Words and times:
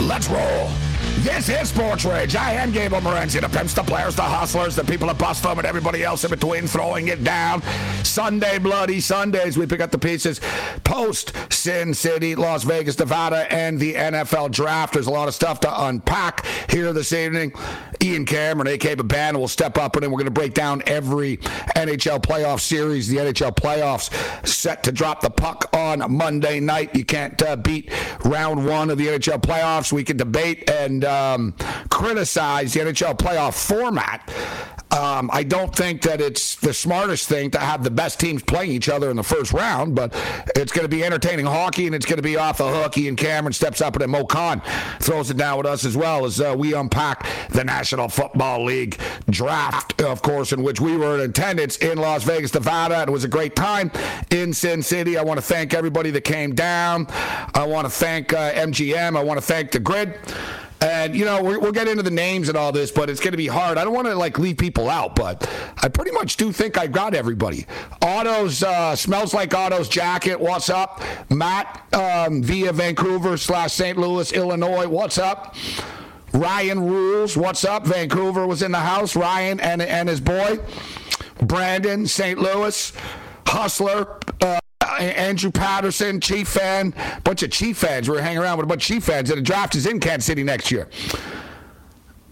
Let's 0.00 0.28
roll. 0.28 0.93
This 1.24 1.48
is 1.48 1.70
Sports 1.70 2.04
Rage. 2.04 2.36
I 2.36 2.52
am 2.52 2.70
Gabriel 2.70 3.02
Morency, 3.02 3.40
the 3.40 3.48
pimps, 3.48 3.72
the 3.72 3.82
players, 3.82 4.14
the 4.14 4.22
hustlers, 4.22 4.76
the 4.76 4.84
people 4.84 5.08
that 5.08 5.18
bust 5.18 5.42
them, 5.42 5.58
and 5.58 5.66
everybody 5.66 6.04
else 6.04 6.22
in 6.22 6.30
between 6.30 6.66
throwing 6.66 7.08
it 7.08 7.24
down. 7.24 7.62
Sunday, 8.04 8.58
bloody 8.58 9.00
Sundays, 9.00 9.56
we 9.56 9.66
pick 9.66 9.80
up 9.80 9.90
the 9.90 9.98
pieces 9.98 10.40
post 10.84 11.32
Sin 11.50 11.94
City, 11.94 12.34
Las 12.34 12.62
Vegas, 12.64 12.98
Nevada, 12.98 13.50
and 13.52 13.80
the 13.80 13.94
NFL 13.94 14.50
draft. 14.50 14.92
There's 14.92 15.06
a 15.06 15.10
lot 15.10 15.28
of 15.28 15.34
stuff 15.34 15.60
to 15.60 15.84
unpack 15.86 16.44
here 16.68 16.92
this 16.92 17.12
evening. 17.12 17.52
Ian 18.02 18.26
Cameron, 18.26 18.68
A.K. 18.68 18.96
Babana, 18.96 19.36
will 19.36 19.48
step 19.48 19.78
up, 19.78 19.96
and 19.96 20.02
then 20.02 20.10
we're 20.10 20.18
going 20.18 20.26
to 20.26 20.30
break 20.30 20.52
down 20.52 20.82
every 20.86 21.38
NHL 21.74 22.20
playoff 22.22 22.60
series. 22.60 23.08
The 23.08 23.16
NHL 23.16 23.56
playoffs 23.56 24.46
set 24.46 24.82
to 24.84 24.92
drop 24.92 25.22
the 25.22 25.30
puck 25.30 25.70
on 25.72 26.12
Monday 26.12 26.60
night. 26.60 26.94
You 26.94 27.04
can't 27.04 27.40
uh, 27.42 27.56
beat 27.56 27.90
round 28.24 28.66
one 28.66 28.90
of 28.90 28.98
the 28.98 29.06
NHL 29.06 29.40
playoffs. 29.40 29.90
We 29.90 30.04
can 30.04 30.18
debate 30.18 30.68
and 30.70 30.93
um, 31.02 31.54
criticize 31.88 32.74
the 32.74 32.80
NHL 32.80 33.16
playoff 33.16 33.54
format. 33.54 34.30
Um, 34.94 35.28
I 35.32 35.42
don't 35.42 35.74
think 35.74 36.02
that 36.02 36.20
it's 36.20 36.54
the 36.54 36.72
smartest 36.72 37.28
thing 37.28 37.50
to 37.52 37.58
have 37.58 37.82
the 37.82 37.90
best 37.90 38.20
teams 38.20 38.44
playing 38.44 38.70
each 38.70 38.88
other 38.88 39.10
in 39.10 39.16
the 39.16 39.24
first 39.24 39.52
round, 39.52 39.96
but 39.96 40.14
it's 40.54 40.70
going 40.70 40.84
to 40.84 40.88
be 40.88 41.02
entertaining 41.02 41.46
hockey 41.46 41.86
and 41.86 41.96
it's 41.96 42.06
going 42.06 42.18
to 42.18 42.22
be 42.22 42.36
off 42.36 42.58
the 42.58 42.68
hook. 42.68 42.96
Ian 42.96 43.16
Cameron 43.16 43.52
steps 43.52 43.80
up 43.80 43.94
and 43.94 44.02
then 44.02 44.10
Mo 44.10 44.24
Khan 44.24 44.62
throws 45.00 45.30
it 45.30 45.36
down 45.36 45.58
with 45.58 45.66
us 45.66 45.84
as 45.84 45.96
well 45.96 46.24
as 46.24 46.40
uh, 46.40 46.54
we 46.56 46.74
unpack 46.74 47.26
the 47.50 47.64
National 47.64 48.08
Football 48.08 48.66
League 48.66 48.96
draft, 49.28 50.00
of 50.00 50.22
course, 50.22 50.52
in 50.52 50.62
which 50.62 50.80
we 50.80 50.96
were 50.96 51.16
in 51.16 51.28
attendance 51.28 51.76
in 51.78 51.98
Las 51.98 52.22
Vegas, 52.22 52.54
Nevada. 52.54 53.02
It 53.02 53.10
was 53.10 53.24
a 53.24 53.28
great 53.28 53.56
time 53.56 53.90
in 54.30 54.52
Sin 54.52 54.80
City. 54.80 55.18
I 55.18 55.24
want 55.24 55.38
to 55.38 55.44
thank 55.44 55.74
everybody 55.74 56.12
that 56.12 56.22
came 56.22 56.54
down. 56.54 57.08
I 57.10 57.66
want 57.66 57.86
to 57.86 57.90
thank 57.90 58.32
uh, 58.32 58.52
MGM. 58.52 59.16
I 59.18 59.24
want 59.24 59.40
to 59.40 59.44
thank 59.44 59.72
the 59.72 59.80
grid. 59.80 60.20
And 60.84 61.16
you 61.16 61.24
know, 61.24 61.42
we're, 61.42 61.58
we'll 61.58 61.72
get 61.72 61.88
into 61.88 62.02
the 62.02 62.10
names 62.10 62.50
and 62.50 62.58
all 62.58 62.70
this, 62.70 62.90
but 62.90 63.08
it's 63.08 63.18
going 63.18 63.30
to 63.30 63.38
be 63.38 63.46
hard. 63.46 63.78
I 63.78 63.84
don't 63.84 63.94
want 63.94 64.06
to 64.06 64.14
like 64.14 64.38
leave 64.38 64.58
people 64.58 64.90
out, 64.90 65.16
but 65.16 65.48
I 65.82 65.88
pretty 65.88 66.10
much 66.10 66.36
do 66.36 66.52
think 66.52 66.76
I 66.76 66.86
got 66.86 67.14
everybody. 67.14 67.64
Otto's 68.02 68.62
uh, 68.62 68.94
smells 68.94 69.32
like 69.32 69.54
Otto's 69.54 69.88
jacket. 69.88 70.38
What's 70.38 70.68
up, 70.68 71.02
Matt 71.30 71.82
um, 71.94 72.42
via 72.42 72.70
Vancouver 72.70 73.38
slash 73.38 73.72
St. 73.72 73.96
Louis, 73.96 74.30
Illinois? 74.32 74.86
What's 74.86 75.16
up? 75.16 75.56
Ryan 76.34 76.80
Rules, 76.80 77.34
what's 77.34 77.64
up? 77.64 77.86
Vancouver 77.86 78.46
was 78.46 78.60
in 78.60 78.70
the 78.70 78.80
house. 78.80 79.16
Ryan 79.16 79.60
and 79.60 79.80
and 79.80 80.06
his 80.06 80.20
boy, 80.20 80.58
Brandon, 81.40 82.06
St. 82.06 82.38
Louis, 82.38 82.92
Hustler. 83.46 84.18
Uh, 84.42 84.60
Andrew 84.98 85.50
Patterson, 85.50 86.20
Chief 86.20 86.48
fan, 86.48 86.94
bunch 87.24 87.42
of 87.42 87.50
Chief 87.50 87.76
fans. 87.76 88.08
We're 88.08 88.20
hanging 88.20 88.38
around 88.38 88.58
with 88.58 88.64
a 88.64 88.68
bunch 88.68 88.90
of 88.90 88.94
Chief 88.94 89.04
fans, 89.04 89.30
and 89.30 89.38
the 89.38 89.42
draft 89.42 89.74
is 89.74 89.86
in 89.86 90.00
Kansas 90.00 90.26
City 90.26 90.42
next 90.42 90.70
year. 90.70 90.88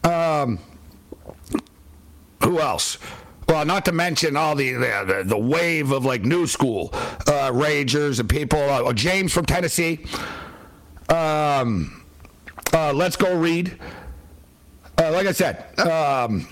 Um, 0.05 0.59
who 2.43 2.59
else? 2.59 2.99
Well, 3.49 3.65
not 3.65 3.85
to 3.85 3.93
mention 3.93 4.37
all 4.37 4.55
the 4.55 4.73
the, 4.73 5.25
the 5.27 5.39
wave 5.39 5.91
of 5.93 6.05
like 6.05 6.23
new 6.23 6.47
school 6.47 6.91
uh, 6.93 7.51
ragers 7.53 8.19
and 8.21 8.29
people. 8.29 8.59
Uh, 8.59 8.93
James 8.93 9.33
from 9.33 9.45
Tennessee. 9.47 10.05
Um, 11.09 12.05
uh, 12.73 12.93
let's 12.93 13.17
go 13.17 13.37
read. 13.37 13.79
Uh, 14.99 15.11
like 15.13 15.27
I 15.27 15.33
said, 15.33 15.79
um, 15.81 16.47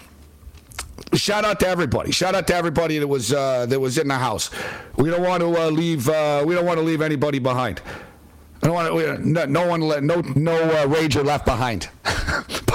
shout 1.15 1.45
out 1.45 1.61
to 1.61 1.69
everybody. 1.69 2.13
Shout 2.13 2.35
out 2.35 2.47
to 2.49 2.55
everybody 2.55 2.99
that 2.99 3.07
was 3.07 3.33
uh, 3.33 3.67
that 3.67 3.81
was 3.81 3.99
in 3.99 4.09
the 4.09 4.19
house. 4.19 4.51
We 4.97 5.11
don't 5.11 5.23
want 5.23 5.43
to 5.43 5.57
uh, 5.57 5.71
leave. 5.71 6.09
Uh, 6.09 6.45
we 6.47 6.55
don't 6.55 6.67
want 6.67 6.79
to 6.79 6.85
leave 6.85 7.03
anybody 7.03 7.39
behind. 7.39 7.81
I 8.63 8.67
don't 8.67 8.75
want 8.75 8.89
to, 8.89 9.27
no, 9.27 9.45
no 9.47 9.67
one, 9.67 9.81
let, 9.81 10.03
no 10.03 10.21
no 10.35 10.53
uh, 10.53 10.87
rager 10.87 11.25
left 11.25 11.47
behind. 11.47 11.89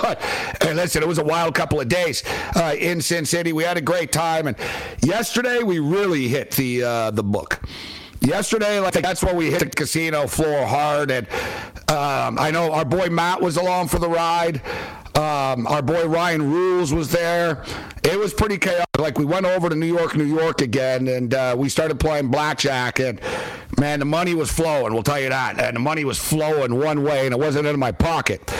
but 0.02 0.20
hey, 0.62 0.74
listen, 0.74 1.04
it 1.04 1.08
was 1.08 1.20
a 1.20 1.24
wild 1.24 1.54
couple 1.54 1.80
of 1.80 1.88
days 1.88 2.24
uh, 2.56 2.76
in 2.78 3.02
Sin 3.02 3.26
City. 3.26 3.54
We 3.54 3.64
had 3.64 3.78
a 3.78 3.82
great 3.82 4.12
time, 4.12 4.48
and 4.48 4.58
yesterday 5.02 5.62
we 5.62 5.80
really 5.80 6.28
hit 6.28 6.52
the 6.52 6.84
uh, 6.84 7.12
the 7.12 7.24
book. 7.24 7.62
Yesterday, 8.22 8.80
like 8.80 8.94
that's 8.96 9.24
when 9.24 9.36
we 9.36 9.52
hit 9.52 9.60
the 9.60 9.70
casino 9.70 10.26
floor 10.26 10.66
hard, 10.66 11.12
and 11.12 11.28
um, 11.88 12.40
I 12.40 12.50
know 12.52 12.72
our 12.72 12.86
boy 12.86 13.10
Matt 13.10 13.40
was 13.42 13.58
along 13.58 13.90
for 13.90 14.00
the 14.00 14.10
ride. 14.10 14.62
Um, 15.16 15.66
our 15.68 15.82
boy 15.82 16.06
Ryan 16.08 16.52
Rules 16.52 16.94
was 16.94 17.10
there. 17.12 17.64
It 18.04 18.20
was 18.20 18.34
pretty 18.34 18.58
chaotic. 18.58 18.86
Like 18.98 19.18
we 19.18 19.24
went 19.24 19.46
over 19.46 19.70
to 19.70 19.76
New 19.76 19.86
York, 19.86 20.16
New 20.16 20.26
York 20.26 20.62
again, 20.62 21.08
and 21.08 21.34
uh, 21.34 21.56
we 21.58 21.70
started 21.70 22.00
playing 22.00 22.30
blackjack. 22.30 23.00
And 23.00 23.22
man, 23.80 24.00
the 24.00 24.06
money 24.06 24.34
was 24.34 24.52
flowing. 24.52 24.94
We'll 24.94 25.04
tell 25.04 25.20
you 25.20 25.30
that. 25.30 25.60
And 25.60 25.78
the 25.78 25.80
money 25.80 26.04
was 26.04 26.20
flowing 26.20 26.76
one 26.76 27.04
way, 27.04 27.26
and 27.26 27.34
it 27.34 27.40
wasn't 27.40 27.66
in 27.66 27.80
my 27.80 27.94
pocket. 27.94 28.54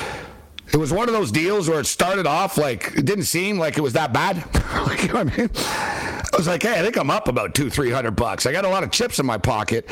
It 0.72 0.78
was 0.78 0.94
one 0.94 1.10
of 1.10 1.14
those 1.14 1.32
deals 1.32 1.70
where 1.70 1.80
it 1.80 1.86
started 1.86 2.26
off 2.26 2.58
like 2.58 2.94
it 2.96 3.06
didn't 3.06 3.26
seem 3.26 3.58
like 3.60 3.78
it 3.78 3.82
was 3.82 3.94
that 3.94 4.14
bad. 4.14 4.38
you 5.02 5.10
know 5.10 5.20
I 5.20 5.24
mean? 5.26 5.50
I 5.56 6.38
was 6.38 6.48
like, 6.48 6.64
hey, 6.64 6.80
I 6.80 6.84
think 6.84 6.98
I'm 6.98 7.12
up 7.12 7.28
about 7.28 7.54
two, 7.54 7.70
three 7.70 7.92
hundred 7.92 8.12
bucks. 8.12 8.46
I 8.46 8.52
got 8.54 8.66
a 8.66 8.70
lot 8.70 8.84
of 8.84 8.92
chips 8.92 9.20
in 9.20 9.26
my 9.26 9.38
pocket. 9.38 9.90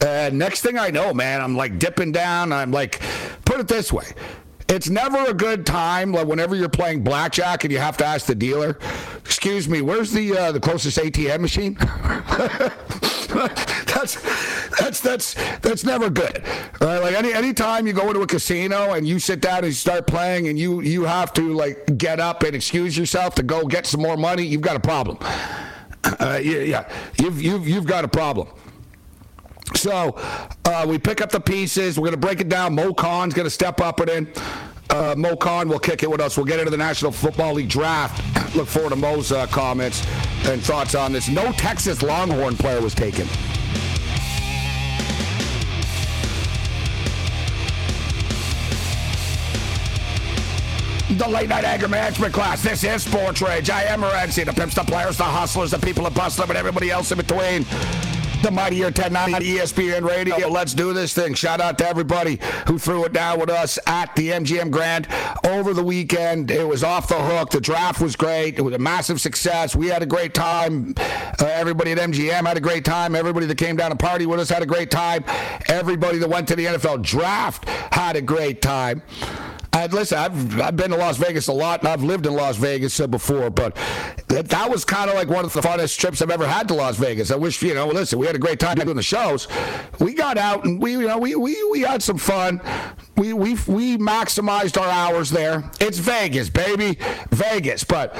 And 0.00 0.38
next 0.38 0.62
thing 0.62 0.78
I 0.78 0.90
know, 0.90 1.12
man, 1.12 1.40
I'm 1.40 1.56
like 1.56 1.78
dipping 1.78 2.10
down. 2.10 2.52
I'm 2.52 2.72
like, 2.72 3.00
put 3.44 3.60
it 3.60 3.68
this 3.68 3.92
way. 3.92 4.06
It's 4.70 4.88
never 4.88 5.18
a 5.24 5.34
good 5.34 5.66
time, 5.66 6.12
like 6.12 6.28
whenever 6.28 6.54
you're 6.54 6.68
playing 6.68 7.02
blackjack 7.02 7.64
and 7.64 7.72
you 7.72 7.78
have 7.78 7.96
to 7.96 8.06
ask 8.06 8.26
the 8.26 8.36
dealer, 8.36 8.78
"Excuse 9.24 9.68
me, 9.68 9.80
where's 9.80 10.12
the 10.12 10.38
uh, 10.38 10.52
the 10.52 10.60
closest 10.60 10.96
ATM 10.96 11.40
machine?" 11.40 11.74
that's 13.84 14.14
that's 14.78 15.00
that's 15.00 15.34
that's 15.58 15.82
never 15.82 16.08
good. 16.08 16.44
Right? 16.80 16.98
Like 17.00 17.14
any 17.16 17.32
anytime 17.32 17.88
you 17.88 17.92
go 17.92 18.06
into 18.08 18.20
a 18.20 18.28
casino 18.28 18.92
and 18.92 19.08
you 19.08 19.18
sit 19.18 19.40
down 19.40 19.58
and 19.58 19.66
you 19.66 19.72
start 19.72 20.06
playing 20.06 20.46
and 20.46 20.56
you 20.56 20.82
you 20.82 21.02
have 21.04 21.32
to 21.34 21.52
like 21.52 21.98
get 21.98 22.20
up 22.20 22.44
and 22.44 22.54
excuse 22.54 22.96
yourself 22.96 23.34
to 23.36 23.42
go 23.42 23.64
get 23.66 23.86
some 23.86 24.00
more 24.00 24.16
money, 24.16 24.44
you've 24.44 24.60
got 24.60 24.76
a 24.76 24.80
problem. 24.80 25.18
Uh, 26.04 26.38
yeah, 26.40 26.58
yeah, 26.60 26.92
you've 27.18 27.42
you've 27.42 27.68
you've 27.68 27.86
got 27.86 28.04
a 28.04 28.08
problem. 28.08 28.46
So 29.74 30.14
uh, 30.64 30.84
we 30.88 30.98
pick 30.98 31.20
up 31.20 31.30
the 31.30 31.40
pieces. 31.40 31.98
We're 31.98 32.08
going 32.08 32.20
to 32.20 32.26
break 32.26 32.40
it 32.40 32.48
down. 32.48 32.74
Mo 32.74 32.92
Khan's 32.92 33.34
going 33.34 33.46
to 33.46 33.50
step 33.50 33.80
up 33.80 34.00
and 34.00 34.10
in. 34.10 34.32
Uh, 34.90 35.14
Mo 35.16 35.36
Khan 35.36 35.68
will 35.68 35.78
kick 35.78 36.02
it 36.02 36.10
with 36.10 36.20
us. 36.20 36.36
We'll 36.36 36.46
get 36.46 36.58
into 36.58 36.70
the 36.70 36.76
National 36.76 37.12
Football 37.12 37.54
League 37.54 37.68
draft. 37.68 38.56
Look 38.56 38.66
forward 38.66 38.90
to 38.90 38.96
Mo's 38.96 39.30
uh, 39.30 39.46
comments. 39.46 40.04
and 40.46 40.62
thoughts 40.62 40.94
on 40.94 41.12
this. 41.12 41.28
No 41.28 41.52
Texas 41.52 42.02
Longhorn 42.02 42.56
player 42.56 42.80
was 42.80 42.94
taken. 42.94 43.26
The 51.16 51.28
late 51.28 51.48
night 51.48 51.64
anger 51.64 51.88
management 51.88 52.32
class. 52.32 52.62
This 52.62 52.84
is 52.84 53.02
Sports 53.02 53.42
Rage. 53.42 53.68
I 53.68 53.82
am 53.84 54.00
Morency. 54.02 54.44
The 54.44 54.52
pimps, 54.52 54.74
the 54.76 54.84
players, 54.84 55.16
the 55.18 55.24
hustlers, 55.24 55.72
the 55.72 55.78
people 55.78 56.04
that 56.04 56.14
bust 56.14 56.38
them, 56.38 56.48
and 56.50 56.56
everybody 56.58 56.90
else 56.90 57.10
in 57.10 57.18
between. 57.18 57.66
The 58.42 58.50
mightier 58.50 58.86
1090 58.86 59.58
ESPN 59.58 60.08
Radio. 60.08 60.48
Let's 60.48 60.72
do 60.72 60.94
this 60.94 61.12
thing. 61.12 61.34
Shout 61.34 61.60
out 61.60 61.76
to 61.78 61.86
everybody 61.86 62.40
who 62.66 62.78
threw 62.78 63.04
it 63.04 63.12
down 63.12 63.38
with 63.38 63.50
us 63.50 63.78
at 63.86 64.16
the 64.16 64.30
MGM 64.30 64.70
Grand 64.70 65.06
over 65.44 65.74
the 65.74 65.82
weekend. 65.82 66.50
It 66.50 66.66
was 66.66 66.82
off 66.82 67.06
the 67.08 67.20
hook. 67.20 67.50
The 67.50 67.60
draft 67.60 68.00
was 68.00 68.16
great. 68.16 68.58
It 68.58 68.62
was 68.62 68.72
a 68.72 68.78
massive 68.78 69.20
success. 69.20 69.76
We 69.76 69.88
had 69.88 70.02
a 70.02 70.06
great 70.06 70.32
time. 70.32 70.94
Uh, 70.98 71.44
everybody 71.46 71.92
at 71.92 71.98
MGM 71.98 72.46
had 72.46 72.56
a 72.56 72.60
great 72.60 72.84
time. 72.84 73.14
Everybody 73.14 73.44
that 73.44 73.58
came 73.58 73.76
down 73.76 73.90
to 73.90 73.96
party 73.96 74.24
with 74.24 74.40
us 74.40 74.48
had 74.48 74.62
a 74.62 74.66
great 74.66 74.90
time. 74.90 75.22
Everybody 75.68 76.16
that 76.18 76.28
went 76.30 76.48
to 76.48 76.56
the 76.56 76.64
NFL 76.64 77.02
draft 77.02 77.68
had 77.92 78.16
a 78.16 78.22
great 78.22 78.62
time. 78.62 79.02
And 79.72 79.92
listen, 79.92 80.18
I've, 80.18 80.60
I've 80.60 80.76
been 80.76 80.90
to 80.90 80.96
Las 80.96 81.16
Vegas 81.16 81.46
a 81.46 81.52
lot, 81.52 81.80
and 81.80 81.88
I've 81.88 82.02
lived 82.02 82.26
in 82.26 82.34
Las 82.34 82.56
Vegas 82.56 82.98
uh, 82.98 83.06
before, 83.06 83.50
but 83.50 83.76
that, 84.28 84.48
that 84.48 84.68
was 84.68 84.84
kind 84.84 85.08
of 85.08 85.14
like 85.14 85.28
one 85.28 85.44
of 85.44 85.52
the 85.52 85.60
funnest 85.60 85.96
trips 85.96 86.20
I've 86.20 86.30
ever 86.30 86.46
had 86.46 86.66
to 86.68 86.74
Las 86.74 86.96
Vegas. 86.96 87.30
I 87.30 87.36
wish, 87.36 87.62
you 87.62 87.74
know, 87.74 87.86
listen, 87.86 88.18
we 88.18 88.26
had 88.26 88.34
a 88.34 88.40
great 88.40 88.58
time 88.58 88.76
doing 88.76 88.96
the 88.96 89.02
shows. 89.02 89.46
We 90.00 90.14
got 90.14 90.38
out 90.38 90.64
and 90.64 90.82
we, 90.82 90.92
you 90.92 91.06
know, 91.06 91.18
we, 91.18 91.36
we, 91.36 91.62
we 91.70 91.80
had 91.82 92.02
some 92.02 92.18
fun. 92.18 92.60
We, 93.16 93.32
we, 93.32 93.54
we 93.68 93.96
maximized 93.96 94.80
our 94.80 94.88
hours 94.88 95.30
there. 95.30 95.70
It's 95.80 95.98
Vegas, 95.98 96.50
baby, 96.50 96.98
Vegas, 97.30 97.84
but 97.84 98.16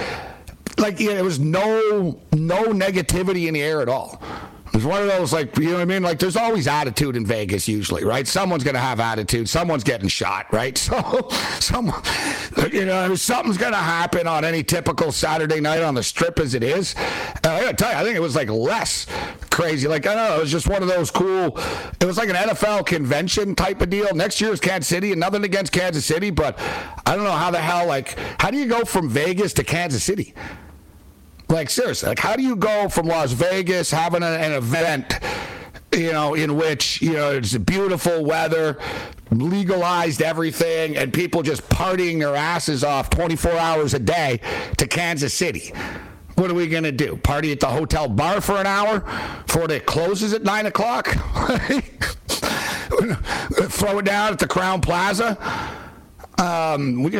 like, 0.79 1.00
yeah, 1.00 1.14
there 1.14 1.25
was 1.25 1.41
no, 1.41 2.20
no 2.32 2.67
negativity 2.67 3.49
in 3.49 3.55
the 3.55 3.62
air 3.62 3.82
at 3.82 3.88
all. 3.88 4.23
It's 4.73 4.85
one 4.85 5.03
of 5.03 5.09
those 5.09 5.33
like 5.33 5.57
you 5.59 5.67
know 5.67 5.75
what 5.75 5.81
I 5.81 5.85
mean. 5.85 6.03
Like 6.03 6.19
there's 6.19 6.37
always 6.37 6.69
attitude 6.69 7.17
in 7.17 7.27
Vegas 7.27 7.67
usually, 7.67 8.05
right? 8.05 8.27
Someone's 8.27 8.63
gonna 8.63 8.79
have 8.79 9.01
attitude. 9.01 9.49
Someone's 9.49 9.85
getting 9.85 10.09
shot, 10.09 10.47
right? 10.53 10.79
So, 10.91 11.29
someone, 11.61 12.03
you 12.73 12.85
know, 12.85 13.15
something's 13.15 13.59
gonna 13.59 13.77
happen 13.77 14.27
on 14.27 14.45
any 14.45 14.63
typical 14.65 15.13
Saturday 15.13 15.61
night 15.61 15.83
on 15.83 15.95
the 15.95 16.03
strip 16.03 16.41
as 16.41 16.55
it 16.55 16.63
is. 16.65 16.97
Uh, 16.97 17.51
I 17.51 17.61
gotta 17.63 17.77
tell 17.77 17.93
you, 17.93 17.99
I 17.99 18.03
think 18.03 18.17
it 18.17 18.21
was 18.21 18.35
like 18.35 18.49
less 18.49 19.07
crazy. 19.51 19.87
Like 19.87 20.07
I 20.07 20.15
don't 20.15 20.31
know, 20.31 20.37
it 20.37 20.41
was 20.41 20.51
just 20.51 20.69
one 20.69 20.83
of 20.83 20.89
those 20.89 21.11
cool. 21.11 21.59
It 22.01 22.05
was 22.05 22.17
like 22.17 22.29
an 22.29 22.37
NFL 22.37 22.87
convention 22.87 23.55
type 23.55 23.81
of 23.83 23.91
deal. 23.91 24.13
Next 24.15 24.41
year 24.41 24.53
is 24.53 24.59
Kansas 24.59 24.89
City, 24.89 25.13
and 25.13 25.21
nothing 25.21 25.45
against 25.45 25.71
Kansas 25.73 26.05
City, 26.05 26.31
but 26.31 26.59
I 27.07 27.15
don't 27.15 27.25
know 27.25 27.33
how 27.33 27.51
the 27.51 27.61
hell 27.61 27.87
like 27.87 28.17
how 28.41 28.51
do 28.51 28.57
you 28.57 28.67
go 28.67 28.85
from 28.85 29.09
Vegas 29.09 29.53
to 29.55 29.65
Kansas 29.65 30.03
City? 30.03 30.35
Like 31.50 31.69
seriously, 31.69 32.08
like 32.08 32.20
how 32.20 32.37
do 32.37 32.43
you 32.43 32.55
go 32.55 32.88
from 32.88 33.06
Las 33.06 33.32
Vegas 33.32 33.91
having 33.91 34.23
an, 34.23 34.35
an 34.35 34.52
event, 34.52 35.19
you 35.93 36.12
know, 36.12 36.35
in 36.35 36.56
which 36.56 37.02
you 37.02 37.14
know 37.14 37.32
it's 37.32 37.56
beautiful 37.58 38.25
weather, 38.25 38.79
legalized 39.32 40.23
everything, 40.23 40.97
and 40.97 41.12
people 41.12 41.43
just 41.43 41.69
partying 41.69 42.20
their 42.20 42.37
asses 42.37 42.85
off 42.85 43.11
24 43.11 43.50
hours 43.52 43.94
a 43.94 43.99
day 43.99 44.38
to 44.79 44.87
Kansas 44.87 45.35
City? 45.35 45.73
What 46.37 46.52
are 46.52 46.55
we 46.55 46.69
going 46.69 46.85
to 46.85 46.93
do? 46.93 47.17
Party 47.17 47.50
at 47.50 47.58
the 47.58 47.67
hotel 47.67 48.08
bar 48.08 48.41
for 48.41 48.56
an 48.56 48.67
hour 48.67 49.00
before 49.44 49.70
it 49.70 49.85
closes 49.87 50.32
at 50.32 50.44
9 50.44 50.67
o'clock? 50.67 51.08
Throw 53.69 53.99
it 53.99 54.05
down 54.05 54.32
at 54.32 54.38
the 54.38 54.47
Crowne 54.49 54.81
Plaza? 54.81 55.37
Um, 56.38 57.02
we, 57.02 57.11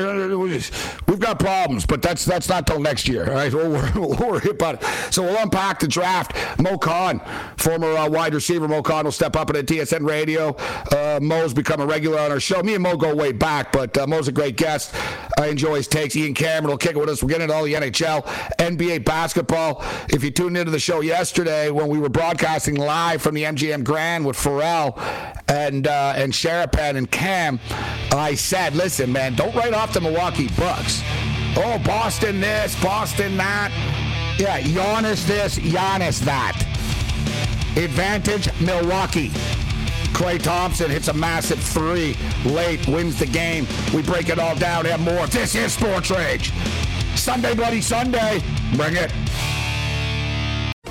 have 1.12 1.20
got 1.20 1.38
problems, 1.38 1.86
but 1.86 2.02
that's 2.02 2.24
that's 2.24 2.48
not 2.48 2.66
till 2.66 2.80
next 2.80 3.08
year. 3.08 3.28
All 3.28 3.34
right, 3.34 3.52
we'll, 3.54 3.70
we'll, 3.70 4.16
worry 4.16 4.50
about 4.50 4.76
it. 4.76 4.84
So 5.12 5.22
we'll 5.22 5.38
unpack 5.38 5.80
the 5.80 5.88
draft. 5.88 6.34
Mo 6.60 6.78
Khan, 6.78 7.20
former 7.56 7.96
uh, 7.96 8.08
wide 8.08 8.34
receiver, 8.34 8.68
Mo 8.68 8.82
Khan 8.82 9.04
will 9.04 9.12
step 9.12 9.36
up 9.36 9.50
at 9.50 9.56
TSN 9.66 10.06
Radio. 10.06 10.54
Uh, 10.92 11.18
Mo's 11.20 11.54
become 11.54 11.80
a 11.80 11.86
regular 11.86 12.18
on 12.18 12.30
our 12.30 12.40
show. 12.40 12.62
Me 12.62 12.74
and 12.74 12.82
Mo 12.82 12.96
go 12.96 13.14
way 13.14 13.32
back, 13.32 13.72
but 13.72 13.96
uh, 13.96 14.06
Mo's 14.06 14.28
a 14.28 14.32
great 14.32 14.56
guest. 14.56 14.94
I 15.38 15.48
enjoy 15.48 15.76
his 15.76 15.88
takes. 15.88 16.14
Ian 16.16 16.34
Cameron 16.34 16.70
will 16.70 16.78
kick 16.78 16.92
it 16.92 16.98
with 16.98 17.08
us. 17.08 17.22
We're 17.22 17.30
getting 17.30 17.44
into 17.44 17.54
all 17.54 17.64
the 17.64 17.74
NHL, 17.74 18.24
NBA 18.58 19.04
basketball. 19.04 19.84
If 20.08 20.22
you 20.22 20.30
tuned 20.30 20.56
into 20.56 20.70
the 20.70 20.78
show 20.78 21.00
yesterday 21.00 21.70
when 21.70 21.88
we 21.88 21.98
were 21.98 22.08
broadcasting 22.08 22.76
live 22.76 23.22
from 23.22 23.34
the 23.34 23.44
MGM 23.44 23.84
Grand 23.84 24.26
with 24.26 24.36
Pharrell 24.36 24.98
and 25.48 25.86
uh, 25.86 26.12
and 26.16 26.32
Sharapan 26.32 26.96
and 26.96 27.10
Cam, 27.10 27.58
I 28.12 28.34
said, 28.34 28.74
listen 28.74 29.12
man. 29.12 29.34
Don't 29.34 29.54
write 29.54 29.74
off 29.74 29.92
the 29.92 30.00
Milwaukee 30.00 30.48
Bucks. 30.56 31.00
Oh, 31.56 31.81
Boston 31.85 32.41
this, 32.41 32.81
Boston 32.82 33.37
that. 33.37 33.70
Yeah, 34.38 34.61
Giannis 34.61 35.26
this, 35.26 35.58
Giannis 35.58 36.20
that. 36.20 36.56
Advantage 37.76 38.49
Milwaukee. 38.61 39.31
Klay 40.12 40.43
Thompson 40.43 40.91
hits 40.91 41.08
a 41.08 41.12
massive 41.12 41.61
three 41.61 42.17
late, 42.44 42.87
wins 42.88 43.19
the 43.19 43.26
game. 43.26 43.67
We 43.94 44.02
break 44.02 44.29
it 44.29 44.38
all 44.38 44.56
down, 44.56 44.85
have 44.87 45.00
more. 45.00 45.26
This 45.26 45.55
is 45.55 45.73
Sports 45.73 46.11
Rage. 46.11 46.52
Sunday 47.14 47.55
Bloody 47.55 47.81
Sunday. 47.81 48.41
Bring 48.76 48.97
it. 48.97 49.12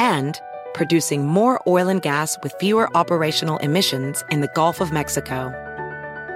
and 0.00 0.40
producing 0.74 1.26
more 1.26 1.60
oil 1.66 1.88
and 1.88 2.02
gas 2.02 2.36
with 2.42 2.54
fewer 2.58 2.88
operational 2.96 3.58
emissions 3.58 4.24
in 4.30 4.40
the 4.40 4.50
Gulf 4.54 4.80
of 4.80 4.92
Mexico. 4.92 5.52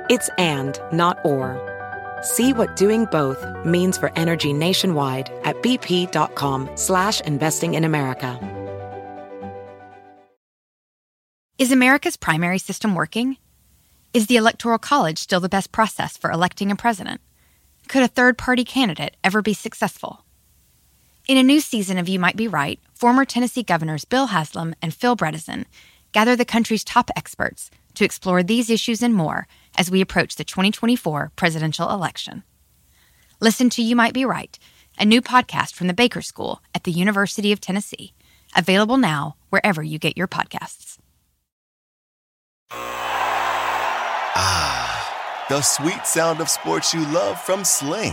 It's 0.09 0.29
and, 0.39 0.79
not 0.93 1.19
or. 1.25 1.59
See 2.23 2.53
what 2.53 2.77
doing 2.77 3.07
both 3.07 3.45
means 3.65 3.99
for 3.99 4.13
energy 4.17 4.53
nationwide 4.53 5.33
at 5.45 5.61
bp.com 5.63 6.71
slash 6.75 7.21
investing 7.23 7.75
in 7.75 7.85
America. 7.85 8.39
Is 11.57 11.71
America's 11.71 12.17
primary 12.17 12.59
system 12.59 12.95
working? 12.95 13.37
Is 14.13 14.27
the 14.27 14.37
Electoral 14.37 14.79
College 14.79 15.19
still 15.19 15.41
the 15.41 15.49
best 15.49 15.71
process 15.71 16.17
for 16.17 16.31
electing 16.31 16.71
a 16.71 16.77
president? 16.77 17.21
Could 17.89 18.03
a 18.03 18.09
third-party 18.09 18.65
candidate 18.65 19.17
ever 19.23 19.41
be 19.41 19.55
successful? 19.55 20.24
In 21.27 21.39
a 21.39 21.43
new 21.43 21.61
season 21.61 21.97
of 21.97 22.07
You 22.07 22.19
Might 22.19 22.37
Be 22.37 22.49
Right, 22.49 22.79
former 22.93 23.25
Tennessee 23.25 23.63
governors 23.63 24.05
Bill 24.05 24.27
Haslam 24.27 24.75
and 24.83 24.93
Phil 24.93 25.17
Bredesen 25.17 25.65
gather 26.13 26.37
the 26.37 26.45
country's 26.45 26.85
top 26.85 27.11
experts 27.17 27.71
to 27.95 28.05
explore 28.05 28.43
these 28.43 28.69
issues 28.69 29.03
and 29.03 29.15
more 29.15 29.47
as 29.79 29.91
we 29.91 30.03
approach 30.03 30.37
the 30.37 30.45
2024 30.45 31.33
presidential 31.35 31.89
election. 31.89 32.43
Listen 33.41 33.71
to 33.71 33.83
You 33.83 33.97
Might 33.97 34.13
Be 34.13 34.27
Right, 34.27 34.59
a 34.99 35.07
new 35.07 35.23
podcast 35.23 35.73
from 35.73 35.87
the 35.87 35.95
Baker 35.95 36.21
School 36.21 36.61
at 36.75 36.85
the 36.85 36.93
University 36.93 37.53
of 37.53 37.61
Tennessee, 37.61 38.13
available 38.55 38.99
now 38.99 39.37
wherever 39.49 39.83
you 39.83 39.99
get 39.99 40.19
your 40.19 40.29
podcasts. 40.29 40.99
Ah, 44.37 45.47
the 45.49 45.63
sweet 45.63 46.07
sound 46.07 46.43
of 46.43 46.51
sports 46.51 46.93
you 46.93 47.01
love 47.07 47.41
from 47.41 47.65
Sling. 47.65 48.13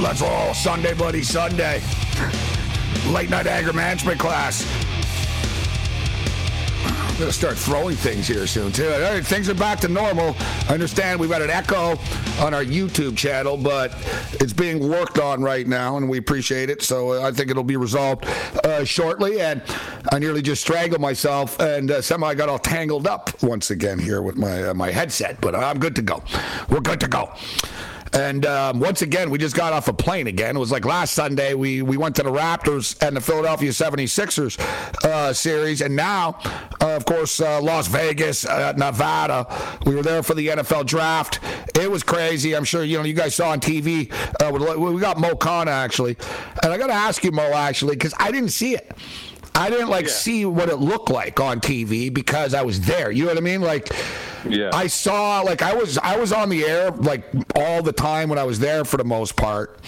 Let's 0.00 0.20
roll. 0.20 0.52
Sunday, 0.54 0.92
buddy, 0.94 1.22
Sunday. 1.22 1.80
Late 3.06 3.30
night 3.30 3.46
anger 3.46 3.72
management 3.72 4.18
class. 4.18 4.66
I'm 6.84 7.20
going 7.20 7.30
to 7.30 7.32
start 7.32 7.56
throwing 7.56 7.94
things 7.94 8.26
here 8.26 8.44
soon, 8.48 8.72
too. 8.72 8.88
All 8.88 9.00
right, 9.00 9.24
things 9.24 9.48
are 9.48 9.54
back 9.54 9.78
to 9.80 9.88
normal. 9.88 10.34
I 10.68 10.72
understand 10.72 11.20
we've 11.20 11.30
got 11.30 11.42
an 11.42 11.50
echo 11.50 11.96
on 12.40 12.52
our 12.54 12.64
YouTube 12.64 13.16
channel, 13.16 13.56
but 13.56 13.94
it's 14.40 14.52
being 14.52 14.88
worked 14.88 15.20
on 15.20 15.40
right 15.40 15.64
now, 15.64 15.96
and 15.96 16.08
we 16.08 16.18
appreciate 16.18 16.70
it. 16.70 16.82
So 16.82 17.12
uh, 17.12 17.28
I 17.28 17.30
think 17.30 17.50
it'll 17.50 17.62
be 17.62 17.76
resolved 17.76 18.24
uh, 18.64 18.84
shortly. 18.84 19.40
And 19.40 19.62
I 20.10 20.18
nearly 20.18 20.42
just 20.42 20.60
strangled 20.60 21.00
myself, 21.00 21.60
and 21.60 21.88
uh, 21.92 22.02
somehow 22.02 22.26
I 22.26 22.34
got 22.34 22.48
all 22.48 22.58
tangled 22.58 23.06
up 23.06 23.40
once 23.44 23.70
again 23.70 24.00
here 24.00 24.20
with 24.20 24.36
my 24.36 24.70
uh, 24.70 24.74
my 24.74 24.90
headset. 24.90 25.40
But 25.40 25.54
I'm 25.54 25.78
good 25.78 25.94
to 25.94 26.02
go. 26.02 26.24
We're 26.68 26.80
good 26.80 26.98
to 26.98 27.08
go. 27.08 27.32
And 28.14 28.46
um, 28.46 28.78
once 28.78 29.02
again, 29.02 29.28
we 29.28 29.38
just 29.38 29.56
got 29.56 29.72
off 29.72 29.88
a 29.88 29.92
plane 29.92 30.28
again. 30.28 30.56
It 30.56 30.58
was 30.60 30.70
like 30.70 30.84
last 30.84 31.14
Sunday, 31.14 31.54
we, 31.54 31.82
we 31.82 31.96
went 31.96 32.14
to 32.16 32.22
the 32.22 32.30
Raptors 32.30 32.96
and 33.04 33.16
the 33.16 33.20
Philadelphia 33.20 33.70
76ers 33.70 34.58
uh, 35.04 35.32
series. 35.32 35.80
And 35.80 35.96
now, 35.96 36.38
uh, 36.80 36.94
of 36.94 37.04
course, 37.06 37.40
uh, 37.40 37.60
Las 37.60 37.88
Vegas, 37.88 38.46
uh, 38.46 38.72
Nevada. 38.76 39.46
We 39.84 39.96
were 39.96 40.02
there 40.02 40.22
for 40.22 40.34
the 40.34 40.48
NFL 40.48 40.86
draft. 40.86 41.40
It 41.74 41.90
was 41.90 42.04
crazy. 42.04 42.54
I'm 42.54 42.64
sure, 42.64 42.84
you 42.84 42.98
know, 42.98 43.04
you 43.04 43.14
guys 43.14 43.34
saw 43.34 43.50
on 43.50 43.60
TV. 43.60 44.12
Uh, 44.40 44.76
we 44.78 45.00
got 45.00 45.18
Mo 45.18 45.34
Kana, 45.34 45.72
actually. 45.72 46.16
And 46.62 46.72
I 46.72 46.78
got 46.78 46.86
to 46.86 46.92
ask 46.94 47.24
you, 47.24 47.32
Mo, 47.32 47.52
actually, 47.52 47.96
because 47.96 48.14
I 48.18 48.30
didn't 48.30 48.50
see 48.50 48.76
it. 48.76 48.92
I 49.54 49.70
didn't 49.70 49.88
like 49.88 50.06
yeah. 50.06 50.12
see 50.12 50.44
what 50.44 50.68
it 50.68 50.76
looked 50.76 51.10
like 51.10 51.38
on 51.38 51.60
TV 51.60 52.12
because 52.12 52.54
I 52.54 52.62
was 52.62 52.80
there. 52.80 53.10
You 53.10 53.24
know 53.24 53.30
what 53.30 53.38
I 53.38 53.40
mean? 53.40 53.60
Like, 53.60 53.88
yeah. 54.48 54.70
I 54.72 54.88
saw 54.88 55.40
like 55.40 55.62
I 55.62 55.74
was 55.74 55.96
I 55.98 56.16
was 56.16 56.32
on 56.32 56.48
the 56.48 56.64
air 56.64 56.90
like 56.90 57.24
all 57.54 57.82
the 57.82 57.92
time 57.92 58.28
when 58.28 58.38
I 58.38 58.44
was 58.44 58.58
there 58.58 58.84
for 58.84 58.96
the 58.96 59.04
most 59.04 59.36
part. 59.36 59.78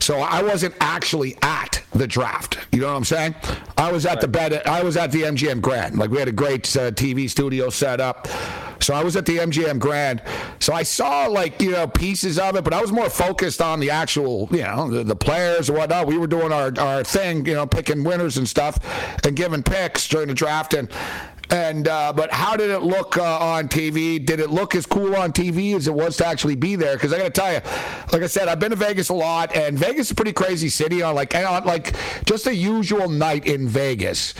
So 0.00 0.20
I 0.20 0.42
wasn't 0.42 0.74
actually 0.80 1.36
at 1.42 1.82
the 1.92 2.06
draft. 2.06 2.58
You 2.72 2.80
know 2.80 2.88
what 2.88 2.96
I'm 2.96 3.04
saying? 3.04 3.34
I 3.76 3.92
was 3.92 4.06
at 4.06 4.12
right. 4.12 4.20
the 4.20 4.28
bed. 4.28 4.66
I 4.66 4.82
was 4.82 4.96
at 4.96 5.12
the 5.12 5.22
MGM 5.22 5.60
Grand. 5.60 5.98
Like 5.98 6.10
we 6.10 6.18
had 6.18 6.28
a 6.28 6.32
great 6.32 6.64
uh, 6.76 6.90
TV 6.90 7.28
studio 7.28 7.68
set 7.70 8.00
up. 8.00 8.26
So 8.82 8.94
I 8.94 9.04
was 9.04 9.14
at 9.14 9.26
the 9.26 9.36
MGM 9.36 9.78
Grand. 9.78 10.22
So 10.58 10.72
I 10.72 10.82
saw 10.82 11.26
like 11.26 11.60
you 11.60 11.72
know 11.72 11.86
pieces 11.86 12.38
of 12.38 12.56
it, 12.56 12.64
but 12.64 12.72
I 12.72 12.80
was 12.80 12.92
more 12.92 13.10
focused 13.10 13.60
on 13.60 13.78
the 13.78 13.90
actual 13.90 14.48
you 14.50 14.62
know 14.62 14.90
the, 14.90 15.04
the 15.04 15.16
players 15.16 15.68
and 15.68 15.76
whatnot. 15.76 16.06
We 16.06 16.16
were 16.16 16.26
doing 16.26 16.52
our 16.52 16.72
our 16.78 17.04
thing, 17.04 17.44
you 17.44 17.54
know, 17.54 17.66
picking 17.66 18.02
winners 18.02 18.38
and 18.38 18.48
stuff, 18.48 18.78
and 19.24 19.36
giving 19.36 19.62
picks 19.62 20.08
during 20.08 20.28
the 20.28 20.34
draft. 20.34 20.72
And 20.74 20.90
and 21.50 21.88
uh, 21.88 22.12
but 22.12 22.32
how 22.32 22.56
did 22.56 22.70
it 22.70 22.80
look 22.80 23.16
uh, 23.16 23.38
on 23.38 23.68
TV? 23.68 24.24
Did 24.24 24.40
it 24.40 24.50
look 24.50 24.74
as 24.74 24.86
cool 24.86 25.16
on 25.16 25.32
TV 25.32 25.74
as 25.74 25.88
it 25.88 25.94
was 25.94 26.16
to 26.18 26.26
actually 26.26 26.56
be 26.56 26.76
there? 26.76 26.94
Because 26.94 27.12
I 27.12 27.18
got 27.18 27.24
to 27.24 27.30
tell 27.30 27.52
you, 27.52 27.60
like 28.12 28.22
I 28.22 28.26
said, 28.26 28.48
I've 28.48 28.60
been 28.60 28.70
to 28.70 28.76
Vegas 28.76 29.08
a 29.08 29.14
lot, 29.14 29.54
and 29.54 29.78
Vegas 29.78 30.06
is 30.06 30.10
a 30.12 30.14
pretty 30.14 30.32
crazy 30.32 30.68
city. 30.68 31.02
On 31.02 31.14
like 31.14 31.34
on 31.34 31.64
like 31.64 31.94
just 32.24 32.46
a 32.46 32.54
usual 32.54 33.08
night 33.08 33.46
in 33.46 33.68
Vegas 33.68 34.34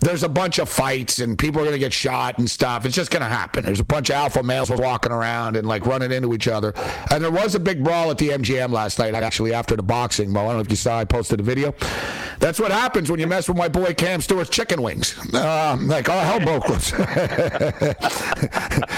there's 0.00 0.22
a 0.22 0.28
bunch 0.28 0.58
of 0.58 0.68
fights 0.68 1.18
and 1.18 1.38
people 1.38 1.60
are 1.60 1.64
going 1.64 1.74
to 1.74 1.78
get 1.78 1.92
shot 1.92 2.38
and 2.38 2.50
stuff. 2.50 2.86
It's 2.86 2.96
just 2.96 3.10
going 3.10 3.22
to 3.22 3.28
happen. 3.28 3.64
There's 3.64 3.80
a 3.80 3.84
bunch 3.84 4.08
of 4.10 4.16
alpha 4.16 4.42
males 4.42 4.70
walking 4.70 5.12
around 5.12 5.56
and 5.56 5.68
like 5.68 5.84
running 5.86 6.10
into 6.10 6.32
each 6.32 6.48
other. 6.48 6.72
And 7.10 7.22
there 7.22 7.30
was 7.30 7.54
a 7.54 7.60
big 7.60 7.84
brawl 7.84 8.10
at 8.10 8.18
the 8.18 8.30
MGM 8.30 8.70
last 8.70 8.98
night, 8.98 9.14
actually, 9.14 9.52
after 9.52 9.76
the 9.76 9.82
boxing. 9.82 10.30
Mo, 10.30 10.40
I 10.40 10.44
don't 10.44 10.54
know 10.54 10.60
if 10.60 10.70
you 10.70 10.76
saw, 10.76 10.98
I 10.98 11.04
posted 11.04 11.40
a 11.40 11.42
video. 11.42 11.74
That's 12.38 12.58
what 12.58 12.72
happens 12.72 13.10
when 13.10 13.20
you 13.20 13.26
mess 13.26 13.48
with 13.48 13.58
my 13.58 13.68
boy 13.68 13.92
Cam 13.92 14.22
Stewart's 14.22 14.48
chicken 14.50 14.80
wings. 14.80 15.18
Uh, 15.34 15.76
like, 15.82 16.08
oh, 16.08 16.18
hell 16.18 16.40
broke 16.40 16.68
loose. 16.68 16.92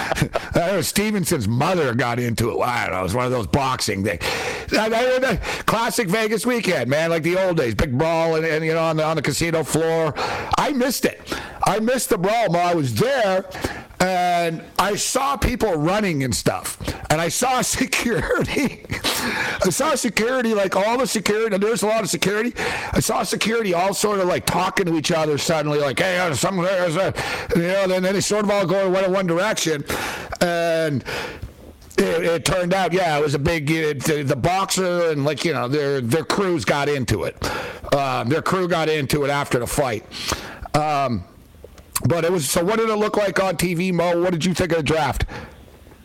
Stevenson's 0.82 1.48
mother 1.48 1.94
got 1.94 2.18
into 2.18 2.50
it. 2.50 2.62
I 2.62 2.86
don't 2.86 2.94
know. 2.94 3.00
It 3.00 3.02
was 3.04 3.14
one 3.14 3.26
of 3.26 3.32
those 3.32 3.46
boxing 3.46 4.04
things. 4.04 4.22
Classic 5.66 6.08
Vegas 6.08 6.46
weekend, 6.46 6.88
man, 6.88 7.10
like 7.10 7.22
the 7.22 7.36
old 7.36 7.56
days. 7.56 7.74
Big 7.74 7.96
brawl 7.96 8.36
and, 8.36 8.44
and 8.44 8.64
you 8.64 8.72
know 8.74 8.82
on 8.82 8.96
the, 8.96 9.04
on 9.04 9.16
the 9.16 9.22
casino 9.22 9.64
floor. 9.64 10.14
I 10.58 10.72
missed 10.72 11.04
it. 11.04 11.20
I 11.64 11.78
missed 11.78 12.08
the 12.10 12.18
brawl. 12.18 12.56
I 12.56 12.74
was 12.74 12.94
there, 12.94 13.44
and 14.46 14.62
I 14.78 14.96
saw 14.96 15.36
people 15.36 15.74
running 15.74 16.24
and 16.24 16.34
stuff, 16.34 16.78
and 17.10 17.20
I 17.20 17.28
saw 17.28 17.60
security. 17.62 18.84
I 18.90 19.70
saw 19.70 19.94
security, 19.94 20.54
like 20.54 20.74
all 20.76 20.98
the 20.98 21.06
security. 21.06 21.56
There's 21.56 21.82
a 21.82 21.86
lot 21.86 22.02
of 22.02 22.10
security. 22.10 22.52
I 22.92 23.00
saw 23.00 23.22
security 23.22 23.74
all 23.74 23.94
sort 23.94 24.20
of 24.20 24.26
like 24.26 24.46
talking 24.46 24.86
to 24.86 24.96
each 24.96 25.12
other 25.12 25.38
suddenly, 25.38 25.78
like, 25.78 25.98
"Hey, 25.98 26.16
there's 26.16 26.40
some 26.40 26.56
there's 26.56 26.96
a," 26.96 27.14
you 27.54 27.62
know. 27.62 27.86
Then, 27.86 28.02
they 28.02 28.20
sort 28.20 28.44
of 28.44 28.50
all 28.50 28.66
go 28.66 28.94
in 28.94 29.12
one 29.12 29.26
direction, 29.26 29.84
and 30.40 31.04
it, 31.98 32.24
it, 32.24 32.44
turned 32.44 32.74
out, 32.74 32.92
yeah, 32.92 33.18
it 33.18 33.22
was 33.22 33.34
a 33.34 33.38
big. 33.38 33.70
It, 33.70 34.02
the, 34.04 34.22
the, 34.22 34.36
boxer 34.36 35.10
and 35.10 35.24
like 35.24 35.44
you 35.44 35.52
know 35.52 35.68
their 35.68 36.00
their 36.00 36.24
crews 36.24 36.64
got 36.64 36.88
into 36.88 37.24
it. 37.24 37.36
Uh, 37.92 38.24
their 38.24 38.42
crew 38.42 38.68
got 38.68 38.88
into 38.88 39.24
it 39.24 39.30
after 39.30 39.58
the 39.58 39.66
fight. 39.66 40.04
Um, 40.74 41.24
but 42.06 42.24
it 42.24 42.32
was 42.32 42.48
so. 42.48 42.64
What 42.64 42.78
did 42.78 42.88
it 42.88 42.96
look 42.96 43.16
like 43.16 43.42
on 43.42 43.56
TV, 43.56 43.92
Mo? 43.92 44.20
What 44.20 44.32
did 44.32 44.44
you 44.44 44.54
think 44.54 44.72
of 44.72 44.78
the 44.78 44.84
draft? 44.84 45.24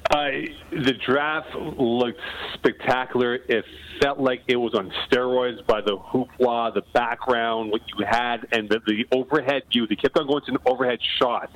Uh, 0.09 0.29
the 0.71 0.93
draft 1.05 1.53
looked 1.55 2.21
spectacular. 2.53 3.35
It 3.35 3.65
felt 4.01 4.19
like 4.19 4.41
it 4.47 4.55
was 4.55 4.73
on 4.73 4.91
steroids 5.05 5.65
by 5.67 5.81
the 5.81 5.97
hoopla, 5.97 6.73
the 6.73 6.83
background, 6.93 7.71
what 7.71 7.81
you 7.89 8.05
had, 8.05 8.47
and 8.53 8.69
the, 8.69 8.79
the 8.87 9.05
overhead 9.11 9.63
view. 9.69 9.85
They 9.85 9.95
kept 9.95 10.17
on 10.17 10.27
going 10.27 10.43
to 10.45 10.59
overhead 10.65 10.99
shots 11.19 11.51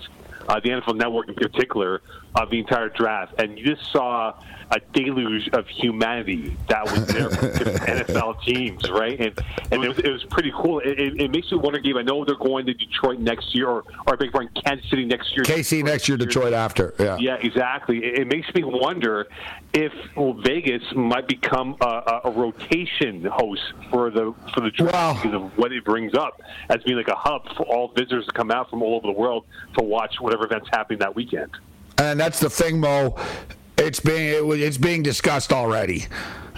uh, 0.47 0.59
the 0.59 0.69
NFL 0.69 0.97
Network 0.97 1.29
in 1.29 1.35
particular, 1.35 2.01
of 2.35 2.50
the 2.50 2.59
entire 2.59 2.89
draft, 2.89 3.33
and 3.39 3.57
you 3.57 3.65
just 3.75 3.91
saw 3.91 4.33
a 4.71 4.79
deluge 4.93 5.49
of 5.49 5.67
humanity 5.67 6.55
that 6.69 6.83
was 6.85 7.05
there 7.07 7.29
NFL 7.29 8.41
teams, 8.43 8.89
right? 8.89 9.19
And 9.19 9.39
and 9.71 9.83
it 9.83 9.87
was, 9.87 9.99
it 9.99 10.09
was 10.09 10.23
pretty 10.25 10.51
cool. 10.55 10.79
It, 10.79 10.99
it, 10.99 11.21
it, 11.21 11.31
makes 11.31 11.51
me 11.51 11.57
wonder, 11.57 11.79
Gabe. 11.79 11.97
I 11.97 12.01
know 12.01 12.23
they're 12.23 12.35
going 12.35 12.65
to 12.67 12.73
Detroit 12.73 13.19
next 13.19 13.53
year, 13.53 13.67
or 13.67 13.83
or 14.07 14.17
beg 14.17 14.31
pardon, 14.31 14.51
Kansas 14.63 14.89
City 14.89 15.05
next 15.05 15.35
year. 15.35 15.43
KC 15.43 15.83
next 15.83 16.07
year, 16.07 16.17
Detroit 16.17 16.53
after. 16.53 16.93
Yeah. 16.99 17.17
Yeah, 17.19 17.35
exactly. 17.35 17.97
It, 17.97 18.19
it 18.19 18.27
makes 18.27 18.53
me 18.55 18.63
wonder 18.63 19.27
if 19.73 19.91
well, 20.15 20.33
Vegas 20.33 20.83
might 20.95 21.27
become 21.27 21.75
a, 21.81 22.21
a, 22.25 22.31
rotation 22.31 23.25
host 23.25 23.73
for 23.89 24.09
the 24.09 24.33
for 24.53 24.61
the 24.61 24.71
draft 24.71 24.93
wow. 24.93 25.13
because 25.13 25.33
of 25.33 25.57
what 25.57 25.71
it 25.71 25.83
brings 25.83 26.13
up 26.13 26.41
as 26.69 26.81
being 26.83 26.97
like 26.97 27.07
a 27.09 27.15
hub 27.15 27.45
for 27.55 27.63
all 27.63 27.89
visitors 27.89 28.25
to 28.25 28.31
come 28.31 28.51
out 28.51 28.69
from 28.69 28.81
all 28.81 28.95
over 28.95 29.07
the 29.07 29.19
world 29.19 29.45
to 29.77 29.83
watch 29.83 30.15
whatever 30.19 30.45
events 30.45 30.67
happening 30.71 30.99
that 30.99 31.13
weekend. 31.13 31.51
And 31.97 32.19
that's 32.19 32.39
the 32.39 32.49
thing, 32.49 32.79
Mo. 32.79 33.15
It's 33.77 33.99
being 33.99 34.61
it's 34.61 34.77
being 34.77 35.03
discussed 35.03 35.51
already. 35.51 36.05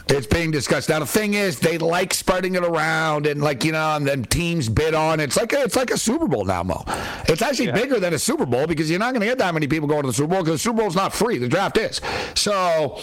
It's 0.09 0.27
being 0.27 0.51
discussed 0.51 0.89
now. 0.89 0.99
The 0.99 1.05
thing 1.05 1.33
is, 1.33 1.59
they 1.59 1.77
like 1.77 2.13
spreading 2.13 2.55
it 2.55 2.63
around, 2.63 3.25
and 3.25 3.41
like 3.41 3.63
you 3.63 3.71
know, 3.71 3.95
and 3.95 4.05
then 4.05 4.25
teams 4.25 4.67
bid 4.67 4.93
on 4.93 5.21
it. 5.21 5.25
It's 5.25 5.37
like 5.37 5.53
a, 5.53 5.63
it's 5.63 5.77
like 5.77 5.91
a 5.91 5.97
Super 5.97 6.27
Bowl 6.27 6.43
now, 6.43 6.61
Mo. 6.63 6.83
It's 7.29 7.41
actually 7.41 7.67
yeah. 7.67 7.75
bigger 7.75 7.99
than 7.99 8.13
a 8.13 8.19
Super 8.19 8.45
Bowl 8.45 8.67
because 8.67 8.89
you're 8.89 8.99
not 8.99 9.13
going 9.13 9.21
to 9.21 9.27
get 9.27 9.37
that 9.37 9.53
many 9.53 9.67
people 9.67 9.87
going 9.87 10.01
to 10.01 10.07
the 10.07 10.13
Super 10.13 10.27
Bowl 10.27 10.39
because 10.43 10.55
the 10.55 10.69
Super 10.69 10.79
Bowl 10.79 10.87
is 10.87 10.95
not 10.95 11.13
free. 11.13 11.37
The 11.37 11.47
draft 11.47 11.77
is. 11.77 12.01
So, 12.35 12.99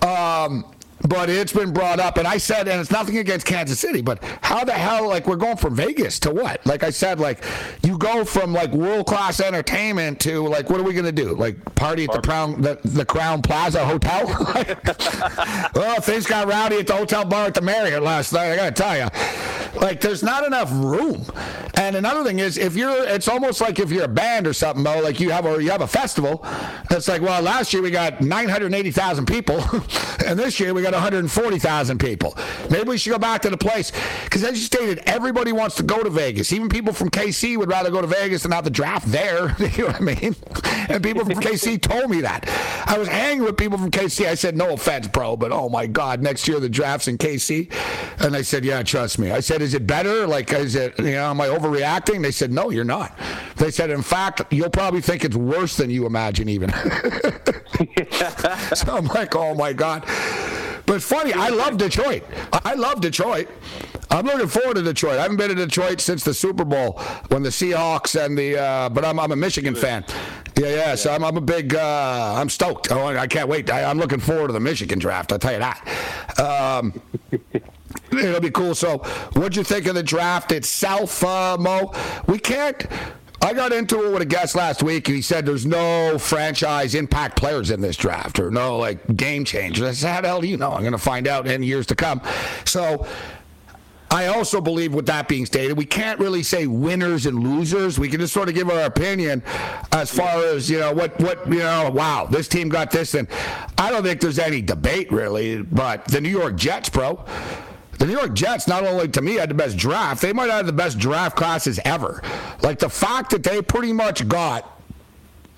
um, 0.00 0.64
but 1.06 1.28
it's 1.28 1.52
been 1.52 1.72
brought 1.72 2.00
up, 2.00 2.16
and 2.16 2.26
I 2.26 2.38
said, 2.38 2.66
and 2.68 2.80
it's 2.80 2.90
nothing 2.90 3.18
against 3.18 3.44
Kansas 3.44 3.78
City, 3.78 4.00
but 4.00 4.24
how 4.40 4.64
the 4.64 4.72
hell, 4.72 5.06
like, 5.06 5.26
we're 5.26 5.36
going 5.36 5.58
from 5.58 5.76
Vegas 5.76 6.18
to 6.20 6.30
what? 6.30 6.64
Like 6.64 6.82
I 6.82 6.90
said, 6.90 7.20
like, 7.20 7.44
you 7.82 7.93
go 8.04 8.24
from 8.24 8.52
like 8.52 8.70
world 8.72 9.06
class 9.06 9.40
entertainment 9.40 10.20
to 10.20 10.46
like, 10.46 10.68
what 10.68 10.78
are 10.78 10.82
we 10.82 10.92
gonna 10.92 11.10
do? 11.10 11.34
Like, 11.34 11.74
party 11.74 12.04
at 12.04 12.12
the 12.12 12.20
Crown, 12.20 12.60
the, 12.60 12.78
the 12.84 13.04
Crowne 13.04 13.42
Plaza 13.42 13.84
Hotel? 13.84 14.26
well, 15.74 16.00
things 16.00 16.26
got 16.26 16.46
rowdy 16.46 16.76
at 16.76 16.86
the 16.86 16.94
hotel 16.94 17.24
bar 17.24 17.46
at 17.46 17.54
the 17.54 17.62
Marriott 17.62 18.02
last 18.02 18.32
night. 18.32 18.52
I 18.52 18.56
gotta 18.56 18.72
tell 18.72 18.96
you, 18.96 19.80
like, 19.80 20.00
there's 20.00 20.22
not 20.22 20.46
enough 20.46 20.70
room. 20.72 21.24
And 21.76 21.96
another 21.96 22.22
thing 22.22 22.38
is, 22.38 22.56
if 22.56 22.76
you're, 22.76 23.04
it's 23.08 23.26
almost 23.26 23.60
like 23.60 23.78
if 23.80 23.90
you're 23.90 24.04
a 24.04 24.08
band 24.08 24.46
or 24.46 24.52
something, 24.52 24.84
though, 24.84 25.00
like 25.00 25.18
you 25.18 25.30
have 25.30 25.44
or 25.44 25.60
you 25.60 25.70
have 25.70 25.80
a 25.80 25.86
festival. 25.86 26.44
It's 26.90 27.08
like, 27.08 27.20
well, 27.20 27.42
last 27.42 27.72
year 27.72 27.82
we 27.82 27.90
got 27.90 28.20
980,000 28.20 29.26
people, 29.26 29.56
and 30.26 30.38
this 30.38 30.60
year 30.60 30.72
we 30.72 30.82
got 30.82 30.92
140,000 30.92 31.98
people. 31.98 32.36
Maybe 32.70 32.88
we 32.88 32.98
should 32.98 33.10
go 33.10 33.18
back 33.18 33.42
to 33.42 33.50
the 33.50 33.56
place 33.56 33.90
because, 34.24 34.44
as 34.44 34.52
you 34.52 34.64
stated, 34.64 35.02
everybody 35.06 35.52
wants 35.52 35.74
to 35.76 35.82
go 35.82 36.02
to 36.02 36.10
Vegas. 36.10 36.52
Even 36.52 36.68
people 36.68 36.92
from 36.92 37.10
KC 37.10 37.56
would 37.56 37.68
rather 37.68 37.90
go 37.94 38.00
to 38.00 38.06
Vegas 38.06 38.44
and 38.44 38.52
have 38.52 38.64
the 38.64 38.70
draft 38.70 39.10
there. 39.10 39.54
you 39.58 39.78
know 39.78 39.86
what 39.86 39.96
I 39.96 40.00
mean? 40.00 40.36
And 40.88 41.02
people 41.02 41.24
from 41.24 41.34
KC 41.34 41.80
told 41.80 42.10
me 42.10 42.20
that. 42.22 42.48
I 42.86 42.98
was 42.98 43.08
hanging 43.08 43.44
with 43.44 43.56
people 43.56 43.78
from 43.78 43.90
KC. 43.90 44.26
I 44.26 44.34
said, 44.34 44.56
"No 44.56 44.74
offense, 44.74 45.08
bro, 45.08 45.36
but 45.36 45.52
oh 45.52 45.68
my 45.68 45.86
God, 45.86 46.20
next 46.20 46.46
year 46.48 46.60
the 46.60 46.68
draft's 46.68 47.08
in 47.08 47.18
KC." 47.18 47.72
And 48.22 48.34
they 48.34 48.42
said, 48.42 48.64
"Yeah, 48.64 48.82
trust 48.82 49.18
me." 49.18 49.30
I 49.30 49.40
said, 49.40 49.62
"Is 49.62 49.74
it 49.74 49.86
better? 49.86 50.26
Like, 50.26 50.52
is 50.52 50.74
it? 50.74 50.98
You 50.98 51.12
know, 51.12 51.30
am 51.30 51.40
I 51.40 51.48
overreacting?" 51.48 52.22
They 52.22 52.30
said, 52.30 52.52
"No, 52.52 52.70
you're 52.70 52.84
not." 52.84 53.16
They 53.56 53.70
said, 53.70 53.90
"In 53.90 54.02
fact, 54.02 54.52
you'll 54.52 54.70
probably 54.70 55.00
think 55.00 55.24
it's 55.24 55.36
worse 55.36 55.76
than 55.76 55.90
you 55.90 56.06
imagine, 56.06 56.48
even." 56.48 56.70
so 58.74 58.96
I'm 58.96 59.06
like, 59.06 59.34
"Oh 59.34 59.54
my 59.54 59.72
God." 59.72 60.04
But 60.86 61.02
funny, 61.02 61.32
I 61.32 61.48
love 61.48 61.78
Detroit. 61.78 62.24
I 62.52 62.74
love 62.74 63.00
Detroit. 63.00 63.48
I'm 64.10 64.26
looking 64.26 64.48
forward 64.48 64.76
to 64.76 64.82
Detroit. 64.82 65.18
I 65.18 65.22
haven't 65.22 65.38
been 65.38 65.48
to 65.48 65.54
Detroit 65.54 66.00
since 66.00 66.22
the 66.24 66.34
Super 66.34 66.64
Bowl 66.64 67.00
when 67.28 67.42
the 67.42 67.48
Seahawks 67.48 68.22
and 68.22 68.36
the. 68.36 68.58
Uh, 68.60 68.88
but 68.90 69.04
I'm, 69.04 69.18
I'm 69.18 69.32
a 69.32 69.36
Michigan 69.36 69.74
fan. 69.74 70.04
Yeah, 70.56 70.68
yeah. 70.68 70.94
So 70.94 71.12
I'm, 71.12 71.24
I'm 71.24 71.36
a 71.36 71.40
big. 71.40 71.74
Uh, 71.74 72.34
I'm 72.36 72.48
stoked. 72.48 72.92
Oh, 72.92 73.06
I 73.06 73.26
can't 73.26 73.48
wait. 73.48 73.70
I, 73.70 73.80
am 73.80 73.98
looking 73.98 74.20
forward 74.20 74.48
to 74.48 74.52
the 74.52 74.60
Michigan 74.60 74.98
draft. 74.98 75.32
I'll 75.32 75.38
tell 75.38 75.52
you 75.52 75.58
that. 75.60 76.38
Um, 76.38 77.00
It'll 78.12 78.40
be 78.40 78.50
cool. 78.50 78.74
So, 78.74 78.98
what'd 79.34 79.56
you 79.56 79.64
think 79.64 79.86
of 79.86 79.94
the 79.94 80.02
draft 80.02 80.52
itself, 80.52 81.24
uh, 81.24 81.56
Mo? 81.58 81.92
We 82.26 82.38
can't 82.38 82.86
I 83.44 83.52
got 83.52 83.74
into 83.74 84.06
it 84.06 84.10
with 84.10 84.22
a 84.22 84.26
guest 84.26 84.54
last 84.54 84.82
week, 84.82 85.06
and 85.08 85.16
he 85.16 85.20
said 85.20 85.44
there's 85.44 85.66
no 85.66 86.18
franchise 86.18 86.94
impact 86.94 87.36
players 87.36 87.70
in 87.70 87.82
this 87.82 87.94
draft 87.94 88.38
or 88.38 88.50
no 88.50 88.78
like 88.78 89.18
game 89.18 89.44
changers. 89.44 89.86
I 89.86 89.92
said, 89.92 90.12
how 90.14 90.20
the 90.22 90.28
hell 90.28 90.40
do 90.40 90.48
you 90.48 90.56
know? 90.56 90.72
I'm 90.72 90.80
going 90.80 90.92
to 90.92 90.98
find 90.98 91.28
out 91.28 91.46
in 91.46 91.62
years 91.62 91.86
to 91.88 91.94
come. 91.94 92.22
So 92.64 93.06
I 94.10 94.28
also 94.28 94.62
believe, 94.62 94.94
with 94.94 95.04
that 95.06 95.28
being 95.28 95.44
stated, 95.44 95.76
we 95.76 95.84
can't 95.84 96.18
really 96.18 96.42
say 96.42 96.66
winners 96.66 97.26
and 97.26 97.42
losers. 97.42 97.98
We 97.98 98.08
can 98.08 98.18
just 98.18 98.32
sort 98.32 98.48
of 98.48 98.54
give 98.54 98.70
our 98.70 98.86
opinion 98.86 99.42
as 99.92 100.10
far 100.10 100.42
as 100.42 100.70
you 100.70 100.80
know 100.80 100.94
what 100.94 101.20
what 101.20 101.46
you 101.46 101.58
know. 101.58 101.90
Wow, 101.90 102.26
this 102.30 102.48
team 102.48 102.70
got 102.70 102.90
this, 102.90 103.12
and 103.12 103.28
I 103.76 103.90
don't 103.90 104.04
think 104.04 104.22
there's 104.22 104.38
any 104.38 104.62
debate 104.62 105.12
really. 105.12 105.60
But 105.60 106.06
the 106.06 106.20
New 106.22 106.30
York 106.30 106.56
Jets, 106.56 106.88
bro. 106.88 107.22
The 107.98 108.06
New 108.06 108.12
York 108.12 108.34
Jets, 108.34 108.66
not 108.66 108.84
only 108.84 109.08
to 109.08 109.22
me, 109.22 109.34
had 109.34 109.50
the 109.50 109.54
best 109.54 109.76
draft, 109.76 110.20
they 110.20 110.32
might 110.32 110.50
have 110.50 110.66
the 110.66 110.72
best 110.72 110.98
draft 110.98 111.36
classes 111.36 111.80
ever. 111.84 112.22
Like 112.62 112.78
the 112.78 112.88
fact 112.88 113.30
that 113.30 113.42
they 113.42 113.62
pretty 113.62 113.92
much 113.92 114.26
got 114.28 114.70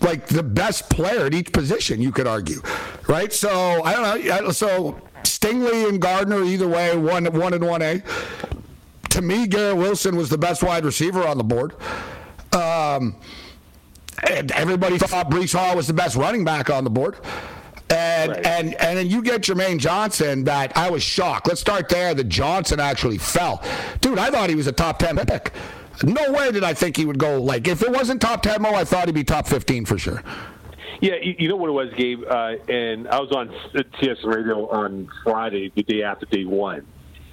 like 0.00 0.26
the 0.26 0.42
best 0.42 0.90
player 0.90 1.26
at 1.26 1.34
each 1.34 1.52
position, 1.52 2.02
you 2.02 2.12
could 2.12 2.26
argue, 2.26 2.60
right? 3.08 3.32
So 3.32 3.82
I 3.82 3.92
don't 3.92 4.44
know. 4.44 4.50
So 4.50 5.00
Stingley 5.22 5.88
and 5.88 6.00
Gardner, 6.00 6.42
either 6.42 6.68
way, 6.68 6.96
one 6.96 7.24
one 7.32 7.54
and 7.54 7.66
one 7.66 7.82
A. 7.82 8.02
To 9.10 9.22
me, 9.22 9.46
Garrett 9.46 9.78
Wilson 9.78 10.16
was 10.16 10.28
the 10.28 10.38
best 10.38 10.62
wide 10.62 10.84
receiver 10.84 11.26
on 11.26 11.38
the 11.38 11.44
board. 11.44 11.72
Um, 12.52 13.16
and 14.28 14.50
everybody 14.52 14.98
thought 14.98 15.30
Breece 15.30 15.54
Hall 15.58 15.76
was 15.76 15.86
the 15.86 15.92
best 15.94 16.16
running 16.16 16.44
back 16.44 16.70
on 16.70 16.84
the 16.84 16.90
board. 16.90 17.16
And 17.88 18.32
right. 18.32 18.46
and 18.46 18.74
and 18.74 18.98
then 18.98 19.08
you 19.08 19.22
get 19.22 19.42
Jermaine 19.42 19.78
Johnson 19.78 20.44
that 20.44 20.76
I 20.76 20.90
was 20.90 21.02
shocked. 21.02 21.46
Let's 21.46 21.60
start 21.60 21.88
there. 21.88 22.14
The 22.14 22.24
Johnson 22.24 22.80
actually 22.80 23.18
fell. 23.18 23.62
Dude, 24.00 24.18
I 24.18 24.30
thought 24.30 24.50
he 24.50 24.56
was 24.56 24.66
a 24.66 24.72
top 24.72 24.98
ten 24.98 25.16
pick. 25.16 25.52
No 26.02 26.32
way 26.32 26.50
did 26.50 26.64
I 26.64 26.74
think 26.74 26.96
he 26.96 27.04
would 27.04 27.18
go 27.18 27.40
like 27.40 27.68
if 27.68 27.82
it 27.82 27.90
wasn't 27.90 28.20
top 28.20 28.42
ten 28.42 28.60
Mo, 28.62 28.70
I 28.70 28.84
thought 28.84 29.06
he'd 29.06 29.14
be 29.14 29.24
top 29.24 29.46
fifteen 29.46 29.84
for 29.84 29.98
sure. 29.98 30.22
Yeah, 31.00 31.14
you 31.20 31.48
know 31.48 31.56
what 31.56 31.68
it 31.68 31.72
was, 31.72 31.92
Gabe, 31.94 32.22
uh, 32.24 32.54
and 32.72 33.06
I 33.08 33.20
was 33.20 33.30
on 33.30 33.48
TSN 33.74 34.24
Radio 34.24 34.66
on 34.70 35.08
Friday, 35.22 35.70
the 35.74 35.82
day 35.82 36.02
after 36.02 36.24
day 36.24 36.46
one, 36.46 36.86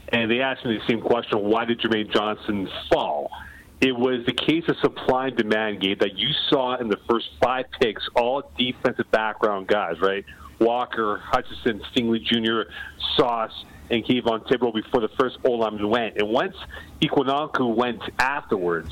and 0.10 0.30
they 0.30 0.42
asked 0.42 0.66
me 0.66 0.78
the 0.78 0.86
same 0.88 1.02
question: 1.02 1.40
Why 1.40 1.66
did 1.66 1.80
Jermaine 1.80 2.12
Johnson 2.12 2.70
fall? 2.92 3.32
It 3.80 3.98
was 3.98 4.26
the 4.26 4.34
case 4.34 4.64
of 4.70 4.78
supply 4.78 5.28
and 5.28 5.38
demand, 5.38 5.82
Gabe, 5.82 6.00
that 6.00 6.18
you 6.18 6.30
saw 6.50 6.76
in 6.76 6.88
the 6.88 7.00
first 7.10 7.30
five 7.42 7.66
picks, 7.82 8.02
all 8.16 8.50
defensive 8.58 9.10
background 9.12 9.68
guys, 9.68 10.00
right? 10.00 10.26
Walker, 10.60 11.18
Hutchinson, 11.18 11.82
Stingley 11.92 12.24
Jr., 12.24 12.70
Sauce, 13.16 13.66
and 13.90 14.04
Kayvon 14.04 14.48
Thibodeaux 14.48 14.74
before 14.74 15.02
the 15.02 15.10
first 15.20 15.38
O 15.44 15.52
lineman 15.52 15.90
went. 15.90 16.18
And 16.18 16.30
once 16.30 16.56
Ekwonu 17.02 17.76
went 17.76 18.02
afterwards, 18.18 18.92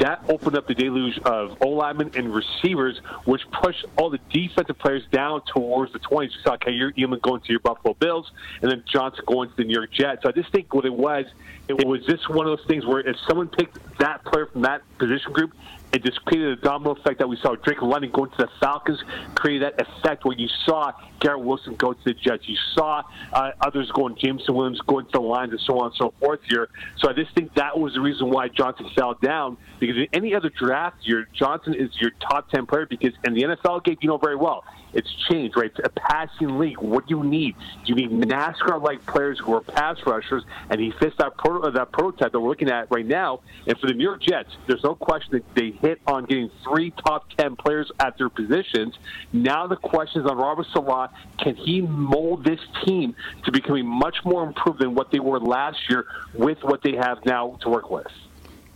that 0.00 0.24
opened 0.28 0.56
up 0.56 0.66
the 0.66 0.74
deluge 0.74 1.18
of 1.20 1.56
O 1.62 1.68
linemen 1.68 2.10
and 2.14 2.34
receivers, 2.34 2.98
which 3.24 3.42
pushed 3.52 3.84
all 3.96 4.10
the 4.10 4.18
defensive 4.30 4.78
players 4.78 5.04
down 5.10 5.42
towards 5.46 5.92
the 5.92 6.00
20s. 6.00 6.32
You 6.32 6.40
saw 6.42 6.56
Kaiir 6.56 6.92
Elam 6.98 7.18
going 7.22 7.40
to 7.42 7.50
your 7.50 7.60
Buffalo 7.60 7.94
Bills, 7.94 8.30
and 8.60 8.70
then 8.70 8.82
Johnson 8.86 9.24
going 9.26 9.50
to 9.50 9.56
the 9.56 9.64
New 9.64 9.74
York 9.74 9.92
Jets. 9.92 10.22
So 10.22 10.28
I 10.28 10.32
just 10.32 10.50
think 10.50 10.74
what 10.74 10.84
it 10.84 10.92
was, 10.92 11.26
it 11.68 11.86
was 11.86 12.04
just 12.04 12.28
one 12.28 12.46
of 12.46 12.58
those 12.58 12.66
things 12.66 12.84
where 12.84 13.00
if 13.00 13.16
someone 13.28 13.48
picked 13.48 13.78
that 13.98 14.24
player 14.24 14.46
from 14.46 14.62
that 14.62 14.82
position 14.98 15.32
group, 15.32 15.52
it 15.94 16.04
just 16.04 16.24
created 16.24 16.58
a 16.58 16.60
domino 16.60 16.90
effect 16.90 17.20
that 17.20 17.28
we 17.28 17.36
saw 17.40 17.54
Drake 17.54 17.80
London 17.80 18.10
going 18.10 18.30
to 18.30 18.36
the 18.36 18.48
Falcons, 18.58 18.98
created 19.36 19.62
that 19.62 19.80
effect 19.80 20.24
where 20.24 20.36
you 20.36 20.48
saw 20.66 20.92
Garrett 21.20 21.40
Wilson 21.40 21.76
go 21.76 21.92
to 21.92 22.04
the 22.04 22.14
Jets. 22.14 22.48
You 22.48 22.56
saw 22.74 23.02
uh, 23.32 23.52
others 23.60 23.90
going, 23.92 24.16
Jameson 24.16 24.54
Williams 24.54 24.80
going 24.88 25.06
to 25.06 25.12
the 25.12 25.20
Lions, 25.20 25.52
and 25.52 25.60
so 25.60 25.78
on 25.78 25.86
and 25.86 25.94
so 25.96 26.12
forth 26.18 26.40
here. 26.48 26.68
So 26.98 27.08
I 27.08 27.12
just 27.12 27.32
think 27.34 27.54
that 27.54 27.78
was 27.78 27.94
the 27.94 28.00
reason 28.00 28.28
why 28.28 28.48
Johnson 28.48 28.90
fell 28.96 29.14
down 29.22 29.56
because 29.78 29.96
in 29.96 30.08
any 30.12 30.34
other 30.34 30.50
draft 30.50 30.96
year, 31.02 31.28
Johnson 31.32 31.74
is 31.74 31.90
your 32.00 32.10
top 32.28 32.50
10 32.50 32.66
player 32.66 32.86
because 32.86 33.12
in 33.24 33.34
the 33.34 33.42
NFL 33.42 33.84
game, 33.84 33.96
you 34.00 34.08
know 34.08 34.18
very 34.18 34.36
well, 34.36 34.64
it's 34.94 35.12
changed, 35.28 35.56
right? 35.56 35.70
It's 35.76 35.80
a 35.84 35.90
passing 35.90 36.58
league. 36.58 36.78
What 36.78 37.06
do 37.06 37.16
you 37.16 37.24
need? 37.24 37.56
Do 37.84 37.92
you 37.92 37.94
need 37.94 38.10
NASCAR-like 38.10 39.04
players 39.06 39.38
who 39.38 39.54
are 39.54 39.60
pass 39.60 39.98
rushers, 40.06 40.44
and 40.70 40.80
he 40.80 40.92
fits 40.92 41.16
that 41.18 41.36
pro- 41.36 41.62
uh, 41.62 41.70
that 41.70 41.92
prototype 41.92 42.32
that 42.32 42.40
we're 42.40 42.48
looking 42.48 42.70
at 42.70 42.90
right 42.90 43.06
now. 43.06 43.40
And 43.66 43.78
for 43.78 43.86
the 43.86 43.94
New 43.94 44.04
York 44.04 44.22
Jets, 44.22 44.50
there's 44.66 44.84
no 44.84 44.94
question 44.94 45.32
that 45.32 45.54
they 45.54 45.70
hit 45.70 46.00
on 46.06 46.24
getting 46.26 46.50
three 46.62 46.90
top 46.90 47.28
ten 47.36 47.56
players 47.56 47.90
at 48.00 48.16
their 48.18 48.28
positions. 48.28 48.94
Now 49.32 49.66
the 49.66 49.76
question 49.76 50.22
is 50.22 50.30
on 50.30 50.36
Robert 50.36 50.66
Saleh. 50.72 51.10
Can 51.38 51.56
he 51.56 51.80
mold 51.80 52.44
this 52.44 52.60
team 52.84 53.14
to 53.44 53.52
becoming 53.52 53.86
much 53.86 54.16
more 54.24 54.44
improved 54.44 54.80
than 54.80 54.94
what 54.94 55.10
they 55.10 55.20
were 55.20 55.40
last 55.40 55.78
year 55.88 56.06
with 56.32 56.62
what 56.62 56.82
they 56.82 56.96
have 56.96 57.24
now 57.24 57.58
to 57.62 57.68
work 57.68 57.90
with? 57.90 58.06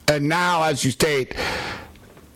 And 0.08 0.28
now, 0.28 0.62
as 0.62 0.84
you 0.84 0.90
state, 0.90 1.34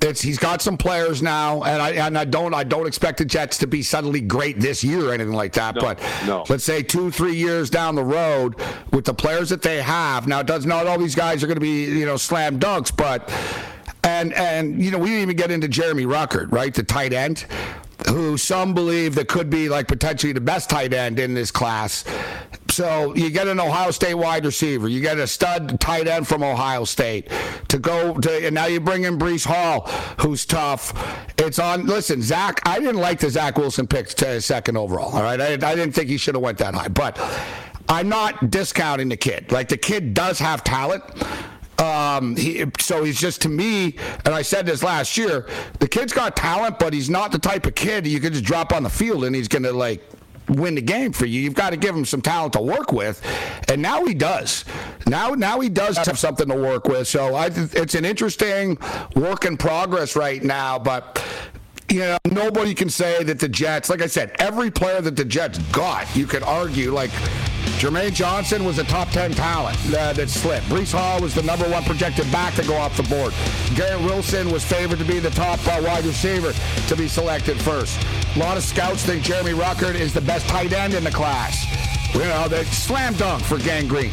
it's, 0.02 0.20
he's 0.20 0.38
got 0.38 0.60
some 0.60 0.76
players 0.76 1.22
now, 1.22 1.62
and 1.62 1.80
I 1.80 1.90
and 1.92 2.18
I 2.18 2.24
don't 2.24 2.54
I 2.54 2.64
don't 2.64 2.86
expect 2.86 3.18
the 3.18 3.24
Jets 3.24 3.58
to 3.58 3.66
be 3.66 3.82
suddenly 3.82 4.20
great 4.20 4.58
this 4.58 4.82
year 4.82 5.08
or 5.08 5.12
anything 5.12 5.32
like 5.32 5.52
that. 5.54 5.76
No, 5.76 5.80
but 5.80 6.00
no. 6.26 6.44
let's 6.48 6.64
say 6.64 6.82
two 6.82 7.10
three 7.10 7.36
years 7.36 7.70
down 7.70 7.94
the 7.94 8.04
road 8.04 8.56
with 8.92 9.04
the 9.04 9.14
players 9.14 9.48
that 9.50 9.62
they 9.62 9.80
have 9.80 10.26
now, 10.26 10.40
it 10.40 10.46
does 10.46 10.66
not 10.66 10.86
all 10.86 10.98
these 10.98 11.14
guys 11.14 11.42
are 11.42 11.46
going 11.46 11.56
to 11.56 11.60
be 11.60 11.84
you 11.84 12.06
know 12.06 12.16
slam 12.16 12.58
dunks, 12.58 12.94
but 12.94 13.32
and 14.04 14.32
and 14.34 14.82
you 14.82 14.90
know 14.90 14.98
we 14.98 15.10
didn't 15.10 15.22
even 15.22 15.36
get 15.36 15.50
into 15.50 15.68
Jeremy 15.68 16.04
Ruckert, 16.04 16.50
right, 16.50 16.74
the 16.74 16.82
tight 16.82 17.12
end 17.12 17.46
who 18.08 18.36
some 18.36 18.74
believe 18.74 19.14
that 19.14 19.28
could 19.28 19.50
be 19.50 19.68
like 19.68 19.88
potentially 19.88 20.32
the 20.32 20.40
best 20.40 20.70
tight 20.70 20.92
end 20.92 21.18
in 21.18 21.34
this 21.34 21.50
class. 21.50 22.04
So 22.68 23.14
you 23.14 23.30
get 23.30 23.48
an 23.48 23.60
Ohio 23.60 23.90
State 23.90 24.14
wide 24.14 24.44
receiver, 24.44 24.88
you 24.88 25.00
get 25.00 25.18
a 25.18 25.26
stud 25.26 25.78
tight 25.80 26.08
end 26.08 26.26
from 26.26 26.42
Ohio 26.42 26.84
State 26.84 27.28
to 27.68 27.78
go 27.78 28.14
to, 28.14 28.46
and 28.46 28.54
now 28.54 28.66
you 28.66 28.80
bring 28.80 29.04
in 29.04 29.18
Breece 29.18 29.44
Hall, 29.46 29.82
who's 30.20 30.46
tough. 30.46 30.94
It's 31.38 31.58
on. 31.58 31.86
Listen, 31.86 32.22
Zach, 32.22 32.60
I 32.66 32.78
didn't 32.78 32.96
like 32.96 33.20
the 33.20 33.30
Zach 33.30 33.58
Wilson 33.58 33.86
pick 33.86 34.08
to 34.08 34.40
second 34.40 34.76
overall. 34.76 35.14
All 35.14 35.22
right, 35.22 35.40
I, 35.40 35.52
I 35.52 35.74
didn't 35.74 35.92
think 35.92 36.08
he 36.08 36.16
should 36.16 36.34
have 36.34 36.42
went 36.42 36.58
that 36.58 36.74
high, 36.74 36.88
but. 36.88 37.18
I'm 37.88 38.08
not 38.08 38.48
discounting 38.48 39.08
the 39.08 39.16
kid. 39.16 39.50
Like 39.52 39.68
the 39.68 39.76
kid 39.76 40.14
does 40.14 40.38
have 40.38 40.64
talent. 40.64 41.02
Um, 41.78 42.36
he, 42.36 42.64
so 42.78 43.02
he's 43.02 43.18
just 43.18 43.42
to 43.42 43.48
me, 43.48 43.96
and 44.24 44.34
I 44.34 44.42
said 44.42 44.66
this 44.66 44.82
last 44.82 45.16
year. 45.16 45.48
The 45.80 45.88
kid's 45.88 46.12
got 46.12 46.36
talent, 46.36 46.78
but 46.78 46.92
he's 46.92 47.10
not 47.10 47.32
the 47.32 47.38
type 47.38 47.66
of 47.66 47.74
kid 47.74 48.06
you 48.06 48.20
can 48.20 48.32
just 48.32 48.44
drop 48.44 48.72
on 48.72 48.82
the 48.82 48.90
field 48.90 49.24
and 49.24 49.34
he's 49.34 49.48
going 49.48 49.64
to 49.64 49.72
like 49.72 50.02
win 50.48 50.74
the 50.74 50.82
game 50.82 51.12
for 51.12 51.26
you. 51.26 51.40
You've 51.40 51.54
got 51.54 51.70
to 51.70 51.76
give 51.76 51.94
him 51.94 52.04
some 52.04 52.20
talent 52.20 52.52
to 52.54 52.60
work 52.60 52.92
with, 52.92 53.22
and 53.68 53.80
now 53.80 54.04
he 54.04 54.14
does. 54.14 54.64
Now, 55.06 55.30
now 55.30 55.60
he 55.60 55.68
does 55.68 55.96
have 55.98 56.18
something 56.18 56.48
to 56.48 56.54
work 56.56 56.86
with. 56.86 57.08
So 57.08 57.34
I, 57.34 57.50
it's 57.52 57.94
an 57.94 58.04
interesting 58.04 58.78
work 59.16 59.44
in 59.44 59.56
progress 59.56 60.16
right 60.16 60.42
now, 60.42 60.78
but. 60.78 61.22
You 61.92 61.98
know, 61.98 62.16
nobody 62.30 62.72
can 62.72 62.88
say 62.88 63.22
that 63.22 63.38
the 63.38 63.50
Jets, 63.50 63.90
like 63.90 64.00
I 64.00 64.06
said, 64.06 64.34
every 64.38 64.70
player 64.70 65.02
that 65.02 65.14
the 65.14 65.26
Jets 65.26 65.58
got, 65.72 66.06
you 66.16 66.26
could 66.26 66.42
argue, 66.42 66.90
like 66.90 67.10
Jermaine 67.82 68.14
Johnson 68.14 68.64
was 68.64 68.78
a 68.78 68.84
top 68.84 69.10
10 69.10 69.32
talent 69.32 69.76
uh, 69.88 70.14
that 70.14 70.30
slipped. 70.30 70.64
Breece 70.68 70.92
Hall 70.92 71.20
was 71.20 71.34
the 71.34 71.42
number 71.42 71.68
one 71.68 71.84
projected 71.84 72.32
back 72.32 72.54
to 72.54 72.64
go 72.64 72.76
off 72.76 72.96
the 72.96 73.02
board. 73.02 73.34
Garrett 73.74 74.00
Wilson 74.00 74.50
was 74.50 74.64
favored 74.64 75.00
to 75.00 75.04
be 75.04 75.18
the 75.18 75.28
top 75.32 75.58
uh, 75.66 75.82
wide 75.84 76.06
receiver 76.06 76.54
to 76.88 76.96
be 76.96 77.08
selected 77.08 77.60
first. 77.60 78.02
A 78.36 78.38
lot 78.38 78.56
of 78.56 78.62
scouts 78.62 79.04
think 79.04 79.22
Jeremy 79.22 79.52
Ruckert 79.52 79.94
is 79.94 80.14
the 80.14 80.22
best 80.22 80.48
tight 80.48 80.72
end 80.72 80.94
in 80.94 81.04
the 81.04 81.10
class. 81.10 81.66
You 82.14 82.20
know, 82.20 82.48
the 82.48 82.64
slam 82.64 83.12
dunk 83.16 83.44
for 83.44 83.58
Gang 83.58 83.86
Green. 83.86 84.12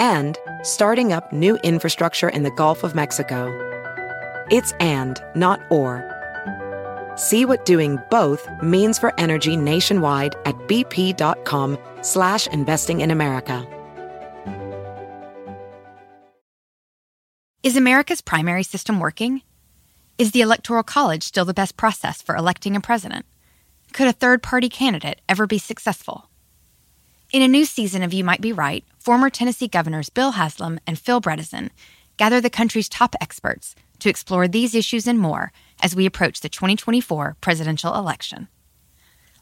and 0.00 0.36
starting 0.64 1.12
up 1.12 1.32
new 1.32 1.56
infrastructure 1.58 2.28
in 2.28 2.42
the 2.42 2.50
Gulf 2.50 2.82
of 2.82 2.96
Mexico. 2.96 3.48
It's 4.50 4.72
and, 4.80 5.22
not 5.36 5.60
or. 5.70 6.04
See 7.14 7.44
what 7.44 7.64
doing 7.66 7.98
both 8.10 8.48
means 8.62 8.98
for 8.98 9.12
energy 9.20 9.56
nationwide 9.56 10.34
at 10.46 10.56
bp.com 10.66 11.78
slash 12.00 12.48
investing 12.48 13.02
in 13.02 13.10
America. 13.12 13.64
Is 17.62 17.76
America's 17.76 18.22
primary 18.22 18.62
system 18.62 19.00
working? 19.00 19.42
Is 20.16 20.32
the 20.32 20.40
Electoral 20.40 20.82
College 20.82 21.22
still 21.22 21.44
the 21.44 21.52
best 21.52 21.76
process 21.76 22.22
for 22.22 22.34
electing 22.34 22.74
a 22.74 22.80
president? 22.80 23.26
Could 23.92 24.06
a 24.06 24.12
third-party 24.12 24.70
candidate 24.70 25.20
ever 25.28 25.46
be 25.46 25.58
successful? 25.58 26.30
In 27.32 27.42
a 27.42 27.48
new 27.48 27.66
season 27.66 28.02
of 28.02 28.14
You 28.14 28.24
Might 28.24 28.40
Be 28.40 28.52
Right, 28.52 28.84
former 29.00 29.30
Tennessee 29.30 29.68
governors 29.68 30.10
Bill 30.10 30.32
Haslam 30.32 30.78
and 30.86 30.98
Phil 30.98 31.20
Bredesen 31.20 31.70
gather 32.16 32.40
the 32.40 32.50
country's 32.50 32.88
top 32.88 33.16
experts 33.20 33.74
to 33.98 34.10
explore 34.10 34.46
these 34.46 34.74
issues 34.74 35.06
and 35.06 35.18
more 35.18 35.52
as 35.82 35.96
we 35.96 36.06
approach 36.06 36.40
the 36.40 36.48
2024 36.48 37.36
presidential 37.40 37.94
election. 37.94 38.48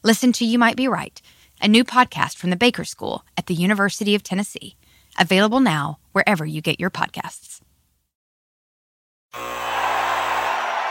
Listen 0.03 0.33
to 0.33 0.45
You 0.45 0.59
Might 0.59 0.77
Be 0.77 0.87
Right, 0.87 1.21
a 1.61 1.67
new 1.67 1.85
podcast 1.85 2.37
from 2.37 2.51
the 2.51 2.57
Baker 2.57 2.85
School 2.85 3.25
at 3.37 3.47
the 3.47 3.55
University 3.55 4.15
of 4.15 4.23
Tennessee, 4.23 4.77
available 5.19 5.61
now 5.61 5.99
wherever 6.13 6.47
you 6.47 6.61
get 6.61 6.79
your 6.79 6.91
podcasts. 6.91 7.61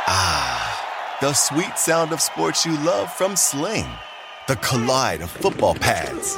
Ah, 0.09 1.17
the 1.21 1.33
sweet 1.33 1.77
sound 1.77 2.11
of 2.11 2.21
sports 2.21 2.65
you 2.65 2.77
love 2.79 3.11
from 3.13 3.37
Sling. 3.37 3.87
The 4.47 4.57
collide 4.57 5.21
of 5.21 5.29
football 5.31 5.75
pads. 5.75 6.37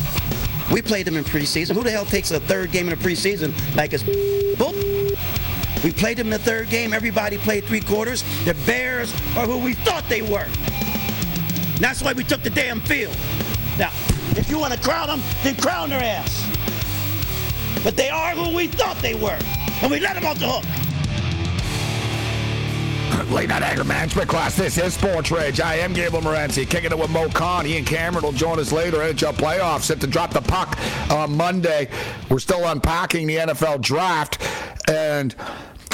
We 0.71 0.81
played 0.81 1.05
them 1.05 1.17
in 1.17 1.23
preseason. 1.25 1.75
Who 1.75 1.83
the 1.83 1.91
hell 1.91 2.05
takes 2.05 2.31
a 2.31 2.39
third 2.39 2.71
game 2.71 2.87
in 2.87 2.97
the 2.97 3.03
preseason 3.03 3.53
like 3.75 3.91
it's 3.93 4.03
bull? 4.57 4.73
We 5.83 5.91
played 5.91 6.17
them 6.17 6.27
in 6.27 6.31
the 6.31 6.39
third 6.39 6.69
game. 6.69 6.93
Everybody 6.93 7.37
played 7.37 7.65
three 7.65 7.81
quarters. 7.81 8.23
The 8.45 8.53
Bears 8.65 9.11
are 9.35 9.45
who 9.45 9.57
we 9.57 9.73
thought 9.73 10.07
they 10.07 10.21
were. 10.21 10.47
That's 11.79 12.01
why 12.01 12.13
we 12.13 12.23
took 12.23 12.41
the 12.43 12.49
damn 12.49 12.79
field. 12.81 13.17
Now, 13.77 13.91
if 14.37 14.49
you 14.49 14.59
want 14.59 14.73
to 14.73 14.79
crown 14.79 15.07
them, 15.07 15.21
then 15.43 15.55
crown 15.55 15.89
their 15.89 16.01
ass. 16.01 16.47
But 17.83 17.97
they 17.97 18.09
are 18.09 18.31
who 18.31 18.55
we 18.55 18.67
thought 18.67 18.97
they 18.97 19.15
were. 19.15 19.39
And 19.81 19.91
we 19.91 19.99
let 19.99 20.13
them 20.13 20.25
off 20.25 20.39
the 20.39 20.47
hook. 20.47 20.90
Late 23.29 23.49
night 23.49 23.61
anger 23.61 23.83
management 23.83 24.29
class. 24.29 24.55
This 24.55 24.77
is 24.77 24.93
Sports 24.93 25.31
Rage. 25.31 25.59
I 25.59 25.75
am 25.75 25.93
Gable 25.93 26.21
Morency. 26.21 26.69
Kicking 26.69 26.91
it 26.91 26.97
with 26.97 27.09
Mo 27.09 27.29
Khan. 27.29 27.67
Ian 27.67 27.83
Cameron 27.83 28.23
will 28.23 28.31
join 28.31 28.57
us 28.57 28.71
later. 28.71 28.97
NHL 28.97 29.33
playoffs 29.33 29.81
set 29.81 29.99
to 30.01 30.07
drop 30.07 30.31
the 30.31 30.41
puck 30.41 30.77
on 31.09 31.35
Monday. 31.35 31.89
We're 32.29 32.39
still 32.39 32.65
unpacking 32.67 33.27
the 33.27 33.37
NFL 33.37 33.81
draft. 33.81 34.41
And 34.89 35.35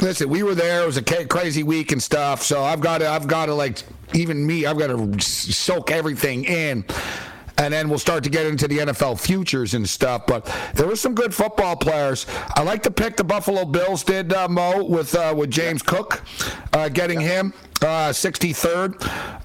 listen, 0.02 0.30
we 0.30 0.44
were 0.44 0.56
there. 0.56 0.84
It 0.84 0.86
was 0.86 0.98
a 0.98 1.26
crazy 1.26 1.64
week 1.64 1.92
and 1.92 2.02
stuff. 2.02 2.44
So 2.44 2.64
I've 2.64 2.82
got 2.82 3.00
to, 3.00 3.10
I've 3.10 3.28
got 3.28 3.48
to 3.48 3.54
like, 3.54 3.82
even 4.14 4.46
me, 4.46 4.66
I've 4.66 4.78
got 4.78 4.88
to 4.88 5.20
soak 5.20 5.92
everything 5.92 6.46
in 6.46 6.86
and 7.58 7.74
then 7.74 7.90
we'll 7.90 8.00
start 8.00 8.24
to 8.24 8.30
get 8.30 8.46
into 8.46 8.68
the 8.68 8.80
NFL 8.80 9.20
futures 9.20 9.74
and 9.74 9.88
stuff. 9.88 10.26
But 10.28 10.46
there 10.76 10.88
were 10.88 10.96
some 10.96 11.16
good 11.16 11.34
football 11.34 11.76
players. 11.76 12.26
I 12.56 12.64
like 12.64 12.84
to 12.84 12.92
pick 12.92 13.18
the 13.18 13.24
Buffalo 13.24 13.66
Bills 13.66 14.04
did 14.04 14.34
uh, 14.34 14.48
Mo 14.48 14.84
with 14.84 15.16
uh, 15.16 15.34
with 15.36 15.52
James 15.52 15.82
Cook, 15.82 16.24
uh, 16.74 16.90
getting 16.90 17.20
him 17.20 17.54
uh, 17.82 18.10
63rd 18.10 18.96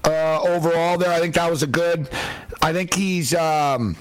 uh, 0.05 0.41
overall 0.41 0.97
there. 0.97 1.11
I 1.11 1.19
think 1.19 1.35
that 1.35 1.49
was 1.49 1.63
a 1.63 1.67
good. 1.67 2.09
I 2.61 2.73
think 2.73 2.93
he's. 2.93 3.33
Um, 3.33 3.97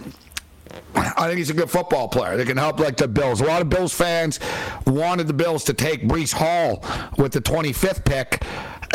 I 0.94 1.26
think 1.26 1.38
he's 1.38 1.50
a 1.50 1.54
good 1.54 1.70
football 1.70 2.08
player. 2.08 2.36
They 2.36 2.44
can 2.44 2.56
help 2.56 2.80
like 2.80 2.96
the 2.96 3.08
Bills. 3.08 3.40
A 3.40 3.44
lot 3.44 3.62
of 3.62 3.68
Bills 3.68 3.92
fans 3.92 4.40
wanted 4.86 5.26
the 5.26 5.34
Bills 5.34 5.64
to 5.64 5.74
take 5.74 6.02
Breece 6.02 6.32
Hall 6.32 6.84
with 7.18 7.32
the 7.32 7.40
25th 7.40 8.04
pick, 8.04 8.42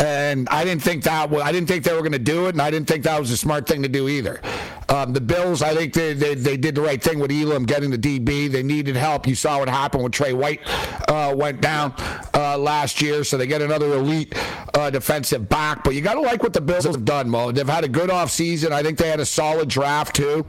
and 0.00 0.48
I 0.48 0.64
didn't 0.64 0.82
think 0.82 1.04
that. 1.04 1.32
I 1.32 1.52
didn't 1.52 1.68
think 1.68 1.84
they 1.84 1.92
were 1.92 2.00
going 2.00 2.12
to 2.12 2.18
do 2.18 2.46
it, 2.46 2.50
and 2.50 2.62
I 2.62 2.70
didn't 2.70 2.88
think 2.88 3.04
that 3.04 3.18
was 3.18 3.30
a 3.30 3.36
smart 3.36 3.66
thing 3.66 3.82
to 3.82 3.88
do 3.88 4.08
either. 4.08 4.40
Um, 4.88 5.12
the 5.12 5.20
Bills, 5.20 5.62
I 5.62 5.74
think 5.74 5.92
they, 5.92 6.14
they, 6.14 6.34
they, 6.34 6.56
did 6.56 6.74
the 6.74 6.80
right 6.80 7.02
thing 7.02 7.18
with 7.18 7.30
Elam 7.30 7.66
getting 7.66 7.90
the 7.90 7.98
DB. 7.98 8.50
They 8.50 8.62
needed 8.62 8.96
help. 8.96 9.26
You 9.26 9.34
saw 9.34 9.58
what 9.58 9.68
happened 9.68 10.02
when 10.02 10.12
Tre 10.12 10.32
White 10.32 10.60
uh, 11.08 11.34
went 11.36 11.60
down 11.60 11.94
uh, 12.32 12.56
last 12.56 13.02
year, 13.02 13.22
so 13.22 13.36
they 13.36 13.46
get 13.46 13.60
another 13.60 13.94
elite 13.94 14.34
uh, 14.74 14.88
defensive 14.88 15.48
back. 15.48 15.84
But 15.84 15.94
you 15.94 16.00
got 16.00 16.14
to 16.14 16.20
like 16.20 16.42
what 16.42 16.54
the 16.54 16.62
Bills 16.62 16.84
have 16.84 17.04
done, 17.04 17.28
Mo. 17.28 17.52
They've 17.52 17.68
had 17.68 17.84
a 17.84 17.88
good 17.88 18.08
offseason. 18.08 18.72
I 18.72 18.82
think 18.82 18.96
they 18.96 19.08
had 19.08 19.20
a 19.20 19.26
solid 19.26 19.68
draft, 19.68 20.16
too. 20.16 20.46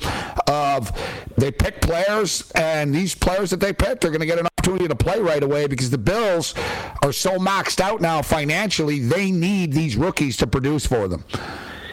Of 0.47 0.91
They 1.37 1.51
pick 1.51 1.81
players, 1.81 2.49
and 2.51 2.95
these 2.95 3.15
players 3.15 3.49
that 3.49 3.59
they 3.59 3.73
picked 3.73 4.05
are 4.05 4.09
going 4.09 4.21
to 4.21 4.25
get 4.25 4.39
an 4.39 4.45
opportunity 4.45 4.87
to 4.87 4.95
play 4.95 5.19
right 5.19 5.43
away 5.43 5.67
because 5.67 5.89
the 5.89 5.97
Bills 5.97 6.55
are 7.03 7.11
so 7.11 7.37
maxed 7.37 7.81
out 7.81 7.99
now 7.99 8.21
financially, 8.21 8.99
they 8.99 9.31
need 9.31 9.73
these 9.73 9.97
rookies 9.97 10.37
to 10.37 10.47
produce 10.47 10.85
for 10.85 11.07
them. 11.09 11.25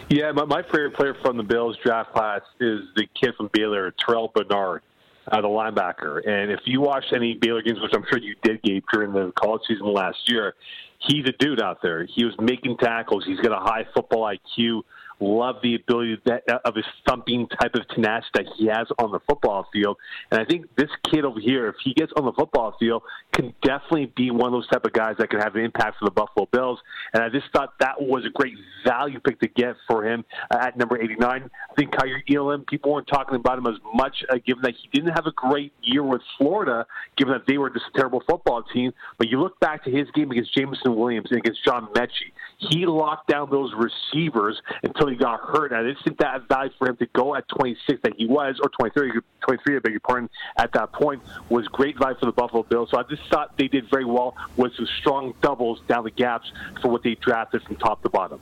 Yeah, 0.09 0.31
my, 0.33 0.45
my 0.45 0.63
favorite 0.63 0.95
player 0.95 1.17
from 1.21 1.37
the 1.37 1.43
Bills 1.43 1.77
draft 1.85 2.13
class 2.13 2.41
is 2.61 2.83
the 2.95 3.07
kid 3.21 3.35
from 3.37 3.51
Baylor, 3.53 3.93
Terrell 3.99 4.31
Bernard, 4.33 4.83
uh, 5.31 5.41
the 5.41 5.49
linebacker. 5.49 6.27
And 6.29 6.53
if 6.53 6.61
you 6.65 6.81
watched 6.81 7.13
any 7.13 7.35
Baylor 7.35 7.61
games, 7.61 7.81
which 7.81 7.93
I'm 7.93 8.05
sure 8.09 8.19
you 8.19 8.37
did, 8.43 8.63
Gabe, 8.63 8.85
during 8.93 9.13
the 9.13 9.33
college 9.37 9.63
season 9.67 9.93
last 9.93 10.19
year, 10.27 10.55
he's 11.01 11.27
a 11.27 11.33
dude 11.41 11.61
out 11.61 11.83
there. 11.83 12.07
He 12.07 12.25
was 12.25 12.35
making 12.41 12.77
tackles. 12.77 13.25
He's 13.27 13.41
got 13.41 13.51
a 13.51 13.61
high 13.61 13.85
football 13.95 14.33
IQ. 14.33 14.83
Love 15.19 15.57
the 15.63 15.75
ability 15.75 16.19
that, 16.27 16.43
of 16.65 16.75
his 16.75 16.85
thumping 17.09 17.49
type 17.61 17.75
of 17.75 17.89
tenacity 17.89 18.31
that 18.35 18.47
he 18.57 18.67
has 18.67 18.87
on 18.99 19.13
the 19.13 19.21
football 19.21 19.67
field. 19.73 19.97
And 20.31 20.41
I 20.41 20.45
think 20.45 20.67
this 20.77 20.91
kid 21.11 21.25
over 21.25 21.41
here, 21.41 21.69
if 21.69 21.77
he 21.83 21.95
gets 21.95 22.13
on 22.19 22.27
the 22.27 22.33
football 22.33 22.77
field, 22.79 23.03
can 23.33 23.55
definitely 23.63 24.13
be 24.17 24.31
one 24.31 24.47
of 24.47 24.53
those 24.53 24.69
type 24.69 24.85
of 24.85 24.93
guys 24.93 25.15
that 25.19 25.31
can 25.31 25.41
have 25.41 25.55
an 25.55 25.65
impact 25.65 25.99
for 25.99 26.05
the 26.05 26.11
Buffalo 26.11 26.47
Bills. 26.53 26.79
And 27.13 27.23
I 27.23 27.29
just 27.29 27.47
thought 27.53 27.75
that 27.81 28.01
was 28.01 28.25
a 28.27 28.31
great 28.31 28.55
value 28.85 29.21
pick 29.21 29.41
to 29.41 29.49
get 29.49 29.77
for 29.87 30.05
him 30.07 30.25
at 30.51 30.77
number 30.77 31.01
89. 31.01 31.23
I 31.23 31.75
think 31.75 31.93
Kaiir 31.93 32.23
Elam, 32.31 32.65
people 32.69 32.93
weren't 32.93 33.09
talking 33.09 33.37
about 33.37 33.59
him 33.59 33.67
as 33.67 33.79
much, 33.95 34.23
uh, 34.31 34.37
given 34.47 34.63
that 34.63 34.75
he 34.75 34.89
didn't 34.93 35.15
have 35.15 35.27
a 35.27 35.33
great 35.33 35.73
year 35.83 36.03
with 36.03 36.23
Florida, 36.39 36.87
given 37.17 37.33
that 37.33 37.47
they 37.47 37.59
were 37.59 37.71
just 37.71 37.87
a 37.95 37.99
terrible 37.99 38.23
football 38.29 38.63
team. 38.63 38.93
But 39.19 39.29
you 39.29 39.41
look 39.41 39.59
back 39.61 39.85
to 39.85 39.91
his 39.91 40.11
game 40.13 40.31
against 40.31 40.55
Jameson 40.55 40.95
Williams 40.95 41.29
and 41.31 41.39
against 41.39 41.65
John 41.65 41.89
Metchie, 41.95 42.33
he 42.59 42.87
locked 42.87 43.29
down 43.29 43.51
those 43.51 43.73
receivers 43.75 44.61
until 44.83 45.06
until 45.07 45.19
he 45.19 45.37
got 45.37 45.41
hurt. 45.41 45.73
I 45.73 45.83
just 45.91 46.05
think 46.05 46.19
that 46.19 46.49
value 46.49 46.73
for 46.79 46.89
him 46.89 46.97
to 46.97 47.07
go 47.07 47.35
at 47.35 47.49
26 47.49 48.01
that 48.03 48.15
he 48.17 48.27
was, 48.27 48.59
or 48.63 48.69
23, 48.69 49.21
23, 49.41 49.77
I 49.77 49.79
beg 49.79 49.93
your 49.93 50.01
pardon, 50.01 50.29
at 50.57 50.73
that 50.73 50.93
point 50.93 51.23
was 51.49 51.67
great 51.69 51.99
value 51.99 52.17
for 52.19 52.27
the 52.27 52.33
Buffalo 52.33 52.63
Bills. 52.63 52.91
So 52.91 52.99
I 52.99 53.03
just 53.05 53.23
thought 53.31 53.57
they 53.57 53.69
did 53.69 53.89
very 53.91 54.05
well 54.05 54.37
with 54.57 54.75
some 54.77 54.87
strong 55.01 55.35
doubles 55.41 55.81
down 55.89 56.05
the 56.05 56.11
gaps 56.11 56.51
for 56.83 56.89
what 56.91 57.03
they 57.03 57.15
drafted 57.15 57.63
from 57.63 57.77
top 57.77 58.03
to 58.03 58.09
bottom. 58.09 58.41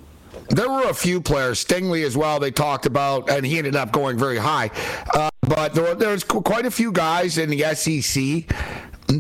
There 0.51 0.69
were 0.69 0.91
a 0.91 0.95
few 0.95 1.21
players, 1.21 1.65
Stingley 1.65 2.05
as 2.05 2.17
well. 2.17 2.41
They 2.41 2.51
talked 2.51 2.87
about, 2.87 3.31
and 3.31 3.47
he 3.47 3.59
ended 3.59 3.77
up 3.77 3.93
going 3.93 4.19
very 4.19 4.39
high. 4.39 4.71
Uh, 5.15 5.31
but 5.43 5.75
there, 5.75 5.95
there 5.95 6.11
was 6.11 6.25
quite 6.25 6.67
a 6.67 6.71
few 6.71 6.91
guys 6.91 7.39
in 7.39 7.51
the 7.51 7.63
SEC 7.75 8.53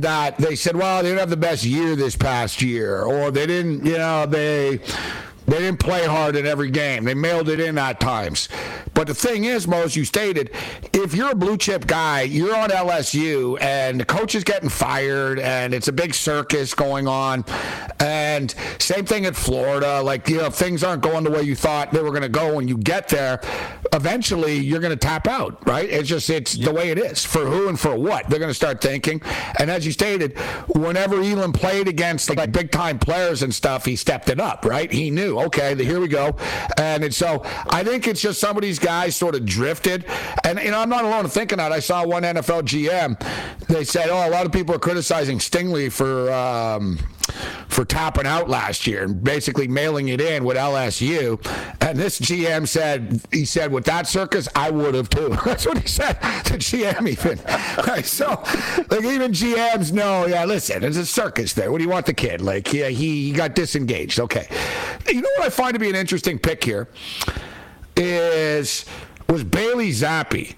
that 0.00 0.36
they 0.38 0.56
said, 0.56 0.74
well, 0.74 1.02
they 1.02 1.10
didn't 1.10 1.20
have 1.20 1.30
the 1.30 1.36
best 1.36 1.64
year 1.64 1.94
this 1.94 2.16
past 2.16 2.62
year, 2.62 3.02
or 3.02 3.30
they 3.30 3.46
didn't, 3.46 3.86
you 3.86 3.96
know, 3.96 4.26
they 4.26 4.80
they 5.46 5.58
didn't 5.58 5.80
play 5.80 6.06
hard 6.06 6.36
in 6.36 6.46
every 6.46 6.70
game. 6.70 7.04
They 7.04 7.14
mailed 7.14 7.48
it 7.48 7.60
in 7.60 7.76
at 7.78 8.00
times. 8.00 8.48
But 8.94 9.08
the 9.08 9.14
thing 9.14 9.44
is, 9.44 9.66
Mo, 9.66 9.82
as 9.82 9.96
you 9.96 10.04
stated, 10.04 10.50
if 10.92 11.14
you're 11.14 11.32
a 11.32 11.34
blue 11.34 11.56
chip 11.56 11.86
guy, 11.86 12.22
you're 12.22 12.56
on 12.56 12.70
LSU 12.70 13.60
and 13.60 14.00
the 14.00 14.04
coach 14.04 14.34
is 14.34 14.44
getting 14.44 14.68
fired 14.68 15.38
and 15.38 15.74
it's 15.74 15.88
a 15.88 15.92
big 15.92 16.14
circus 16.14 16.74
going 16.74 17.06
on. 17.08 17.44
And 18.00 18.54
same 18.78 19.04
thing 19.04 19.26
at 19.26 19.36
Florida. 19.36 20.00
Like, 20.00 20.28
you 20.28 20.38
know, 20.38 20.48
things 20.50 20.82
aren't 20.84 21.02
going 21.02 21.24
the 21.24 21.30
way 21.30 21.42
you 21.42 21.56
thought 21.56 21.92
they 21.92 22.02
were 22.02 22.10
going 22.10 22.22
to 22.22 22.28
go 22.28 22.54
when 22.54 22.68
you 22.68 22.78
get 22.78 23.08
there. 23.08 23.40
Eventually, 23.92 24.56
you're 24.58 24.80
going 24.80 24.96
to 24.96 24.96
tap 24.96 25.26
out, 25.26 25.66
right? 25.66 25.88
It's 25.88 26.08
just, 26.08 26.30
it's 26.30 26.54
the 26.54 26.72
way 26.72 26.90
it 26.90 26.98
is. 26.98 27.24
For 27.24 27.44
who 27.44 27.68
and 27.68 27.78
for 27.78 27.96
what? 27.96 28.28
They're 28.30 28.38
going 28.38 28.50
to 28.50 28.54
start 28.54 28.80
thinking. 28.80 29.20
And 29.58 29.70
as 29.70 29.84
you 29.84 29.92
stated, 29.92 30.38
whenever 30.68 31.20
Elam 31.20 31.52
played 31.52 31.88
against 31.88 32.34
like 32.34 32.52
big 32.52 32.70
time 32.70 32.98
players 32.98 33.42
and 33.42 33.54
stuff, 33.54 33.84
he 33.84 33.96
stepped 33.96 34.28
it 34.28 34.40
up, 34.40 34.64
right? 34.64 34.90
He 34.90 35.10
knew 35.10 35.33
Okay, 35.38 35.74
here 35.82 36.00
we 36.00 36.08
go. 36.08 36.36
And 36.78 37.12
so 37.14 37.42
I 37.70 37.84
think 37.84 38.06
it's 38.06 38.20
just 38.20 38.40
some 38.40 38.56
of 38.56 38.62
these 38.62 38.78
guys 38.78 39.16
sort 39.16 39.34
of 39.34 39.44
drifted. 39.44 40.04
And, 40.44 40.58
you 40.58 40.70
know, 40.70 40.80
I'm 40.80 40.88
not 40.88 41.04
alone 41.04 41.24
in 41.24 41.30
thinking 41.30 41.58
that. 41.58 41.72
I 41.72 41.80
saw 41.80 42.06
one 42.06 42.22
NFL 42.22 42.62
GM. 42.62 43.18
They 43.68 43.84
said, 43.84 44.08
oh, 44.10 44.28
a 44.28 44.30
lot 44.30 44.46
of 44.46 44.52
people 44.52 44.74
are 44.74 44.78
criticizing 44.80 45.38
Stingley 45.38 45.90
for. 45.90 46.32
Um, 46.32 46.98
for 47.68 47.84
topping 47.84 48.26
out 48.26 48.48
last 48.48 48.86
year 48.86 49.04
and 49.04 49.22
basically 49.22 49.66
mailing 49.66 50.08
it 50.08 50.20
in 50.20 50.44
with 50.44 50.56
LSU. 50.56 51.44
And 51.80 51.98
this 51.98 52.20
GM 52.20 52.68
said, 52.68 53.20
he 53.32 53.44
said, 53.44 53.72
with 53.72 53.84
that 53.86 54.06
circus, 54.06 54.48
I 54.54 54.70
would 54.70 54.94
have 54.94 55.08
too. 55.08 55.36
That's 55.44 55.66
what 55.66 55.78
he 55.78 55.88
said 55.88 56.12
to 56.44 56.54
GM 56.54 57.08
even. 57.08 57.40
Right, 57.86 58.06
so, 58.06 58.42
like, 58.88 59.04
even 59.04 59.32
GMs 59.32 59.92
know, 59.92 60.26
yeah, 60.26 60.44
listen, 60.44 60.80
there's 60.80 60.96
a 60.96 61.04
circus 61.04 61.52
there. 61.52 61.70
What 61.70 61.78
do 61.78 61.84
you 61.84 61.90
want 61.90 62.06
the 62.06 62.14
kid? 62.14 62.40
Like, 62.40 62.72
yeah, 62.72 62.88
he, 62.88 63.26
he 63.26 63.32
got 63.32 63.54
disengaged. 63.54 64.20
Okay. 64.20 64.48
You 65.08 65.20
know 65.20 65.28
what 65.36 65.46
I 65.46 65.50
find 65.50 65.74
to 65.74 65.80
be 65.80 65.90
an 65.90 65.96
interesting 65.96 66.38
pick 66.38 66.64
here 66.64 66.88
is 67.96 68.84
was 69.28 69.44
Bailey 69.44 69.90
Zappe. 69.90 70.54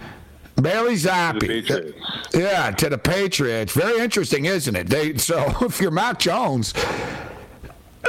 Bailey 0.60 0.94
Zappe. 0.94 1.94
Yeah, 2.34 2.70
to 2.70 2.88
the 2.88 2.98
Patriots. 2.98 3.72
Very 3.72 4.00
interesting, 4.00 4.46
isn't 4.46 4.74
it? 4.74 4.88
They 4.88 5.16
so 5.16 5.54
if 5.60 5.80
you're 5.80 5.90
Mac 5.90 6.18
Jones, 6.18 6.74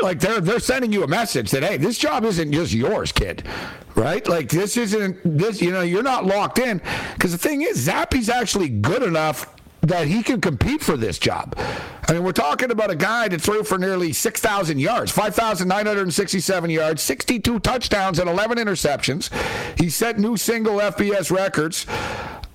like 0.01 0.19
they're 0.19 0.41
they're 0.41 0.59
sending 0.59 0.91
you 0.91 1.03
a 1.03 1.07
message 1.07 1.51
that 1.51 1.63
hey, 1.63 1.77
this 1.77 1.97
job 1.97 2.23
isn't 2.23 2.51
just 2.51 2.73
yours, 2.73 3.11
kid. 3.11 3.43
Right? 3.95 4.25
Like 4.27 4.49
this 4.49 4.77
isn't 4.77 5.19
this. 5.23 5.61
You 5.61 5.71
know, 5.71 5.81
you're 5.81 6.03
not 6.03 6.25
locked 6.25 6.59
in 6.59 6.81
because 7.15 7.31
the 7.31 7.37
thing 7.37 7.63
is, 7.63 7.87
Zappe's 7.87 8.29
actually 8.29 8.69
good 8.69 9.03
enough 9.03 9.53
that 9.81 10.07
he 10.07 10.21
can 10.21 10.41
compete 10.41 10.81
for 10.81 10.97
this 10.97 11.17
job. 11.17 11.55
I 12.07 12.13
mean, 12.13 12.23
we're 12.23 12.31
talking 12.31 12.71
about 12.71 12.89
a 12.89 12.95
guy 12.95 13.27
that 13.27 13.41
threw 13.41 13.63
for 13.63 13.77
nearly 13.77 14.13
6,000 14.13 14.79
yards, 14.79 15.11
5,967 15.11 16.69
yards, 16.69 17.01
62 17.01 17.59
touchdowns, 17.59 18.19
and 18.19 18.29
11 18.29 18.57
interceptions. 18.57 19.29
He 19.79 19.89
set 19.89 20.17
new 20.19 20.37
single 20.37 20.77
FBS 20.77 21.31
records. 21.31 21.85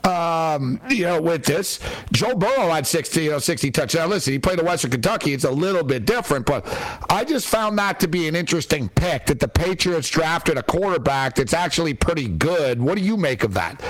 Um, 0.04 0.80
you 0.88 1.04
know, 1.04 1.20
with 1.22 1.44
this, 1.44 1.78
Joe 2.12 2.34
Burrow 2.34 2.70
had 2.70 2.86
60, 2.86 3.22
you 3.22 3.30
know, 3.30 3.38
60 3.38 3.70
touchdowns. 3.70 4.10
Listen, 4.10 4.32
he 4.32 4.38
played 4.38 4.58
at 4.58 4.64
Western 4.64 4.90
Kentucky. 4.90 5.32
It's 5.32 5.44
a 5.44 5.50
little 5.50 5.84
bit 5.84 6.04
different, 6.06 6.44
but 6.44 6.66
I 7.08 7.24
just 7.24 7.46
found 7.46 7.78
that 7.78 8.00
to 8.00 8.08
be 8.08 8.26
an 8.26 8.34
interesting 8.34 8.88
pick 8.88 9.26
that 9.26 9.38
the 9.38 9.48
Patriots 9.48 10.08
drafted 10.08 10.58
a 10.58 10.62
quarterback 10.62 11.36
that's 11.36 11.54
actually 11.54 11.94
pretty 11.94 12.28
good. 12.28 12.82
What 12.82 12.98
do 12.98 13.04
you 13.04 13.16
make 13.16 13.44
of 13.44 13.54
that? 13.54 13.80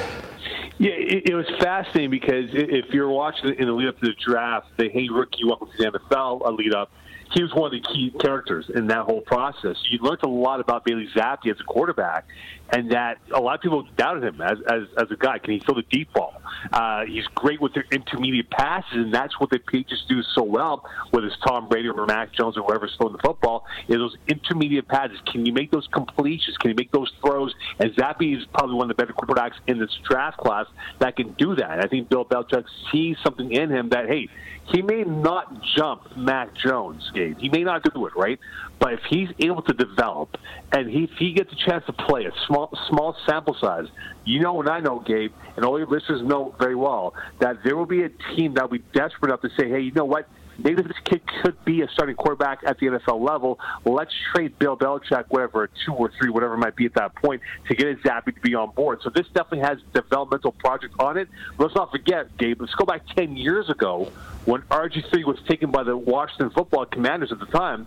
Yeah, 0.78 0.92
it, 0.92 1.30
it 1.30 1.34
was 1.34 1.46
fascinating 1.60 2.10
because 2.10 2.46
if 2.52 2.86
you're 2.92 3.08
watching 3.08 3.54
in 3.54 3.66
the 3.66 3.72
lead 3.72 3.88
up 3.88 4.00
to 4.00 4.06
the 4.06 4.14
draft, 4.14 4.66
they 4.76 4.88
hey 4.88 5.08
rookie 5.08 5.44
welcome 5.44 5.68
to 5.76 5.78
the 5.78 5.98
NFL 5.98 6.44
a 6.44 6.50
lead 6.50 6.74
up, 6.74 6.90
he 7.32 7.42
was 7.42 7.52
one 7.54 7.74
of 7.74 7.82
the 7.82 7.88
key 7.88 8.12
characters 8.20 8.70
in 8.74 8.86
that 8.88 9.04
whole 9.04 9.22
process. 9.22 9.76
You 9.90 9.98
learned 10.00 10.22
a 10.22 10.28
lot 10.28 10.60
about 10.60 10.84
Bailey 10.84 11.08
Zappe 11.14 11.50
as 11.50 11.58
a 11.60 11.64
quarterback, 11.64 12.26
and 12.70 12.90
that 12.92 13.18
a 13.32 13.40
lot 13.40 13.54
of 13.54 13.60
people 13.60 13.86
doubted 13.96 14.24
him 14.24 14.40
as 14.40 14.58
as, 14.66 14.82
as 14.98 15.10
a 15.10 15.16
guy. 15.16 15.38
Can 15.38 15.54
he 15.54 15.60
throw 15.60 15.74
the 15.74 15.82
deep 15.90 16.12
ball? 16.12 16.34
Uh, 16.72 17.04
he's 17.06 17.26
great 17.34 17.60
with 17.60 17.72
the 17.74 17.82
intermediate 17.90 18.50
passes, 18.50 18.92
and 18.92 19.12
that's 19.12 19.38
what 19.40 19.50
the 19.50 19.58
Patriots 19.58 20.04
do 20.08 20.22
so 20.34 20.42
well, 20.42 20.84
whether 21.10 21.26
it's 21.26 21.36
Tom 21.46 21.68
Brady 21.68 21.88
or 21.88 22.06
Mac 22.06 22.32
Jones 22.32 22.56
or 22.56 22.62
whoever's 22.62 22.94
throwing 22.96 23.14
the 23.14 23.18
football, 23.18 23.64
is 23.88 23.96
those 23.96 24.16
intermediate 24.28 24.86
passes. 24.88 25.18
Can 25.26 25.46
you 25.46 25.52
make 25.52 25.70
those 25.70 25.88
completions? 25.92 26.56
Can 26.58 26.70
you 26.70 26.76
make 26.76 26.92
those 26.92 27.10
throws? 27.24 27.54
And 27.78 27.94
Zappi 27.94 28.34
is 28.34 28.44
probably 28.52 28.76
one 28.76 28.90
of 28.90 28.96
the 28.96 29.02
better 29.02 29.12
quarterbacks 29.12 29.54
in 29.66 29.78
this 29.78 29.90
draft 30.08 30.38
class 30.38 30.66
that 30.98 31.16
can 31.16 31.32
do 31.32 31.54
that. 31.56 31.70
And 31.70 31.80
I 31.80 31.88
think 31.88 32.08
Bill 32.08 32.24
Belichick 32.24 32.64
sees 32.90 33.16
something 33.24 33.50
in 33.50 33.70
him 33.70 33.88
that, 33.90 34.06
hey, 34.06 34.28
he 34.66 34.80
may 34.82 35.02
not 35.02 35.62
jump 35.76 36.16
Mac 36.16 36.54
Jones, 36.54 37.10
Gabe. 37.14 37.38
He 37.38 37.48
may 37.48 37.64
not 37.64 37.82
do 37.92 38.06
it, 38.06 38.12
right? 38.16 38.38
But 38.78 38.94
if 38.94 39.00
he's 39.08 39.28
able 39.40 39.62
to 39.62 39.72
develop 39.72 40.36
and 40.72 40.88
he, 40.88 41.04
if 41.04 41.10
he 41.18 41.32
gets 41.32 41.52
a 41.52 41.56
chance 41.56 41.84
to 41.86 41.92
play 41.92 42.24
a 42.24 42.32
small 42.46 42.70
small 42.88 43.16
sample 43.26 43.56
size, 43.60 43.86
you 44.24 44.40
know 44.40 44.60
and 44.60 44.68
I 44.68 44.80
know, 44.80 45.00
Gabe, 45.00 45.32
and 45.56 45.64
all 45.64 45.78
your 45.78 45.88
listeners 45.88 46.22
know 46.22 46.54
very 46.58 46.76
well 46.76 47.14
that 47.40 47.58
there 47.64 47.76
will 47.76 47.86
be 47.86 48.02
a 48.02 48.08
team 48.34 48.54
that 48.54 48.70
will 48.70 48.78
be 48.78 48.84
desperate 48.92 49.30
enough 49.30 49.42
to 49.42 49.50
say, 49.58 49.68
hey, 49.68 49.80
you 49.80 49.92
know 49.92 50.04
what? 50.04 50.28
Maybe 50.62 50.82
this 50.82 50.96
kid 51.04 51.22
could 51.42 51.62
be 51.64 51.82
a 51.82 51.88
starting 51.88 52.16
quarterback 52.16 52.60
at 52.64 52.78
the 52.78 52.86
NFL 52.86 53.20
level. 53.20 53.58
Let's 53.84 54.12
trade 54.34 54.58
Bill 54.58 54.76
Belichick, 54.76 55.24
whatever, 55.28 55.68
two 55.84 55.92
or 55.92 56.10
three, 56.18 56.30
whatever 56.30 56.54
it 56.54 56.58
might 56.58 56.76
be 56.76 56.86
at 56.86 56.94
that 56.94 57.14
point, 57.16 57.42
to 57.68 57.74
get 57.74 57.88
his 57.88 57.98
Zappe 57.98 58.34
to 58.34 58.40
be 58.40 58.54
on 58.54 58.70
board. 58.70 59.00
So 59.02 59.10
this 59.10 59.26
definitely 59.28 59.60
has 59.60 59.78
developmental 59.92 60.52
project 60.52 60.94
on 60.98 61.16
it. 61.16 61.28
Let's 61.58 61.74
not 61.74 61.90
forget, 61.90 62.36
Gabe, 62.38 62.60
let's 62.60 62.74
go 62.74 62.84
back 62.84 63.02
10 63.16 63.36
years 63.36 63.68
ago 63.70 64.10
when 64.44 64.62
RG3 64.62 65.24
was 65.24 65.38
taken 65.48 65.70
by 65.70 65.82
the 65.82 65.96
Washington 65.96 66.50
football 66.50 66.86
commanders 66.86 67.32
at 67.32 67.38
the 67.38 67.46
time 67.46 67.86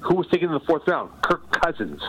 who 0.00 0.14
was 0.14 0.26
taken 0.28 0.48
in 0.48 0.54
the 0.54 0.60
fourth 0.60 0.86
round? 0.86 1.10
Kirk 1.22 1.50
Cousins. 1.50 2.00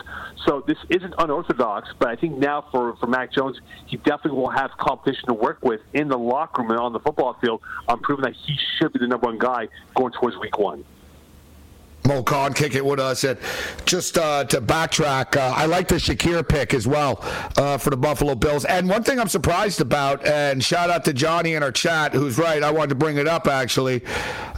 So 0.46 0.62
this 0.66 0.78
isn't 0.88 1.14
unorthodox, 1.18 1.88
but 1.98 2.08
I 2.08 2.16
think 2.16 2.38
now 2.38 2.64
for, 2.70 2.96
for 2.96 3.06
Mac 3.06 3.32
Jones, 3.32 3.60
he 3.86 3.96
definitely 3.96 4.38
will 4.38 4.50
have 4.50 4.70
competition 4.78 5.26
to 5.26 5.34
work 5.34 5.58
with 5.62 5.80
in 5.94 6.08
the 6.08 6.18
locker 6.18 6.62
room 6.62 6.70
and 6.70 6.80
on 6.80 6.92
the 6.92 7.00
football 7.00 7.34
field 7.40 7.60
on 7.88 8.00
proving 8.00 8.24
that 8.24 8.34
he 8.34 8.56
should 8.76 8.92
be 8.92 8.98
the 8.98 9.06
number 9.06 9.26
one 9.26 9.38
guy 9.38 9.68
going 9.94 10.12
towards 10.12 10.36
week 10.36 10.58
one. 10.58 10.84
Mo 12.08 12.22
Khan 12.22 12.54
kick 12.54 12.74
it 12.74 12.84
with 12.84 12.98
us. 12.98 13.22
And 13.22 13.38
just 13.84 14.18
uh, 14.18 14.44
to 14.46 14.60
backtrack, 14.60 15.36
uh, 15.36 15.52
I 15.54 15.66
like 15.66 15.86
the 15.88 15.96
Shakir 15.96 16.46
pick 16.48 16.74
as 16.74 16.88
well 16.88 17.22
uh, 17.56 17.76
for 17.76 17.90
the 17.90 17.96
Buffalo 17.96 18.34
Bills. 18.34 18.64
And 18.64 18.88
one 18.88 19.04
thing 19.04 19.20
I'm 19.20 19.28
surprised 19.28 19.80
about, 19.80 20.26
and 20.26 20.64
shout 20.64 20.90
out 20.90 21.04
to 21.04 21.12
Johnny 21.12 21.54
in 21.54 21.62
our 21.62 21.70
chat, 21.70 22.14
who's 22.14 22.38
right. 22.38 22.62
I 22.62 22.70
wanted 22.70 22.88
to 22.90 22.94
bring 22.96 23.18
it 23.18 23.28
up 23.28 23.46
actually. 23.46 24.02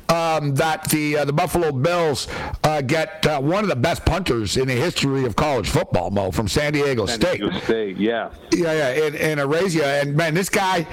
Um, 0.08 0.56
that 0.56 0.88
the 0.90 1.18
uh, 1.18 1.24
the 1.24 1.32
Buffalo 1.32 1.70
Bills 1.70 2.26
uh, 2.64 2.80
get 2.80 3.24
uh, 3.26 3.40
one 3.40 3.62
of 3.62 3.70
the 3.70 3.76
best 3.76 4.04
punters 4.04 4.56
in 4.56 4.66
the 4.66 4.74
history 4.74 5.24
of 5.24 5.36
college 5.36 5.70
football, 5.70 6.10
Mo, 6.10 6.32
from 6.32 6.48
San 6.48 6.72
Diego 6.72 7.06
San 7.06 7.20
State. 7.20 7.40
Diego 7.40 7.58
State, 7.60 7.96
yeah, 7.96 8.30
yeah, 8.52 8.72
yeah, 8.72 9.06
in, 9.06 9.14
in. 9.14 9.38
And 9.38 10.16
man, 10.16 10.34
this 10.34 10.48
guy, 10.48 10.84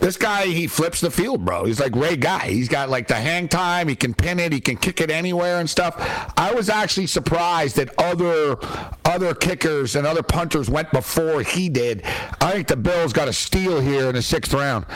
this 0.00 0.18
guy, 0.18 0.44
he 0.44 0.66
flips 0.66 1.00
the 1.00 1.10
field, 1.10 1.42
bro. 1.42 1.64
He's 1.64 1.80
like 1.80 1.96
Ray 1.96 2.16
Guy. 2.16 2.48
He's 2.48 2.68
got 2.68 2.90
like 2.90 3.08
the 3.08 3.14
hang 3.14 3.48
time. 3.48 3.88
He 3.88 3.96
can 3.96 4.12
pin 4.12 4.38
it. 4.38 4.52
He 4.52 4.60
can 4.60 4.76
kick 4.76 5.00
it 5.00 5.10
anywhere 5.10 5.58
and 5.58 5.70
stuff. 5.70 5.96
I 6.36 6.52
was 6.54 6.68
actually 6.68 7.06
surprised 7.06 7.76
that 7.76 7.90
other 7.98 8.56
other 9.04 9.34
kickers 9.34 9.96
and 9.96 10.06
other 10.06 10.22
punters 10.22 10.68
went 10.68 10.90
before 10.92 11.42
he 11.42 11.68
did. 11.68 12.04
I 12.40 12.52
think 12.52 12.68
the 12.68 12.76
Bills 12.76 13.12
got 13.12 13.28
a 13.28 13.32
steal 13.32 13.80
here 13.80 14.08
in 14.08 14.14
the 14.14 14.22
sixth 14.22 14.52
round. 14.52 14.86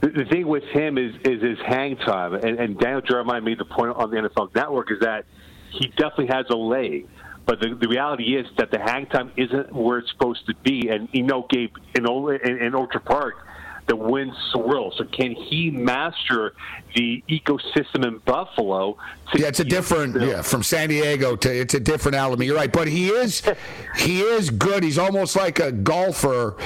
The, 0.00 0.24
thing 0.30 0.46
with 0.46 0.64
him 0.64 0.98
is 0.98 1.14
is 1.24 1.42
his 1.42 1.58
hang 1.66 1.96
time, 1.96 2.34
and, 2.34 2.60
and 2.60 2.78
Daniel 2.78 3.00
Jeremiah 3.00 3.40
made 3.40 3.58
the 3.58 3.64
point 3.64 3.96
on 3.96 4.10
the 4.10 4.16
NFL 4.16 4.54
Network 4.54 4.92
is 4.92 5.00
that 5.00 5.24
he 5.70 5.88
definitely 5.88 6.28
has 6.28 6.46
a 6.50 6.56
leg. 6.56 7.08
But 7.46 7.60
the, 7.60 7.74
the 7.74 7.88
reality 7.88 8.36
is 8.36 8.46
that 8.58 8.72
the 8.72 8.78
hang 8.80 9.06
time 9.06 9.30
isn't 9.36 9.72
where 9.72 9.98
it's 9.98 10.10
supposed 10.10 10.46
to 10.46 10.54
be. 10.64 10.88
And 10.88 11.08
you 11.12 11.22
know, 11.22 11.46
Gabe, 11.48 11.74
in, 11.94 12.04
in, 12.04 12.58
in 12.58 12.74
Orchard 12.74 13.04
Park, 13.04 13.45
the 13.86 13.96
wind 13.96 14.32
swirls. 14.52 14.94
So 14.98 15.04
can 15.04 15.32
he 15.32 15.70
master 15.70 16.54
the 16.94 17.22
ecosystem 17.28 18.06
in 18.06 18.18
Buffalo? 18.18 18.96
yeah, 19.34 19.46
it's 19.46 19.60
a 19.60 19.64
different. 19.64 20.20
Yeah, 20.20 20.42
from 20.42 20.62
San 20.62 20.88
Diego 20.88 21.36
to 21.36 21.60
it's 21.60 21.74
a 21.74 21.80
different 21.80 22.16
element. 22.16 22.46
You're 22.46 22.56
right, 22.56 22.72
but 22.72 22.88
he 22.88 23.08
is 23.08 23.42
he 23.96 24.20
is 24.20 24.50
good. 24.50 24.82
He's 24.82 24.98
almost 24.98 25.36
like 25.36 25.58
a 25.58 25.72
golfer 25.72 26.56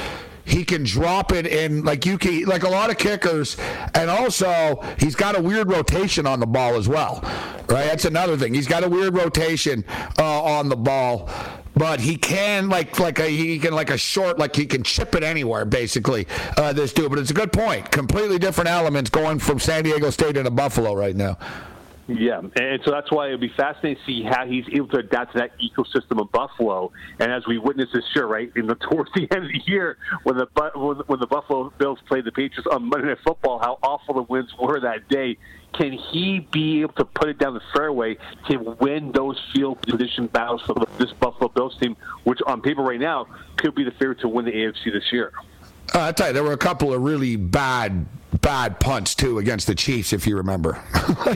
he 0.44 0.64
can 0.64 0.83
drop 0.83 1.33
it 1.33 1.46
in 1.46 1.85
like 1.85 2.04
you 2.04 2.18
can 2.18 2.44
like 2.44 2.64
a 2.64 2.68
lot 2.68 2.90
of 2.90 2.98
kickers 2.98 3.56
and 3.94 4.11
also 4.11 4.83
he's 4.98 5.14
got 5.14 5.38
a 5.38 5.42
weird 5.42 5.68
rotation 5.70 6.26
on 6.26 6.40
the 6.40 6.46
ball 6.46 6.74
as 6.74 6.88
well 6.88 7.20
right 7.68 7.85
that's 7.85 8.04
another 8.04 8.37
thing 8.37 8.52
he's 8.52 8.66
got 8.66 8.83
a 8.83 8.88
weird 8.88 9.14
rotation 9.14 9.85
uh, 10.18 10.42
on 10.42 10.68
the 10.68 10.76
ball 10.76 11.28
but 11.74 12.00
he 12.00 12.16
can 12.16 12.68
like 12.68 12.98
like 12.98 13.18
a, 13.18 13.26
he 13.28 13.59
can 13.59 13.72
like 13.72 13.90
a 13.90 13.98
short 13.98 14.38
like 14.38 14.54
he 14.54 14.66
can 14.66 14.83
chip 14.83 15.14
it 15.14 15.22
anywhere 15.22 15.64
basically 15.64 16.26
uh, 16.56 16.72
this 16.72 16.92
dude 16.92 17.11
but 17.11 17.18
it's 17.18 17.30
a 17.30 17.35
good 17.35 17.52
point 17.52 17.90
completely 17.90 18.38
different 18.38 18.68
elements 18.68 19.11
going 19.11 19.38
from 19.38 19.59
san 19.59 19.85
diego 19.85 20.11
state 20.11 20.37
into 20.37 20.50
buffalo 20.50 20.94
right 20.94 21.16
now 21.16 21.37
yeah, 22.18 22.40
and 22.40 22.80
so 22.85 22.90
that's 22.90 23.11
why 23.12 23.26
it'll 23.26 23.38
be 23.38 23.52
fascinating 23.56 23.96
to 23.96 24.04
see 24.04 24.22
how 24.24 24.44
he's 24.44 24.64
able 24.72 24.88
to 24.88 24.98
adapt 24.98 25.33
to 25.35 25.38
that 25.38 25.52
ecosystem 25.61 26.20
of 26.20 26.33
Buffalo. 26.33 26.90
And 27.20 27.30
as 27.30 27.46
we 27.46 27.59
witness 27.59 27.88
this 27.92 28.04
year, 28.14 28.26
right, 28.26 28.50
in 28.56 28.66
the 28.66 28.74
towards 28.90 29.11
the 29.14 29.28
end 29.30 29.44
of 29.44 29.52
the 29.52 29.61
year, 29.66 29.96
when 30.24 30.37
the 30.37 30.46
when 31.06 31.20
the 31.20 31.26
Buffalo 31.26 31.72
Bills 31.78 31.98
played 32.09 32.24
the 32.24 32.33
Patriots 32.33 32.66
on 32.70 32.88
Monday 32.88 33.09
Night 33.09 33.18
Football, 33.24 33.61
how 33.61 33.78
awful 33.83 34.14
the 34.14 34.22
winds 34.22 34.52
were 34.61 34.80
that 34.80 35.09
day. 35.09 35.37
Can 35.72 35.92
he 35.92 36.40
be 36.52 36.83
able 36.83 36.94
to 36.94 37.04
put 37.04 37.28
it 37.28 37.38
down 37.38 37.54
the 37.54 37.62
fairway 37.74 38.16
to 38.48 38.56
win 38.80 39.12
those 39.12 39.40
field 39.54 39.80
position 39.83 40.26
battles 40.26 40.62
for 40.62 40.74
this 40.98 41.12
Buffalo 41.12 41.48
Bills 41.48 41.76
team, 41.80 41.96
which 42.24 42.40
on 42.46 42.61
paper 42.61 42.83
right 42.83 43.00
now 43.00 43.26
could 43.56 43.74
be 43.74 43.85
the 43.85 43.92
favorite 43.92 44.20
to 44.20 44.28
win 44.28 44.44
the 44.44 44.52
AFC 44.52 44.92
this 44.92 45.12
year? 45.12 45.33
Uh, 45.94 46.02
I 46.02 46.12
tell 46.12 46.28
you, 46.28 46.33
there 46.33 46.44
were 46.44 46.52
a 46.52 46.59
couple 46.59 46.92
of 46.92 47.02
really 47.02 47.37
bad 47.37 48.06
bad 48.40 48.79
punts 48.81 49.14
too 49.14 49.38
against 49.38 49.66
the 49.66 49.75
Chiefs, 49.75 50.12
if 50.12 50.27
you 50.27 50.37
remember. 50.37 50.83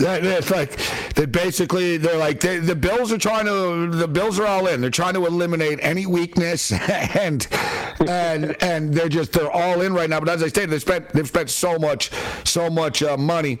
it's 0.00 0.50
like 0.50 0.76
they 1.14 1.26
basically 1.26 1.96
they're 1.96 2.16
like 2.16 2.40
they, 2.40 2.58
the 2.58 2.74
Bills 2.76 3.12
are 3.12 3.18
trying 3.18 3.46
to 3.46 3.90
the 3.90 4.08
Bills 4.08 4.38
are 4.38 4.46
all 4.46 4.66
in. 4.66 4.80
They're 4.80 4.90
trying 4.90 5.14
to 5.14 5.26
eliminate 5.26 5.78
any 5.82 6.06
weakness 6.06 6.72
and 7.16 7.46
and 8.06 8.56
and 8.62 8.94
they're 8.94 9.08
just 9.08 9.32
they're 9.32 9.50
all 9.50 9.82
in 9.82 9.92
right 9.92 10.08
now. 10.08 10.20
But 10.20 10.28
as 10.30 10.42
I 10.42 10.48
stated, 10.48 10.70
they 10.70 10.78
spent 10.78 11.10
they've 11.10 11.28
spent 11.28 11.50
so 11.50 11.78
much 11.78 12.10
so 12.44 12.70
much 12.70 13.02
uh, 13.02 13.16
money. 13.16 13.58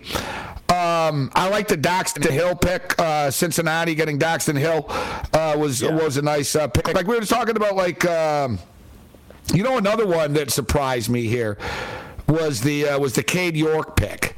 Um, 0.70 1.32
I 1.34 1.48
like 1.48 1.66
the 1.66 1.76
Daxton 1.76 2.30
Hill 2.30 2.54
pick. 2.54 2.94
Uh, 2.96 3.30
Cincinnati 3.30 3.96
getting 3.96 4.20
Daxton 4.20 4.56
Hill 4.56 4.86
uh, 5.32 5.56
was 5.58 5.82
yeah. 5.82 5.90
was 5.90 6.16
a 6.16 6.22
nice 6.22 6.54
uh, 6.54 6.68
pick. 6.68 6.94
Like 6.94 7.06
we 7.06 7.18
were 7.18 7.26
talking 7.26 7.56
about, 7.56 7.76
like. 7.76 8.04
Um, 8.06 8.58
you 9.52 9.62
know, 9.62 9.78
another 9.78 10.06
one 10.06 10.32
that 10.34 10.50
surprised 10.50 11.10
me 11.10 11.26
here 11.26 11.58
was 12.28 12.60
the 12.60 12.88
uh, 12.88 12.98
was 12.98 13.14
the 13.14 13.22
Cade 13.22 13.56
York 13.56 13.96
pick. 13.96 14.36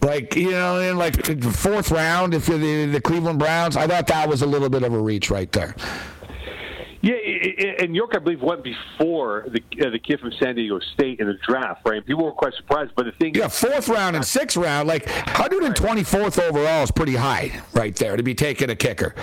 Like 0.00 0.34
you 0.34 0.50
know, 0.50 0.80
in 0.80 0.98
like 0.98 1.24
fourth 1.42 1.90
round, 1.90 2.34
if 2.34 2.48
you're 2.48 2.58
the, 2.58 2.86
the 2.86 3.00
Cleveland 3.00 3.38
Browns, 3.38 3.76
I 3.76 3.86
thought 3.86 4.06
that 4.08 4.28
was 4.28 4.42
a 4.42 4.46
little 4.46 4.68
bit 4.68 4.82
of 4.82 4.92
a 4.92 4.98
reach 4.98 5.30
right 5.30 5.50
there. 5.52 5.76
Yeah, 7.02 7.14
and 7.80 7.96
York, 7.96 8.12
I 8.14 8.20
believe, 8.20 8.42
went 8.42 8.62
before 8.62 9.46
the 9.48 9.60
uh, 9.84 9.90
the 9.90 9.98
kid 9.98 10.20
from 10.20 10.32
San 10.40 10.54
Diego 10.54 10.78
State 10.94 11.18
in 11.18 11.26
the 11.26 11.36
draft, 11.46 11.82
right? 11.84 12.04
People 12.04 12.24
were 12.24 12.32
quite 12.32 12.54
surprised, 12.54 12.92
but 12.96 13.06
the 13.06 13.12
thing, 13.12 13.34
yeah, 13.34 13.48
fourth 13.48 13.88
round 13.88 14.14
and 14.14 14.24
sixth 14.24 14.56
round, 14.56 14.86
like 14.86 15.06
124th 15.06 16.40
overall 16.40 16.84
is 16.84 16.92
pretty 16.92 17.16
high 17.16 17.60
right 17.74 17.96
there 17.96 18.16
to 18.16 18.22
be 18.22 18.36
taking 18.36 18.70
a 18.70 18.76
kicker. 18.76 19.16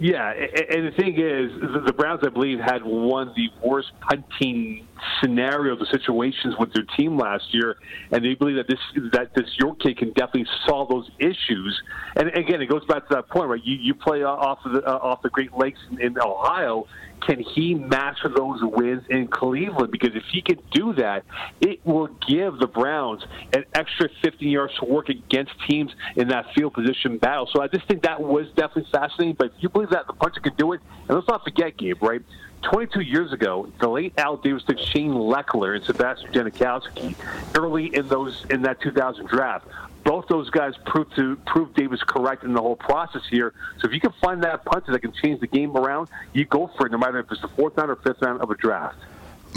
Yeah, 0.00 0.32
and 0.32 0.86
the 0.86 0.92
thing 0.96 1.12
is, 1.20 1.84
the 1.84 1.92
Browns, 1.92 2.22
I 2.24 2.30
believe, 2.30 2.58
had 2.58 2.82
one 2.82 3.28
of 3.28 3.34
the 3.34 3.48
worst 3.62 3.88
punting 4.00 4.88
scenarios, 5.20 5.78
the 5.78 5.98
situations 5.98 6.54
with 6.58 6.72
their 6.72 6.86
team 6.96 7.18
last 7.18 7.44
year, 7.52 7.76
and 8.10 8.24
they 8.24 8.32
believe 8.32 8.56
that 8.56 8.66
this 8.66 8.78
that 9.12 9.34
this 9.34 9.44
York 9.58 9.78
kid 9.80 9.98
can 9.98 10.08
definitely 10.14 10.46
solve 10.66 10.88
those 10.88 11.10
issues. 11.18 11.78
And 12.16 12.28
again, 12.28 12.62
it 12.62 12.70
goes 12.70 12.82
back 12.86 13.08
to 13.08 13.14
that 13.16 13.28
point, 13.28 13.50
right? 13.50 13.60
You 13.62 13.76
you 13.76 13.92
play 13.92 14.22
off 14.22 14.60
of 14.64 14.72
the 14.72 14.82
uh, 14.88 14.96
off 15.02 15.20
the 15.20 15.28
Great 15.28 15.52
Lakes 15.52 15.80
in 16.00 16.16
Ohio, 16.18 16.86
can 17.20 17.40
he 17.40 17.74
master 17.74 18.28
those 18.28 18.60
wins 18.62 19.04
in 19.08 19.28
Cleveland? 19.28 19.90
Because 19.90 20.14
if 20.14 20.24
he 20.32 20.42
can 20.42 20.58
do 20.72 20.92
that, 20.94 21.24
it 21.60 21.84
will 21.84 22.08
give 22.28 22.58
the 22.58 22.66
Browns 22.66 23.22
an 23.52 23.64
extra 23.74 24.08
50 24.22 24.46
yards 24.46 24.74
to 24.78 24.84
work 24.84 25.08
against 25.08 25.52
teams 25.68 25.92
in 26.16 26.28
that 26.28 26.46
field 26.54 26.74
position 26.74 27.18
battle. 27.18 27.48
So 27.52 27.62
I 27.62 27.68
just 27.68 27.86
think 27.86 28.02
that 28.02 28.20
was 28.20 28.46
definitely 28.48 28.90
fascinating. 28.90 29.34
But 29.34 29.48
if 29.56 29.62
you 29.62 29.68
believe 29.68 29.90
that 29.90 30.06
the 30.06 30.12
punter 30.14 30.40
can 30.40 30.54
do 30.56 30.72
it, 30.72 30.80
and 31.08 31.16
let's 31.16 31.28
not 31.28 31.44
forget, 31.44 31.76
Gabe, 31.76 32.02
right? 32.02 32.22
22 32.62 33.00
years 33.00 33.32
ago, 33.32 33.72
the 33.80 33.88
late 33.88 34.12
Al 34.18 34.36
Davis 34.36 34.62
took 34.64 34.78
Shane 34.78 35.12
Lechler 35.12 35.76
and 35.76 35.84
Sebastian 35.84 36.30
Janikowski 36.32 37.14
early 37.56 37.94
in 37.94 38.06
those 38.08 38.44
in 38.50 38.62
that 38.62 38.80
2000 38.82 39.26
draft 39.26 39.66
both 40.04 40.26
those 40.28 40.50
guys 40.50 40.74
proved 40.86 41.14
to 41.16 41.36
prove 41.46 41.74
Davis 41.74 42.02
correct 42.06 42.44
in 42.44 42.52
the 42.54 42.60
whole 42.60 42.76
process 42.76 43.22
here. 43.30 43.52
So 43.78 43.88
if 43.88 43.92
you 43.92 44.00
can 44.00 44.12
find 44.20 44.42
that 44.42 44.64
punter 44.64 44.92
that 44.92 45.00
can 45.00 45.12
change 45.12 45.40
the 45.40 45.46
game 45.46 45.76
around, 45.76 46.08
you 46.32 46.44
go 46.44 46.70
for 46.76 46.86
it, 46.86 46.92
no 46.92 46.98
matter 46.98 47.18
if 47.18 47.30
it's 47.30 47.40
the 47.40 47.48
fourth 47.48 47.76
round 47.76 47.90
or 47.90 47.96
fifth 47.96 48.22
round 48.22 48.40
of 48.40 48.50
a 48.50 48.54
draft. 48.54 48.96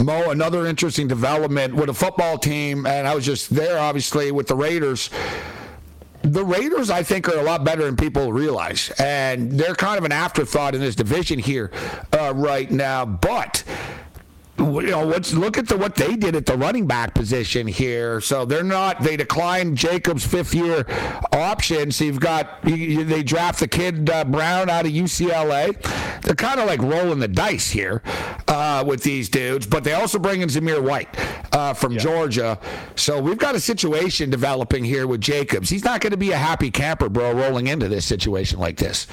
Mo, 0.00 0.30
another 0.30 0.66
interesting 0.66 1.06
development 1.06 1.74
with 1.74 1.88
a 1.88 1.94
football 1.94 2.36
team, 2.36 2.84
and 2.84 3.06
I 3.06 3.14
was 3.14 3.24
just 3.24 3.50
there, 3.50 3.78
obviously, 3.78 4.32
with 4.32 4.48
the 4.48 4.56
Raiders. 4.56 5.08
The 6.22 6.44
Raiders, 6.44 6.90
I 6.90 7.02
think, 7.02 7.28
are 7.28 7.38
a 7.38 7.42
lot 7.42 7.64
better 7.64 7.84
than 7.84 7.96
people 7.96 8.32
realize, 8.32 8.90
and 8.98 9.52
they're 9.52 9.74
kind 9.74 9.98
of 9.98 10.04
an 10.04 10.10
afterthought 10.12 10.74
in 10.74 10.80
this 10.80 10.96
division 10.96 11.38
here 11.38 11.70
uh, 12.12 12.32
right 12.34 12.70
now. 12.70 13.04
But 13.04 13.62
you 14.58 14.82
know, 14.82 15.04
let's 15.04 15.32
look 15.32 15.58
at 15.58 15.68
the, 15.68 15.76
what 15.76 15.94
they 15.96 16.16
did 16.16 16.36
at 16.36 16.46
the 16.46 16.56
running 16.56 16.86
back 16.86 17.14
position 17.14 17.66
here. 17.66 18.20
So 18.20 18.44
they're 18.44 18.62
not, 18.62 19.02
they 19.02 19.16
declined 19.16 19.76
Jacobs' 19.76 20.26
fifth 20.26 20.54
year 20.54 20.86
option. 21.32 21.90
So 21.90 22.04
you've 22.04 22.20
got, 22.20 22.62
they 22.62 23.22
draft 23.22 23.60
the 23.60 23.68
kid 23.68 24.08
uh, 24.08 24.24
Brown 24.24 24.70
out 24.70 24.86
of 24.86 24.92
UCLA. 24.92 25.80
They're 26.22 26.34
kind 26.34 26.60
of 26.60 26.66
like 26.66 26.80
rolling 26.80 27.18
the 27.18 27.28
dice 27.28 27.70
here 27.70 28.02
uh, 28.48 28.84
with 28.86 29.02
these 29.02 29.28
dudes, 29.28 29.66
but 29.66 29.84
they 29.84 29.92
also 29.92 30.18
bring 30.18 30.40
in 30.40 30.48
Zamir 30.48 30.82
White 30.82 31.08
uh, 31.52 31.74
from 31.74 31.92
yeah. 31.92 31.98
Georgia. 31.98 32.58
So 32.96 33.20
we've 33.20 33.38
got 33.38 33.54
a 33.54 33.60
situation 33.60 34.30
developing 34.30 34.84
here 34.84 35.06
with 35.06 35.20
Jacobs. 35.20 35.68
He's 35.68 35.84
not 35.84 36.00
going 36.00 36.12
to 36.12 36.16
be 36.16 36.32
a 36.32 36.38
happy 36.38 36.70
camper, 36.70 37.08
bro, 37.08 37.32
rolling 37.32 37.66
into 37.66 37.88
this 37.88 38.06
situation 38.06 38.58
like 38.58 38.76
this. 38.76 39.06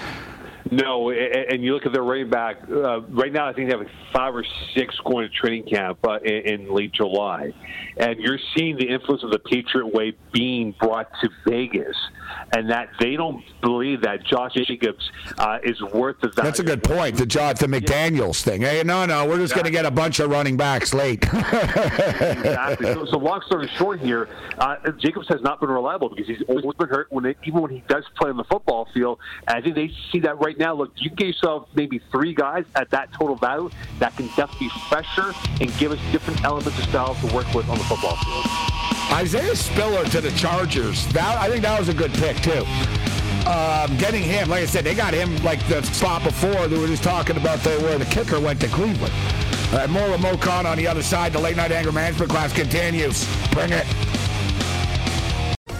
No, 0.71 1.09
and 1.11 1.61
you 1.61 1.73
look 1.73 1.85
at 1.85 1.91
their 1.91 2.01
running 2.01 2.29
back 2.29 2.61
uh, 2.69 3.01
right 3.01 3.33
now. 3.33 3.45
I 3.45 3.51
think 3.51 3.67
they 3.67 3.73
have 3.73 3.81
like 3.81 3.93
five 4.13 4.33
or 4.33 4.45
six 4.73 4.97
going 5.03 5.29
to 5.29 5.35
training 5.35 5.63
camp 5.63 5.99
uh, 6.07 6.19
in, 6.19 6.61
in 6.61 6.73
late 6.73 6.93
July, 6.93 7.51
and 7.97 8.17
you're 8.19 8.39
seeing 8.55 8.77
the 8.77 8.87
influence 8.87 9.21
of 9.21 9.31
the 9.31 9.39
Patriot 9.39 9.93
Way 9.93 10.13
being 10.31 10.73
brought 10.79 11.11
to 11.21 11.29
Vegas, 11.45 11.97
and 12.53 12.69
that 12.69 12.87
they 13.01 13.17
don't 13.17 13.43
believe 13.59 14.01
that 14.03 14.23
Josh 14.25 14.53
Jacobs 14.53 15.11
uh, 15.37 15.59
is 15.61 15.81
worth 15.81 16.21
the 16.21 16.29
value. 16.29 16.49
That's 16.49 16.59
a 16.59 16.63
good 16.63 16.83
point. 16.83 17.17
The 17.17 17.25
Josh, 17.25 17.59
the 17.59 17.67
McDaniels 17.67 18.45
yeah. 18.45 18.51
thing. 18.51 18.61
Hey, 18.61 18.83
no, 18.85 19.05
no, 19.05 19.25
we're 19.25 19.39
just 19.39 19.51
exactly. 19.51 19.63
going 19.63 19.65
to 19.65 19.71
get 19.71 19.85
a 19.85 19.91
bunch 19.91 20.21
of 20.21 20.29
running 20.29 20.55
backs 20.55 20.93
late. 20.93 21.23
exactly. 21.23 22.93
So, 22.93 23.05
so, 23.07 23.17
long 23.17 23.41
story 23.45 23.69
short, 23.75 23.99
here, 23.99 24.29
uh, 24.57 24.77
Jacobs 24.99 25.27
has 25.27 25.41
not 25.41 25.59
been 25.59 25.69
reliable 25.69 26.07
because 26.07 26.27
he's 26.27 26.41
always 26.47 26.63
been 26.75 26.87
hurt. 26.87 27.07
When 27.11 27.25
it, 27.25 27.37
even 27.43 27.61
when 27.61 27.71
he 27.71 27.83
does 27.89 28.05
play 28.15 28.29
on 28.29 28.37
the 28.37 28.45
football 28.45 28.87
field, 28.93 29.19
and 29.47 29.57
I 29.57 29.61
think 29.61 29.75
they 29.75 29.91
see 30.13 30.21
that 30.21 30.39
right 30.39 30.57
now. 30.61 30.73
Look, 30.73 30.91
you 30.95 31.09
get 31.09 31.27
yourself 31.27 31.67
maybe 31.75 31.99
three 32.11 32.33
guys 32.33 32.63
at 32.75 32.89
that 32.91 33.11
total 33.11 33.35
value 33.35 33.69
that 33.99 34.15
can 34.15 34.27
definitely 34.27 34.67
be 34.67 34.73
fresher 34.87 35.33
and 35.59 35.75
give 35.77 35.91
us 35.91 35.99
different 36.13 36.41
elements 36.45 36.77
of 36.79 36.85
style 36.85 37.15
to 37.15 37.35
work 37.35 37.51
with 37.53 37.67
on 37.67 37.77
the 37.77 37.83
football 37.83 38.15
field. 38.15 38.45
Isaiah 39.11 39.55
Spiller 39.55 40.05
to 40.05 40.21
the 40.21 40.31
Chargers. 40.31 41.05
That 41.07 41.37
I 41.37 41.49
think 41.49 41.63
that 41.63 41.77
was 41.77 41.89
a 41.89 41.93
good 41.93 42.13
pick 42.13 42.37
too. 42.37 42.63
Um, 43.49 43.97
getting 43.97 44.21
him, 44.21 44.49
like 44.49 44.61
I 44.61 44.65
said, 44.65 44.85
they 44.85 44.93
got 44.93 45.13
him 45.13 45.35
like 45.43 45.65
the 45.67 45.81
spot 45.81 46.23
before. 46.23 46.67
They 46.67 46.77
were 46.77 46.87
just 46.87 47.03
talking 47.03 47.35
about 47.35 47.59
the, 47.59 47.71
where 47.81 47.97
the 47.97 48.05
kicker 48.05 48.39
went 48.39 48.61
to 48.61 48.67
Cleveland. 48.67 49.13
Uh, 49.73 49.87
more 49.89 50.07
of 50.13 50.21
Mo 50.21 50.37
Khan 50.37 50.65
on 50.65 50.77
the 50.77 50.87
other 50.87 51.01
side. 51.01 51.33
The 51.33 51.39
late 51.39 51.57
night 51.57 51.71
anger 51.71 51.91
management 51.91 52.29
class 52.29 52.53
continues. 52.53 53.25
Bring 53.51 53.71
it. 53.71 54.10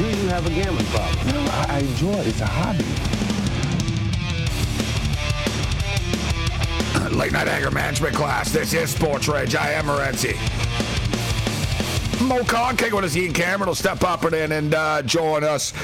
Do 0.00 0.06
you 0.06 0.28
have 0.28 0.46
a 0.46 0.48
gambling 0.48 0.86
problem? 0.86 1.26
No, 1.26 1.44
I 1.68 1.80
enjoy 1.80 2.12
it. 2.12 2.28
It's 2.28 2.40
a 2.40 2.46
hobby. 2.46 2.84
Late 7.18 7.32
night 7.32 7.48
anger 7.48 7.70
management 7.70 8.14
class. 8.14 8.50
This 8.50 8.72
is 8.72 8.88
Sports 8.88 9.28
Rage. 9.28 9.54
I 9.54 9.72
am 9.72 9.84
Morency. 9.84 10.38
Mo 12.26 12.42
Khan, 12.44 12.78
King 12.78 12.94
with 12.94 13.04
his 13.04 13.14
Ian 13.14 13.34
Cameron 13.34 13.68
will 13.68 13.74
step 13.74 14.02
up 14.02 14.24
and 14.24 14.34
in 14.34 14.52
and 14.52 14.74
uh, 14.74 15.02
join 15.02 15.44
us 15.44 15.74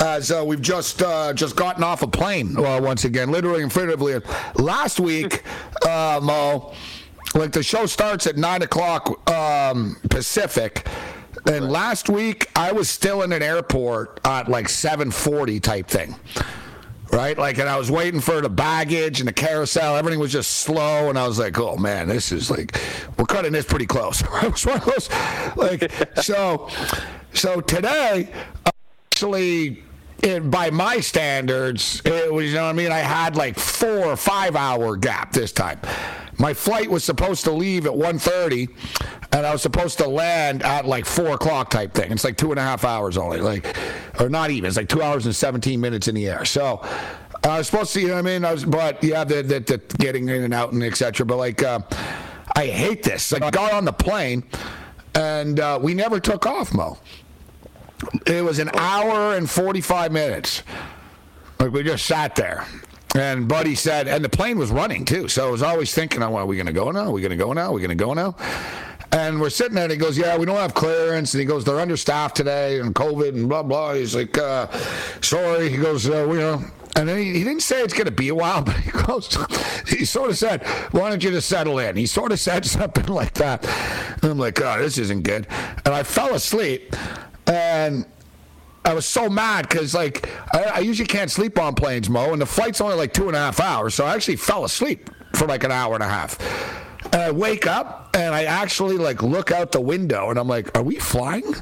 as 0.00 0.32
uh, 0.32 0.42
we've 0.44 0.60
just 0.60 1.00
uh, 1.00 1.32
just 1.32 1.54
gotten 1.54 1.84
off 1.84 2.02
a 2.02 2.08
plane 2.08 2.56
uh, 2.56 2.80
once 2.82 3.04
again, 3.04 3.30
literally 3.30 3.62
and 3.62 3.72
figuratively. 3.72 4.20
Last 4.56 4.98
week, 4.98 5.44
uh, 5.86 6.18
Mo, 6.20 6.74
like 7.36 7.52
the 7.52 7.62
show 7.62 7.86
starts 7.86 8.26
at 8.26 8.36
nine 8.36 8.62
o'clock 8.62 9.30
um, 9.30 9.96
Pacific. 10.10 10.88
And 11.46 11.70
last 11.70 12.08
week, 12.08 12.50
I 12.54 12.72
was 12.72 12.88
still 12.88 13.22
in 13.22 13.32
an 13.32 13.42
airport 13.42 14.20
at 14.24 14.48
like 14.48 14.66
7:40 14.66 15.60
type 15.60 15.88
thing, 15.88 16.14
right? 17.12 17.36
Like, 17.36 17.58
and 17.58 17.68
I 17.68 17.76
was 17.78 17.90
waiting 17.90 18.20
for 18.20 18.40
the 18.40 18.50
baggage 18.50 19.20
and 19.20 19.28
the 19.28 19.32
carousel. 19.32 19.96
Everything 19.96 20.20
was 20.20 20.32
just 20.32 20.50
slow, 20.50 21.08
and 21.08 21.18
I 21.18 21.26
was 21.26 21.38
like, 21.38 21.58
"Oh 21.58 21.76
man, 21.76 22.08
this 22.08 22.32
is 22.32 22.50
like 22.50 22.78
we're 23.16 23.26
cutting 23.26 23.52
this 23.52 23.64
pretty 23.64 23.86
close." 23.86 24.20
it 24.42 24.52
was 24.52 24.66
one 24.66 24.76
of 24.76 24.84
those, 24.84 25.08
like, 25.56 25.90
so. 26.22 26.68
So 27.32 27.60
today, 27.60 28.28
actually, 29.14 29.84
it, 30.22 30.50
by 30.50 30.70
my 30.70 31.00
standards, 31.00 32.02
it 32.04 32.32
was, 32.32 32.46
you 32.46 32.54
know 32.54 32.64
what 32.64 32.70
I 32.70 32.72
mean? 32.72 32.92
I 32.92 32.98
had 32.98 33.36
like 33.36 33.58
four 33.58 34.06
or 34.06 34.16
five 34.16 34.56
hour 34.56 34.96
gap 34.96 35.32
this 35.32 35.52
time. 35.52 35.80
My 36.40 36.54
flight 36.54 36.90
was 36.90 37.04
supposed 37.04 37.44
to 37.44 37.50
leave 37.50 37.84
at 37.84 37.92
1.30, 37.92 38.70
and 39.32 39.46
I 39.46 39.52
was 39.52 39.60
supposed 39.60 39.98
to 39.98 40.08
land 40.08 40.62
at 40.62 40.86
like 40.86 41.04
4 41.04 41.34
o'clock 41.34 41.68
type 41.68 41.92
thing. 41.92 42.10
It's 42.10 42.24
like 42.24 42.38
two 42.38 42.50
and 42.50 42.58
a 42.58 42.62
half 42.62 42.82
hours 42.82 43.18
only, 43.18 43.40
like, 43.40 43.76
or 44.18 44.30
not 44.30 44.50
even. 44.50 44.66
It's 44.66 44.78
like 44.78 44.88
two 44.88 45.02
hours 45.02 45.26
and 45.26 45.36
17 45.36 45.78
minutes 45.78 46.08
in 46.08 46.14
the 46.14 46.26
air. 46.26 46.46
So 46.46 46.80
I 47.44 47.58
was 47.58 47.66
supposed 47.66 47.92
to, 47.92 48.00
you 48.00 48.08
know 48.08 48.14
what 48.14 48.20
I 48.20 48.22
mean? 48.22 48.44
I 48.46 48.52
was, 48.52 48.64
but 48.64 49.04
yeah, 49.04 49.22
the, 49.22 49.42
the, 49.42 49.60
the 49.60 49.78
getting 49.98 50.30
in 50.30 50.42
and 50.42 50.54
out 50.54 50.72
and 50.72 50.82
etc. 50.82 51.26
But 51.26 51.36
like, 51.36 51.62
uh, 51.62 51.80
I 52.56 52.66
hate 52.68 53.02
this. 53.02 53.32
Like, 53.32 53.42
I 53.42 53.50
got 53.50 53.74
on 53.74 53.84
the 53.84 53.92
plane, 53.92 54.42
and 55.14 55.60
uh, 55.60 55.78
we 55.80 55.92
never 55.92 56.20
took 56.20 56.46
off, 56.46 56.72
Mo. 56.72 56.96
It 58.26 58.42
was 58.42 58.58
an 58.58 58.70
hour 58.74 59.34
and 59.36 59.48
45 59.48 60.10
minutes. 60.10 60.62
Like, 61.58 61.72
we 61.72 61.82
just 61.82 62.06
sat 62.06 62.34
there. 62.34 62.66
And 63.16 63.48
Buddy 63.48 63.74
said, 63.74 64.06
and 64.06 64.24
the 64.24 64.28
plane 64.28 64.58
was 64.58 64.70
running 64.70 65.04
too. 65.04 65.28
So 65.28 65.48
I 65.48 65.50
was 65.50 65.62
always 65.62 65.92
thinking, 65.92 66.22
oh, 66.22 66.36
are 66.36 66.46
we 66.46 66.56
going 66.56 66.66
to 66.66 66.72
go 66.72 66.90
now? 66.90 67.06
Are 67.06 67.10
we 67.10 67.20
going 67.20 67.30
to 67.30 67.36
go 67.36 67.52
now? 67.52 67.70
Are 67.70 67.72
we 67.72 67.80
going 67.80 67.96
to 67.96 68.04
go 68.04 68.14
now? 68.14 68.36
And 69.12 69.40
we're 69.40 69.50
sitting 69.50 69.74
there, 69.74 69.84
and 69.84 69.92
he 69.92 69.98
goes, 69.98 70.16
"Yeah, 70.16 70.36
we 70.36 70.46
don't 70.46 70.56
have 70.56 70.72
clearance." 70.72 71.34
And 71.34 71.40
he 71.40 71.44
goes, 71.44 71.64
"They're 71.64 71.80
understaffed 71.80 72.36
today, 72.36 72.78
and 72.78 72.94
COVID, 72.94 73.30
and 73.30 73.48
blah 73.48 73.64
blah." 73.64 73.94
He's 73.94 74.14
like, 74.14 74.38
uh, 74.38 74.68
"Sorry." 75.20 75.68
He 75.68 75.78
goes, 75.78 76.08
uh, 76.08 76.26
"We 76.28 76.36
know." 76.36 76.62
And 76.94 77.08
then 77.08 77.18
he, 77.18 77.32
he 77.32 77.44
didn't 77.44 77.62
say 77.62 77.82
it's 77.82 77.94
going 77.94 78.06
to 78.06 78.12
be 78.12 78.28
a 78.28 78.34
while, 78.34 78.62
but 78.64 78.76
he 78.76 78.90
goes, 78.90 79.36
he 79.88 80.04
sort 80.04 80.30
of 80.30 80.38
said, 80.38 80.64
"Why 80.92 81.10
don't 81.10 81.24
you 81.24 81.30
just 81.30 81.48
settle 81.48 81.80
in?" 81.80 81.96
He 81.96 82.06
sort 82.06 82.30
of 82.30 82.38
said 82.38 82.64
something 82.66 83.06
like 83.06 83.34
that. 83.34 83.66
And 84.22 84.30
I'm 84.30 84.38
like, 84.38 84.60
"Oh, 84.62 84.80
this 84.80 84.96
isn't 84.96 85.24
good." 85.24 85.48
And 85.84 85.92
I 85.92 86.04
fell 86.04 86.34
asleep, 86.34 86.94
and 87.48 88.06
I 88.84 88.94
was 88.94 89.06
so 89.06 89.28
mad 89.28 89.68
because 89.68 89.94
like 89.94 90.28
I, 90.54 90.62
I, 90.62 90.78
usually 90.78 91.06
can't 91.06 91.30
sleep 91.30 91.58
on 91.58 91.74
planes, 91.74 92.08
Mo, 92.08 92.32
and 92.32 92.40
the 92.40 92.46
flight's 92.46 92.80
only 92.80 92.96
like 92.96 93.12
two 93.12 93.28
and 93.28 93.36
a 93.36 93.38
half 93.38 93.60
hours, 93.60 93.94
so 93.94 94.04
I 94.04 94.14
actually 94.14 94.36
fell 94.36 94.64
asleep 94.64 95.10
for 95.34 95.46
like 95.46 95.64
an 95.64 95.70
hour 95.70 95.94
and 95.94 96.02
a 96.02 96.08
half. 96.08 96.38
And 97.12 97.22
I 97.22 97.30
wake 97.30 97.66
up 97.66 98.10
and 98.14 98.34
I 98.34 98.44
actually 98.44 98.96
like 98.96 99.22
look 99.22 99.52
out 99.52 99.72
the 99.72 99.80
window 99.80 100.30
and 100.30 100.38
I'm 100.38 100.48
like, 100.48 100.76
"Are 100.76 100.82
we 100.82 100.96
flying?" 100.96 101.54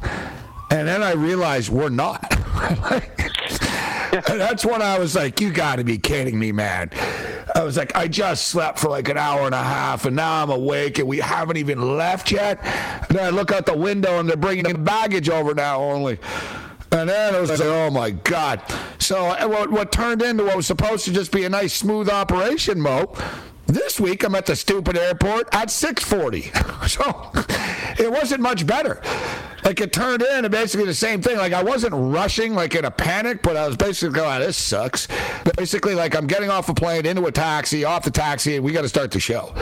And 0.71 0.87
then 0.87 1.03
I 1.03 1.13
realize 1.13 1.71
we're 1.71 1.89
not. 1.89 2.35
that's 4.27 4.65
when 4.65 4.81
I 4.81 4.99
was 4.99 5.15
like, 5.15 5.41
"You 5.41 5.53
got 5.53 5.77
to 5.77 5.85
be 5.85 5.99
kidding 5.99 6.39
me, 6.39 6.53
man!" 6.53 6.91
I 7.55 7.63
was 7.63 7.77
like, 7.77 7.95
"I 7.97 8.09
just 8.09 8.47
slept 8.47 8.79
for 8.79 8.89
like 8.89 9.09
an 9.09 9.19
hour 9.19 9.45
and 9.47 9.55
a 9.55 9.63
half, 9.63 10.07
and 10.07 10.17
now 10.17 10.43
I'm 10.43 10.51
awake, 10.51 10.99
and 10.99 11.07
we 11.07 11.19
haven't 11.19 11.57
even 11.57 11.97
left 11.97 12.31
yet." 12.33 12.59
And 13.09 13.19
then 13.19 13.25
I 13.25 13.31
look 13.31 13.53
out 13.53 13.67
the 13.67 13.77
window, 13.77 14.19
and 14.19 14.29
they're 14.29 14.37
bringing 14.37 14.65
the 14.65 14.79
baggage 14.79 15.29
over 15.29 15.55
now 15.55 15.81
only. 15.81 16.19
And 16.91 17.09
then 17.09 17.35
it 17.35 17.41
was 17.41 17.51
like, 17.51 17.61
oh 17.61 17.91
my 17.91 18.11
God. 18.11 18.63
So 18.99 19.27
uh, 19.27 19.47
what, 19.47 19.71
what 19.71 19.93
turned 19.93 20.23
into 20.23 20.45
what 20.45 20.57
was 20.57 20.67
supposed 20.67 21.05
to 21.05 21.13
just 21.13 21.33
be 21.33 21.45
a 21.45 21.49
nice, 21.49 21.75
smooth 21.75 22.09
operation, 22.09 22.81
Mo, 22.81 23.15
this 23.67 24.01
week 24.01 24.25
I'm 24.25 24.35
at 24.35 24.47
the 24.47 24.57
stupid 24.57 24.97
airport 24.97 25.49
at 25.53 25.71
640. 25.71 26.53
So 26.89 27.31
it 28.03 28.11
wasn't 28.11 28.41
much 28.41 28.67
better. 28.67 29.03
Like 29.65 29.81
it 29.81 29.93
turned 29.93 30.23
into 30.23 30.49
basically 30.51 30.87
the 30.87 30.95
same 30.95 31.21
thing. 31.21 31.37
Like 31.37 31.53
I 31.53 31.63
wasn't 31.63 31.95
rushing 31.95 32.55
like 32.55 32.75
in 32.75 32.85
a 32.85 32.91
panic, 32.91 33.43
but 33.43 33.57
I 33.57 33.67
was 33.67 33.77
basically 33.77 34.15
going, 34.15 34.43
oh, 34.43 34.47
this 34.47 34.57
sucks. 34.57 35.09
Basically, 35.57 35.95
like 35.95 36.17
I'm 36.17 36.27
getting 36.27 36.51
off 36.51 36.69
a 36.69 36.75
plane 36.75 37.07
into 37.07 37.25
a 37.27 37.33
taxi, 37.33 37.85
off 37.85 38.05
the 38.05 38.11
taxi, 38.11 38.57
and 38.57 38.65
we 38.65 38.73
got 38.73 38.83
to 38.83 38.89
start 38.89 39.11
the 39.11 39.21
show. 39.21 39.53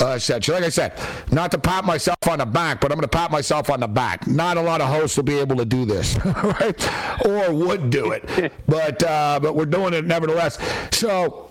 Uh, 0.00 0.10
I 0.10 0.18
said, 0.18 0.44
so 0.44 0.52
like 0.52 0.64
I 0.64 0.68
said, 0.68 0.92
not 1.32 1.50
to 1.50 1.58
pat 1.58 1.84
myself 1.84 2.18
on 2.28 2.38
the 2.38 2.46
back, 2.46 2.80
but 2.80 2.92
I'm 2.92 2.96
going 2.96 3.08
to 3.08 3.16
pat 3.16 3.30
myself 3.32 3.68
on 3.68 3.80
the 3.80 3.88
back. 3.88 4.26
Not 4.26 4.56
a 4.56 4.62
lot 4.62 4.80
of 4.80 4.88
hosts 4.88 5.16
will 5.16 5.24
be 5.24 5.38
able 5.38 5.56
to 5.56 5.64
do 5.64 5.84
this, 5.84 6.16
right? 6.24 7.26
Or 7.26 7.52
would 7.52 7.90
do 7.90 8.12
it, 8.12 8.52
but 8.68 9.02
uh, 9.02 9.40
but 9.42 9.56
we're 9.56 9.66
doing 9.66 9.94
it 9.94 10.04
nevertheless. 10.04 10.58
So 10.92 11.47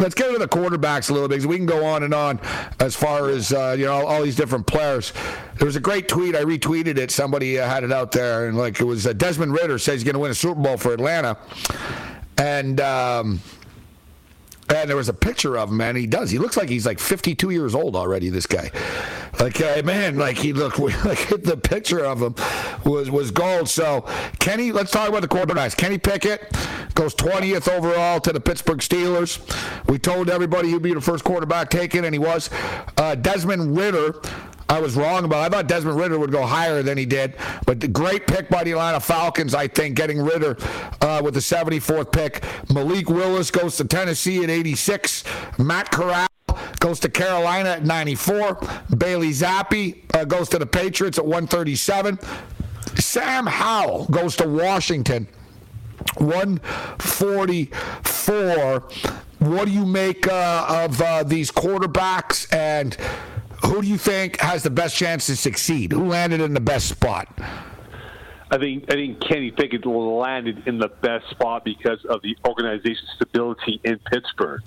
Let's 0.00 0.14
get 0.14 0.28
into 0.28 0.38
the 0.38 0.48
quarterbacks 0.48 1.10
a 1.10 1.12
little 1.12 1.28
bit 1.28 1.36
because 1.36 1.46
we 1.46 1.56
can 1.56 1.66
go 1.66 1.84
on 1.84 2.02
and 2.02 2.14
on 2.14 2.40
as 2.80 2.96
far 2.96 3.28
as 3.28 3.52
uh, 3.52 3.76
you 3.78 3.84
know 3.84 3.92
all, 3.92 4.06
all, 4.06 4.22
these 4.22 4.36
different 4.36 4.66
players. 4.66 5.12
There 5.58 5.66
was 5.66 5.76
a 5.76 5.80
great 5.80 6.08
tweet 6.08 6.34
I 6.34 6.42
retweeted 6.42 6.96
it. 6.96 7.10
Somebody 7.10 7.58
uh, 7.58 7.68
had 7.68 7.84
it 7.84 7.92
out 7.92 8.10
there, 8.12 8.46
and 8.46 8.56
like 8.56 8.80
it 8.80 8.84
was 8.84 9.06
uh, 9.06 9.12
Desmond 9.12 9.52
Ridder 9.52 9.78
says 9.78 9.94
he's 9.94 10.04
going 10.04 10.14
to 10.14 10.20
win 10.20 10.30
a 10.30 10.34
Super 10.34 10.60
Bowl 10.60 10.76
for 10.76 10.92
Atlanta, 10.92 11.36
and. 12.38 12.80
Um, 12.80 13.40
and 14.68 14.88
there 14.88 14.96
was 14.96 15.08
a 15.08 15.14
picture 15.14 15.56
of 15.58 15.70
him, 15.70 15.80
and 15.80 15.96
he 15.96 16.06
does. 16.06 16.30
He 16.30 16.38
looks 16.38 16.56
like 16.56 16.68
he's 16.68 16.86
like 16.86 16.98
52 16.98 17.50
years 17.50 17.74
old 17.74 17.96
already. 17.96 18.28
This 18.28 18.46
guy, 18.46 18.70
like 19.38 19.60
uh, 19.60 19.82
man, 19.84 20.16
like 20.16 20.36
he 20.38 20.52
looked 20.52 20.78
like 21.04 21.28
the 21.42 21.56
picture 21.62 22.04
of 22.04 22.20
him 22.20 22.34
was 22.84 23.10
was 23.10 23.30
gold. 23.30 23.68
So 23.68 24.06
Kenny, 24.38 24.72
let's 24.72 24.90
talk 24.90 25.08
about 25.08 25.22
the 25.22 25.28
quarterbacks. 25.28 25.76
Kenny 25.76 25.98
Pickett 25.98 26.52
goes 26.94 27.14
20th 27.14 27.68
overall 27.68 28.20
to 28.20 28.32
the 28.32 28.40
Pittsburgh 28.40 28.78
Steelers. 28.78 29.40
We 29.88 29.98
told 29.98 30.30
everybody 30.30 30.68
he'd 30.68 30.82
be 30.82 30.94
the 30.94 31.00
first 31.00 31.24
quarterback 31.24 31.70
taken, 31.70 32.04
and 32.04 32.14
he 32.14 32.18
was. 32.18 32.50
Uh, 32.96 33.14
Desmond 33.14 33.76
Ridder 33.76 34.20
I 34.68 34.80
was 34.80 34.96
wrong 34.96 35.24
about. 35.24 35.44
I 35.44 35.48
thought 35.48 35.68
Desmond 35.68 35.98
Ridder 35.98 36.18
would 36.18 36.32
go 36.32 36.46
higher 36.46 36.82
than 36.82 36.98
he 36.98 37.06
did, 37.06 37.34
but 37.66 37.80
the 37.80 37.88
great 37.88 38.26
pick 38.26 38.48
by 38.48 38.64
the 38.64 38.72
Atlanta 38.72 39.00
Falcons, 39.00 39.54
I 39.54 39.68
think, 39.68 39.96
getting 39.96 40.20
Ridder 40.20 40.56
uh, 41.00 41.20
with 41.22 41.34
the 41.34 41.40
74th 41.40 42.12
pick. 42.12 42.44
Malik 42.72 43.08
Willis 43.08 43.50
goes 43.50 43.76
to 43.76 43.84
Tennessee 43.84 44.42
at 44.42 44.50
86. 44.50 45.24
Matt 45.58 45.90
Corral 45.90 46.26
goes 46.80 47.00
to 47.00 47.08
Carolina 47.08 47.70
at 47.70 47.84
94. 47.84 48.60
Bailey 48.96 49.30
Zappe 49.30 50.02
uh, 50.14 50.24
goes 50.24 50.48
to 50.50 50.58
the 50.58 50.66
Patriots 50.66 51.18
at 51.18 51.24
137. 51.24 52.18
Sam 52.96 53.46
Howell 53.46 54.06
goes 54.06 54.36
to 54.36 54.48
Washington. 54.48 55.26
144. 56.18 58.88
What 59.38 59.64
do 59.64 59.70
you 59.72 59.86
make 59.86 60.28
uh, 60.28 60.66
of 60.68 61.00
uh, 61.00 61.22
these 61.24 61.50
quarterbacks 61.50 62.52
and 62.54 62.96
who 63.64 63.82
do 63.82 63.88
you 63.88 63.98
think 63.98 64.40
has 64.40 64.62
the 64.62 64.70
best 64.70 64.96
chance 64.96 65.26
to 65.26 65.36
succeed? 65.36 65.92
Who 65.92 66.06
landed 66.06 66.40
in 66.40 66.54
the 66.54 66.60
best 66.60 66.88
spot? 66.88 67.28
I 68.50 68.58
think 68.58 68.84
I 68.90 68.94
think 68.94 69.20
Kenny 69.26 69.50
Pickett 69.50 69.86
landed 69.86 70.68
in 70.68 70.78
the 70.78 70.88
best 70.88 71.30
spot 71.30 71.64
because 71.64 72.04
of 72.04 72.20
the 72.22 72.36
organization 72.46 73.06
stability 73.16 73.80
in 73.82 73.98
Pittsburgh. 74.10 74.60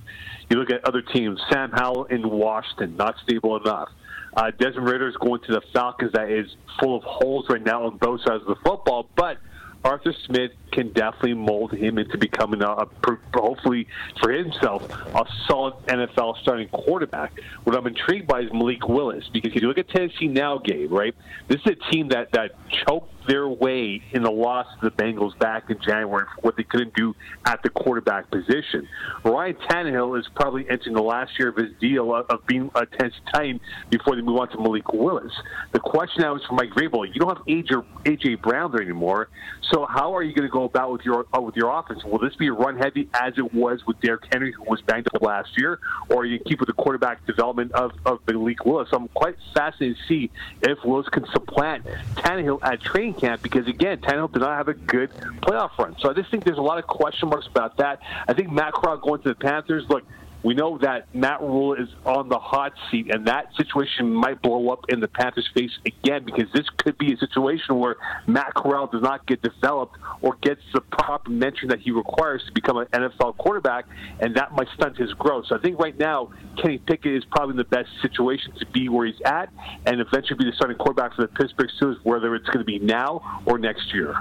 You 0.49 0.57
look 0.57 0.71
at 0.71 0.83
other 0.85 1.01
teams, 1.01 1.39
Sam 1.51 1.71
Howell 1.71 2.05
in 2.05 2.27
Washington, 2.27 2.97
not 2.97 3.15
stable 3.23 3.57
enough. 3.57 3.89
Uh, 4.35 4.51
Desmond 4.59 4.87
Ridder 4.87 5.07
is 5.07 5.15
going 5.17 5.41
to 5.41 5.53
the 5.53 5.61
Falcons, 5.71 6.11
that 6.13 6.29
is 6.29 6.47
full 6.79 6.97
of 6.97 7.03
holes 7.03 7.45
right 7.49 7.63
now 7.63 7.85
on 7.85 7.97
both 7.97 8.21
sides 8.21 8.41
of 8.41 8.47
the 8.47 8.57
football, 8.65 9.07
but 9.15 9.37
Arthur 9.83 10.13
Smith 10.25 10.51
can 10.75 10.91
definitely 10.91 11.33
mold 11.33 11.71
him 11.71 11.97
into 11.97 12.17
becoming 12.17 12.61
a, 12.61 12.67
a 12.67 12.87
hopefully 13.33 13.87
for 14.21 14.31
himself 14.31 14.83
a 14.91 15.25
solid 15.47 15.73
NFL 15.87 16.37
starting 16.41 16.67
quarterback. 16.67 17.31
What 17.63 17.77
I'm 17.77 17.87
intrigued 17.87 18.27
by 18.27 18.41
is 18.41 18.51
Malik 18.51 18.87
Willis 18.87 19.23
because 19.31 19.51
if 19.55 19.61
you 19.61 19.67
look 19.69 19.77
at 19.77 19.87
Tennessee 19.89 20.27
now, 20.27 20.57
Gabe, 20.57 20.91
right? 20.91 21.15
This 21.47 21.61
is 21.61 21.67
a 21.67 21.91
team 21.91 22.09
that 22.09 22.31
that 22.33 22.51
choked 22.69 23.15
their 23.27 23.47
way 23.47 24.03
in 24.11 24.23
the 24.23 24.31
loss 24.31 24.67
to 24.79 24.89
the 24.89 24.95
Bengals 24.95 25.37
back 25.39 25.69
in 25.69 25.79
January 25.79 26.25
for 26.35 26.41
what 26.41 26.57
they 26.57 26.63
couldn't 26.63 26.93
do 26.95 27.15
at 27.45 27.61
the 27.63 27.69
quarterback 27.69 28.29
position. 28.29 28.87
Ryan 29.23 29.55
Tannehill 29.69 30.19
is 30.19 30.27
probably 30.35 30.69
entering 30.69 30.95
the 30.95 31.01
last 31.01 31.37
year 31.39 31.49
of 31.49 31.55
his 31.55 31.71
deal 31.79 32.13
of, 32.13 32.25
of 32.27 32.45
being 32.45 32.69
a 32.75 32.85
Tennessee 32.85 33.17
Titan 33.33 33.59
before 33.89 34.15
they 34.15 34.21
move 34.21 34.37
on 34.39 34.49
to 34.49 34.59
Malik 34.59 34.93
Willis. 34.93 35.33
The 35.71 35.79
question 35.79 36.21
now 36.21 36.35
is 36.35 36.43
for 36.47 36.53
Mike 36.53 36.71
Vrabel. 36.71 37.07
You 37.07 37.19
don't 37.19 37.37
have 37.37 37.45
AJ, 37.47 37.83
AJ 38.03 38.41
Brown 38.41 38.71
there 38.71 38.81
anymore, 38.81 39.29
so 39.71 39.85
how 39.85 40.15
are 40.15 40.23
you 40.23 40.33
going 40.33 40.47
to 40.47 40.53
go 40.53 40.64
about 40.65 40.91
with 40.91 41.01
your 41.03 41.25
uh, 41.35 41.41
with 41.41 41.55
your 41.55 41.77
offense? 41.77 42.03
Will 42.03 42.19
this 42.19 42.35
be 42.35 42.49
run 42.49 42.77
heavy 42.77 43.09
as 43.13 43.33
it 43.37 43.53
was 43.53 43.85
with 43.85 43.99
Derrick 44.01 44.23
Henry, 44.31 44.51
who 44.51 44.63
was 44.63 44.81
banged 44.81 45.07
up 45.13 45.21
last 45.21 45.57
year, 45.57 45.79
or 46.09 46.25
you 46.25 46.39
keep 46.39 46.59
with 46.59 46.67
the 46.67 46.73
quarterback 46.73 47.25
development 47.25 47.71
of 47.73 47.91
of 48.05 48.19
Malik 48.27 48.65
Willis? 48.65 48.89
So 48.89 48.97
I'm 48.97 49.07
quite 49.09 49.35
fascinated 49.53 49.97
to 49.97 50.07
see 50.07 50.31
if 50.61 50.83
Willis 50.83 51.07
can 51.09 51.25
supplant 51.27 51.85
Tannehill 52.15 52.59
at 52.63 52.81
training 52.81 53.15
camp 53.15 53.41
because 53.41 53.67
again, 53.67 53.99
Tannehill 53.99 54.31
did 54.31 54.39
not 54.39 54.57
have 54.57 54.67
a 54.67 54.73
good 54.73 55.11
playoff 55.41 55.77
run. 55.77 55.95
So 55.99 56.09
I 56.09 56.13
just 56.13 56.31
think 56.31 56.43
there's 56.43 56.57
a 56.57 56.61
lot 56.61 56.77
of 56.77 56.87
question 56.87 57.29
marks 57.29 57.47
about 57.47 57.77
that. 57.77 57.99
I 58.27 58.33
think 58.33 58.51
Matt 58.51 58.73
Corral 58.73 58.97
going 58.97 59.21
to 59.23 59.29
the 59.29 59.35
Panthers. 59.35 59.85
Look, 59.89 60.03
we 60.45 60.53
know 60.53 60.77
that 60.77 61.13
Matt 61.13 61.41
Rhule 61.41 61.73
is 61.73 61.89
on 62.05 62.29
the 62.29 62.37
hot 62.37 62.73
seat, 62.91 63.09
and 63.09 63.25
that 63.25 63.47
situation 63.57 64.13
might 64.13 64.43
blow 64.43 64.69
up 64.69 64.85
in 64.89 64.99
the 64.99 65.07
Panthers' 65.07 65.49
face 65.55 65.71
again 65.87 66.23
because 66.23 66.45
this 66.53 66.69
could 66.77 66.99
be 66.99 67.13
a 67.13 67.17
situation 67.17 67.79
where 67.79 67.95
Matt 68.27 68.53
Corral 68.53 68.85
does 68.85 69.01
not 69.01 69.25
get 69.25 69.41
developed 69.41 69.97
or 70.21 70.37
gets 70.41 70.61
the 70.71 70.81
proper 70.81 71.31
mention 71.31 71.69
that 71.69 71.79
he 71.79 71.89
requires 71.89 72.43
to 72.45 72.51
become 72.51 72.77
an 72.77 72.85
NFL 72.93 73.37
quarterback, 73.37 73.85
and 74.19 74.35
that 74.35 74.51
might 74.51 74.67
stunt 74.75 74.95
his 74.97 75.11
growth. 75.13 75.47
So 75.47 75.55
I 75.55 75.59
think 75.59 75.79
right 75.79 75.97
now, 75.97 76.29
Kenny 76.61 76.77
Pickett 76.77 77.13
is 77.13 77.25
probably 77.25 77.53
in 77.53 77.57
the 77.57 77.63
best 77.63 77.89
situation 78.03 78.53
to 78.59 78.67
be 78.67 78.87
where 78.87 79.07
he's 79.07 79.21
at 79.25 79.49
and 79.87 79.99
eventually 79.99 80.37
be 80.37 80.45
the 80.45 80.55
starting 80.55 80.77
quarterback 80.77 81.15
for 81.15 81.23
the 81.23 81.27
Pittsburgh 81.27 81.71
Steelers, 81.81 81.97
whether 82.03 82.35
it's 82.35 82.45
going 82.45 82.59
to 82.59 82.65
be 82.65 82.77
now 82.77 83.41
or 83.47 83.57
next 83.57 83.95
year. 83.95 84.15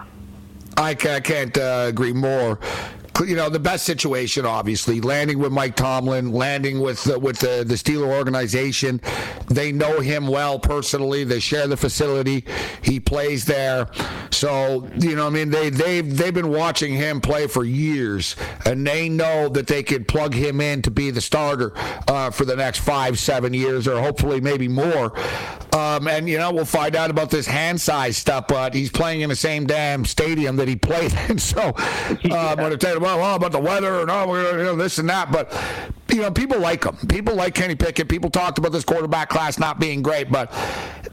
I 0.79 0.95
can't 0.95 1.57
uh, 1.59 1.85
agree 1.87 2.15
more. 2.15 2.59
You 3.21 3.37
know, 3.37 3.49
the 3.49 3.61
best 3.61 3.85
situation, 3.85 4.45
obviously, 4.45 5.01
landing 5.01 5.39
with 5.39 5.53
Mike 5.53 5.77
Tomlin, 5.77 6.33
landing 6.33 6.81
with 6.81 7.09
uh, 7.09 7.19
with 7.19 7.39
the, 7.39 7.65
the 7.67 7.75
Steeler 7.75 8.09
organization. 8.09 9.01
They 9.49 9.71
know 9.71 10.01
him 10.01 10.27
well 10.27 10.59
personally. 10.59 11.23
They 11.25 11.39
share 11.39 11.67
the 11.67 11.77
facility. 11.77 12.45
He 12.83 12.99
plays 12.99 13.45
there, 13.45 13.89
so 14.31 14.89
you 14.99 15.15
know, 15.15 15.27
I 15.29 15.31
mean, 15.31 15.51
they 15.51 15.71
they've 15.71 16.17
they've 16.17 16.35
been 16.35 16.51
watching 16.51 16.95
him 16.95 17.21
play 17.21 17.47
for 17.47 17.65
years, 17.65 18.35
and 18.65 18.87
they 18.87 19.09
know 19.09 19.49
that 19.49 19.69
they 19.69 19.83
could 19.83 20.09
plug 20.09 20.35
him 20.35 20.61
in 20.61 20.83
to 20.83 20.91
be 20.91 21.11
the 21.11 21.21
starter 21.21 21.73
uh, 22.09 22.31
for 22.31 22.45
the 22.45 22.57
next 22.57 22.81
five, 22.81 23.19
seven 23.19 23.55
years, 23.55 23.87
or 23.87 24.01
hopefully 24.01 24.41
maybe 24.41 24.67
more. 24.67 25.17
Um, 25.75 26.09
and 26.09 26.29
you 26.29 26.39
know, 26.39 26.53
we'll 26.53 26.65
find 26.65 26.97
out 26.97 27.11
about 27.11 27.31
this 27.31 27.47
hand 27.47 27.81
size 27.81 28.17
stuff, 28.17 28.47
but 28.49 28.75
he's 28.75 28.91
playing 28.91 29.21
in 29.21 29.29
the 29.29 29.37
same 29.37 29.67
damn 29.67 30.05
stadium 30.05 30.57
that 30.57 30.69
he 30.69 30.77
played 30.77 31.13
in, 31.29 31.39
so 31.39 31.61
um, 31.69 32.33
I'm 32.33 32.57
going 32.57 32.71
to 32.71 32.77
tell 32.77 32.95
you 32.95 33.04
well, 33.05 33.19
well, 33.19 33.35
about 33.35 33.53
the 33.53 33.61
weather 33.61 34.01
and 34.01 34.11
all, 34.11 34.27
you 34.29 34.65
know, 34.65 34.77
this 34.77 34.97
and 34.97 35.11
that. 35.11 35.31
But 35.31 35.53
you 36.15 36.23
know, 36.23 36.31
people 36.31 36.59
like 36.59 36.85
him. 36.85 36.97
People 37.09 37.35
like 37.35 37.55
Kenny 37.55 37.75
Pickett. 37.75 38.09
People 38.09 38.31
talked 38.31 38.59
about 38.59 38.73
this 38.73 38.85
quarterback 38.85 39.29
class 39.29 39.59
not 39.59 39.81
being 39.81 40.01
great, 40.03 40.31
but 40.31 40.53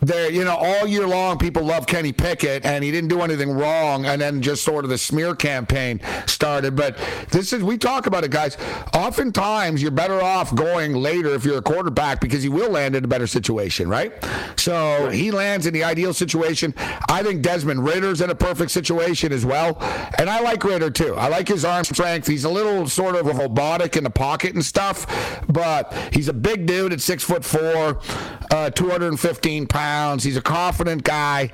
there, 0.02 0.32
you 0.32 0.44
know, 0.44 0.56
all 0.56 0.88
year 0.88 1.08
long, 1.08 1.38
people 1.38 1.64
love 1.64 1.86
Kenny 1.88 2.12
Pickett, 2.12 2.66
and 2.66 2.84
he 2.84 2.92
didn't 2.92 3.10
do 3.10 3.22
anything 3.22 3.52
wrong. 3.52 4.06
And 4.06 4.22
then 4.22 4.42
just 4.42 4.64
sort 4.64 4.84
of 4.84 4.90
the 4.90 4.98
smear 4.98 5.36
campaign 5.36 6.00
started. 6.28 6.76
But 6.76 6.98
this 7.30 7.54
is 7.54 7.64
we 7.64 7.78
talk 7.78 8.06
about 8.06 8.24
it, 8.24 8.32
guys. 8.32 8.58
Oftentimes, 8.94 9.82
you're 9.82 9.92
better 9.92 10.22
off 10.22 10.54
going 10.56 10.94
later 10.94 11.34
if 11.34 11.46
you're 11.46 11.58
a 11.58 11.62
quarterback 11.62 12.22
because 12.22 12.44
you 12.44 12.52
will 12.52 12.72
land 12.72 12.96
in 12.96 13.04
a 13.04 13.08
better 13.08 13.28
situation, 13.28 13.90
right? 13.90 14.14
So 14.58 15.10
he 15.10 15.32
lands 15.32 15.66
in 15.66 15.74
the 15.74 15.84
ideal 15.84 16.14
situation. 16.14 16.74
I 17.10 17.24
think 17.24 17.42
Desmond 17.42 17.84
Ridder's 17.84 18.22
in 18.22 18.30
a 18.30 18.36
perfect 18.36 18.72
situation 18.72 19.34
as 19.34 19.46
well, 19.46 19.78
and 20.18 20.30
I 20.30 20.42
like 20.42 20.64
Ridder 20.64 20.92
too. 20.92 21.16
I 21.16 21.28
like 21.28 21.48
his 21.48 21.66
arm 21.66 21.84
strength. 21.84 22.28
He's 22.28 22.44
a 22.44 22.50
little 22.50 22.88
sort 22.88 23.16
of 23.16 23.26
robotic 23.26 23.98
in 23.98 24.04
the 24.04 24.10
pocket 24.10 24.54
and 24.54 24.66
stuff, 24.66 24.91
but 25.48 25.94
he's 26.14 26.28
a 26.28 26.34
big 26.34 26.66
dude 26.66 26.94
at 26.94 27.02
six 27.02 27.24
foot 27.24 27.44
four, 27.44 28.00
uh, 28.52 28.70
215 28.70 29.68
pounds. 29.68 30.24
He's 30.24 30.38
a 30.38 30.42
confident 30.42 31.04
guy, 31.04 31.52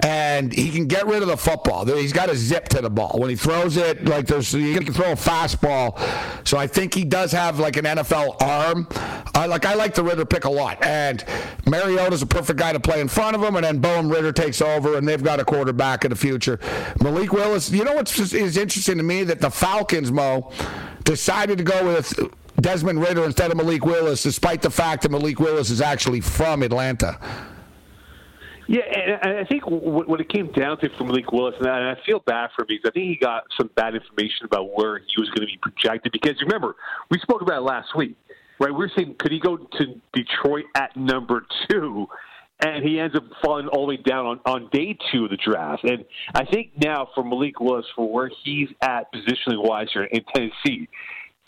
and 0.00 0.52
he 0.52 0.70
can 0.70 0.86
get 0.86 1.06
rid 1.06 1.22
of 1.22 1.28
the 1.28 1.36
football. 1.36 1.84
He's 1.84 2.12
got 2.12 2.30
a 2.30 2.36
zip 2.36 2.68
to 2.70 2.80
the 2.80 2.90
ball 2.90 3.16
when 3.18 3.30
he 3.30 3.36
throws 3.36 3.76
it. 3.76 4.04
Like 4.04 4.26
there's, 4.26 4.52
you 4.54 4.78
can 4.80 4.92
throw 4.92 5.12
a 5.12 5.16
fastball. 5.16 5.98
So 6.46 6.56
I 6.58 6.66
think 6.66 6.94
he 6.94 7.04
does 7.04 7.32
have 7.32 7.58
like 7.58 7.76
an 7.76 7.84
NFL 7.84 8.40
arm. 8.42 8.88
I 9.34 9.46
like 9.46 9.66
I 9.66 9.74
like 9.74 9.94
the 9.94 10.02
Ridder 10.02 10.24
pick 10.24 10.44
a 10.44 10.50
lot, 10.50 10.84
and 10.84 11.24
Mariota's 11.66 12.22
a 12.22 12.26
perfect 12.26 12.58
guy 12.58 12.72
to 12.72 12.80
play 12.80 13.00
in 13.00 13.08
front 13.08 13.36
of 13.36 13.42
him, 13.42 13.56
and 13.56 13.64
then 13.64 13.78
Bowen 13.78 14.08
Ridder 14.08 14.32
takes 14.32 14.60
over, 14.60 14.96
and 14.96 15.06
they've 15.06 15.22
got 15.22 15.40
a 15.40 15.44
quarterback 15.44 16.04
in 16.04 16.10
the 16.10 16.16
future. 16.16 16.58
Malik 17.02 17.32
Willis, 17.32 17.70
you 17.70 17.84
know 17.84 17.94
what's 17.94 18.18
is 18.18 18.56
interesting 18.56 18.96
to 18.96 19.02
me 19.02 19.24
that 19.24 19.40
the 19.40 19.50
Falcons, 19.50 20.10
Mo, 20.10 20.52
decided 21.04 21.58
to 21.58 21.64
go 21.64 21.84
with 21.86 22.18
Desmond 22.60 23.00
Ridder 23.00 23.24
instead 23.24 23.50
of 23.50 23.56
Malik 23.56 23.84
Willis, 23.84 24.22
despite 24.22 24.62
the 24.62 24.70
fact 24.70 25.02
that 25.02 25.10
Malik 25.10 25.38
Willis 25.38 25.70
is 25.70 25.80
actually 25.80 26.20
from 26.20 26.62
Atlanta. 26.62 27.18
Yeah, 28.66 28.82
and 28.82 29.38
I 29.38 29.44
think 29.44 29.62
what 29.66 30.20
it 30.20 30.28
came 30.28 30.52
down 30.52 30.78
to 30.80 30.90
for 30.98 31.04
Malik 31.04 31.32
Willis, 31.32 31.54
and 31.58 31.68
I 31.68 31.94
feel 32.04 32.20
bad 32.26 32.50
for 32.54 32.62
him 32.62 32.66
because 32.68 32.90
I 32.90 32.92
think 32.92 33.06
he 33.06 33.16
got 33.16 33.44
some 33.58 33.70
bad 33.74 33.94
information 33.94 34.44
about 34.44 34.76
where 34.76 34.98
he 34.98 35.20
was 35.20 35.30
going 35.30 35.40
to 35.40 35.46
be 35.46 35.58
projected. 35.62 36.12
Because 36.12 36.34
remember, 36.42 36.76
we 37.10 37.18
spoke 37.20 37.40
about 37.40 37.58
it 37.58 37.64
last 37.64 37.96
week, 37.96 38.16
right? 38.60 38.70
We 38.70 38.76
were 38.76 38.90
saying, 38.94 39.16
could 39.18 39.32
he 39.32 39.40
go 39.40 39.56
to 39.56 40.00
Detroit 40.12 40.64
at 40.74 40.96
number 40.96 41.46
two? 41.70 42.06
and 42.60 42.84
he 42.84 42.98
ends 42.98 43.14
up 43.14 43.22
falling 43.40 43.68
all 43.68 43.82
the 43.82 43.90
way 43.90 43.96
down 43.96 44.26
on, 44.26 44.40
on 44.44 44.68
day 44.72 44.98
two 45.12 45.24
of 45.24 45.30
the 45.30 45.36
draft. 45.36 45.84
And 45.84 46.04
I 46.34 46.44
think 46.44 46.72
now 46.76 47.08
for 47.14 47.22
Malik 47.22 47.60
Willis, 47.60 47.86
for 47.94 48.12
where 48.12 48.30
he's 48.42 48.68
at 48.82 49.12
positionally 49.12 49.62
wise 49.64 49.86
here 49.92 50.04
in 50.04 50.24
Tennessee, 50.34 50.88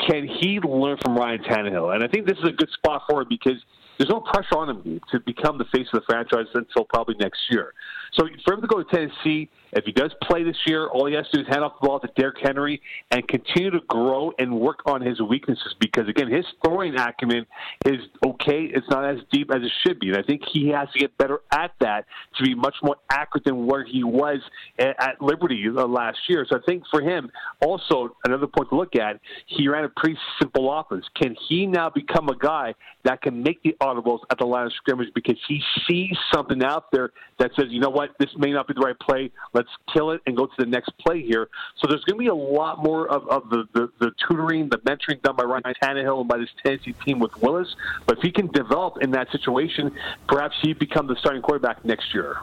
can 0.09 0.27
he 0.27 0.61
learn 0.61 0.97
from 1.03 1.17
Ryan 1.17 1.43
Tannehill? 1.43 1.95
And 1.95 2.05
I 2.05 2.09
think 2.09 2.27
this 2.27 2.39
is 2.39 2.49
a 2.49 2.53
good 2.53 2.71
spot 2.71 3.03
for 3.09 3.23
him 3.23 3.29
because 3.29 3.63
there's 3.99 4.11
no 4.11 4.21
pressure 4.21 4.57
on 4.57 4.71
him 4.71 5.01
to 5.13 5.21
become 5.21 5.59
the 5.59 5.67
face 5.67 5.87
of 5.93 6.01
the 6.01 6.07
franchise 6.07 6.47
until 6.55 6.85
probably 6.85 7.17
next 7.19 7.41
year. 7.51 7.75
So 8.13 8.29
for 8.45 8.55
him 8.55 8.61
to 8.61 8.67
go 8.67 8.83
to 8.83 8.91
Tennessee, 8.91 9.49
if 9.73 9.85
he 9.85 9.93
does 9.93 10.13
play 10.23 10.43
this 10.43 10.57
year, 10.67 10.89
all 10.89 11.07
he 11.07 11.15
has 11.15 11.29
to 11.29 11.39
do 11.39 11.43
is 11.43 11.49
hand 11.49 11.63
off 11.63 11.75
the 11.81 11.87
ball 11.87 12.01
to 12.01 12.09
Derrick 12.17 12.39
Henry 12.43 12.83
and 13.11 13.27
continue 13.29 13.71
to 13.71 13.81
grow 13.89 14.33
and 14.39 14.59
work 14.59 14.81
on 14.87 15.01
his 15.01 15.21
weaknesses 15.21 15.75
because, 15.79 16.09
again, 16.09 16.31
his 16.31 16.45
throwing 16.65 16.97
acumen 16.97 17.47
is 17.87 18.01
okay. 18.27 18.65
It's 18.65 18.89
not 18.91 19.05
as 19.05 19.19
deep 19.31 19.51
as 19.53 19.63
it 19.63 19.71
should 19.87 20.01
be. 20.01 20.09
And 20.09 20.19
I 20.19 20.23
think 20.23 20.43
he 20.53 20.69
has 20.71 20.89
to 20.93 20.99
get 20.99 21.17
better 21.19 21.41
at 21.53 21.73
that 21.81 22.07
to 22.39 22.43
be 22.43 22.55
much 22.55 22.75
more 22.83 22.97
accurate 23.13 23.45
than 23.45 23.67
where 23.67 23.85
he 23.85 24.03
was 24.03 24.39
at 24.79 25.21
Liberty 25.21 25.65
last 25.71 26.19
year. 26.29 26.45
So 26.49 26.57
I 26.57 26.61
think 26.67 26.83
for 26.91 27.01
him, 27.01 27.31
also, 27.61 28.17
another 28.25 28.47
point 28.49 28.71
to 28.71 28.77
look 28.77 28.97
at, 28.97 29.21
he 29.47 29.69
ran 29.69 29.85
a 29.85 29.89
pretty 29.89 30.19
simple 30.41 30.73
offense. 30.73 31.05
Can 31.21 31.37
he 31.49 31.67
now 31.67 31.91
become 31.91 32.29
a 32.29 32.37
guy 32.37 32.75
that 33.05 33.23
can 33.23 33.43
make 33.43 33.63
the 33.63 33.77
audibles 33.81 34.21
at 34.31 34.39
the 34.39 34.47
line 34.47 34.67
of 34.67 34.73
scrimmage 34.73 35.09
because 35.15 35.37
he 35.47 35.63
sees 35.89 36.17
something 36.35 36.63
out 36.65 36.91
there 36.91 37.11
that 37.39 37.53
says, 37.57 37.67
you 37.71 37.81
know 37.81 37.91
what, 37.91 38.00
this 38.19 38.31
may 38.37 38.53
not 38.53 38.67
be 38.67 38.75
the 38.75 38.81
right 38.81 38.99
play. 38.99 39.31
Let's 39.53 39.69
kill 39.93 40.11
it 40.11 40.21
and 40.27 40.37
go 40.37 40.47
to 40.47 40.53
the 40.59 40.67
next 40.67 40.91
play 40.99 41.23
here. 41.23 41.49
So 41.79 41.87
there's 41.89 42.05
going 42.05 42.17
to 42.17 42.19
be 42.19 42.29
a 42.29 42.35
lot 42.35 42.83
more 42.83 43.09
of, 43.09 43.29
of 43.29 43.51
the, 43.51 43.65
the, 43.75 43.91
the 43.99 44.11
tutoring, 44.27 44.69
the 44.69 44.79
mentoring 44.79 45.23
done 45.23 45.37
by 45.37 45.45
Ryan 45.45 45.75
Tannehill 45.83 46.21
and 46.21 46.29
by 46.29 46.39
this 46.39 46.49
Tennessee 46.65 46.95
team 47.05 47.19
with 47.19 47.37
Willis. 47.43 47.75
But 48.07 48.19
if 48.19 48.23
he 48.23 48.31
can 48.31 48.49
develop 48.49 48.99
in 49.03 49.11
that 49.13 49.31
situation, 49.33 49.93
perhaps 50.29 50.57
he 50.63 50.73
become 50.73 51.07
the 51.07 51.17
starting 51.17 51.43
quarterback 51.43 51.85
next 51.85 52.15
year. 52.15 52.39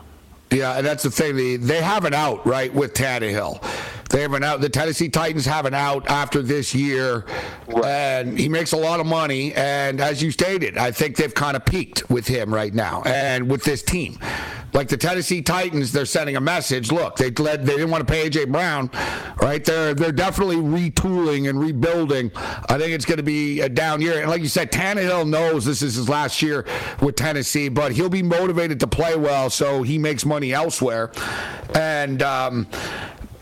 Yeah, 0.49 0.77
and 0.77 0.85
that's 0.85 1.03
the 1.03 1.11
thing. 1.11 1.35
They, 1.35 1.57
they 1.57 1.81
have 1.81 2.05
an 2.05 2.13
out, 2.13 2.45
right, 2.45 2.73
with 2.73 2.93
Tannehill. 2.93 3.61
They 4.09 4.21
have 4.21 4.33
an 4.33 4.43
out. 4.43 4.61
The 4.61 4.69
Tennessee 4.69 5.09
Titans 5.09 5.45
have 5.45 5.65
an 5.65 5.73
out 5.73 6.09
after 6.09 6.41
this 6.41 6.73
year, 6.73 7.25
right. 7.67 7.85
and 7.85 8.39
he 8.39 8.47
makes 8.47 8.71
a 8.71 8.77
lot 8.77 9.01
of 9.01 9.05
money. 9.05 9.53
And 9.53 9.99
as 9.99 10.23
you 10.23 10.31
stated, 10.31 10.77
I 10.77 10.91
think 10.91 11.17
they've 11.17 11.33
kind 11.33 11.57
of 11.57 11.65
peaked 11.65 12.09
with 12.09 12.27
him 12.27 12.53
right 12.53 12.73
now 12.73 13.01
and 13.05 13.51
with 13.51 13.63
this 13.63 13.83
team. 13.83 14.17
Like 14.77 14.89
the 14.89 14.97
Tennessee 14.97 15.41
Titans, 15.41 15.91
they're 15.91 16.05
sending 16.05 16.35
a 16.35 16.39
message. 16.39 16.91
Look, 16.91 17.15
they 17.15 17.31
led, 17.31 17.65
they 17.65 17.77
didn't 17.77 17.89
want 17.89 18.07
to 18.07 18.13
pay 18.13 18.29
AJ 18.29 18.51
Brown, 18.51 18.91
right? 19.41 19.65
They're 19.65 19.95
they're 19.95 20.11
definitely 20.11 20.57
retooling 20.57 21.49
and 21.49 21.59
rebuilding. 21.59 22.31
I 22.35 22.77
think 22.77 22.91
it's 22.91 23.05
going 23.05 23.17
to 23.17 23.23
be 23.23 23.61
a 23.61 23.69
down 23.69 24.01
year. 24.01 24.21
And 24.21 24.29
like 24.29 24.41
you 24.41 24.47
said, 24.47 24.71
Tannehill 24.71 25.27
knows 25.27 25.65
this 25.65 25.81
is 25.81 25.95
his 25.95 26.07
last 26.07 26.43
year 26.43 26.63
with 27.01 27.15
Tennessee, 27.15 27.69
but 27.69 27.93
he'll 27.93 28.07
be 28.07 28.21
motivated 28.21 28.79
to 28.81 28.87
play 28.87 29.15
well, 29.15 29.49
so 29.49 29.81
he 29.81 29.97
makes 29.97 30.25
money 30.25 30.36
elsewhere. 30.43 31.11
And 31.73 32.21
um, 32.21 32.67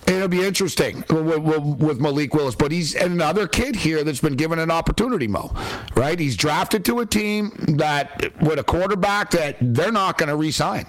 It'll 0.08 0.28
be 0.28 0.46
interesting 0.46 1.04
with, 1.10 2.00
Malik 2.00 2.36
Willis, 2.36 2.54
but 2.54 2.72
he's 2.72 2.94
another 2.94 3.48
kid 3.48 3.76
here 3.76 4.04
that's 4.04 4.22
been 4.22 4.36
given 4.36 4.60
an 4.60 4.70
opportunity, 4.70 5.28
Mo. 5.28 5.52
Right? 5.96 6.20
He's 6.20 6.38
drafted 6.38 6.86
to 6.86 7.00
a 7.00 7.08
team 7.08 7.52
that 7.80 8.32
with 8.40 8.60
a 8.60 8.64
quarterback 8.64 9.32
that 9.32 9.58
they're 9.60 9.92
not 9.92 10.20
going 10.20 10.30
to 10.30 10.36
re-sign. 10.36 10.86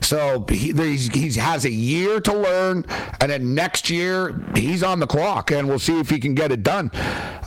So 0.00 0.46
he 0.48 0.72
he 0.72 1.32
has 1.32 1.64
a 1.64 1.70
year 1.70 2.20
to 2.20 2.32
learn, 2.32 2.84
and 3.20 3.32
then 3.32 3.54
next 3.54 3.90
year 3.90 4.40
he's 4.54 4.84
on 4.84 5.00
the 5.00 5.06
clock, 5.06 5.50
and 5.50 5.68
we'll 5.68 5.80
see 5.80 5.98
if 5.98 6.08
he 6.08 6.20
can 6.20 6.34
get 6.34 6.52
it 6.52 6.62
done. 6.62 6.92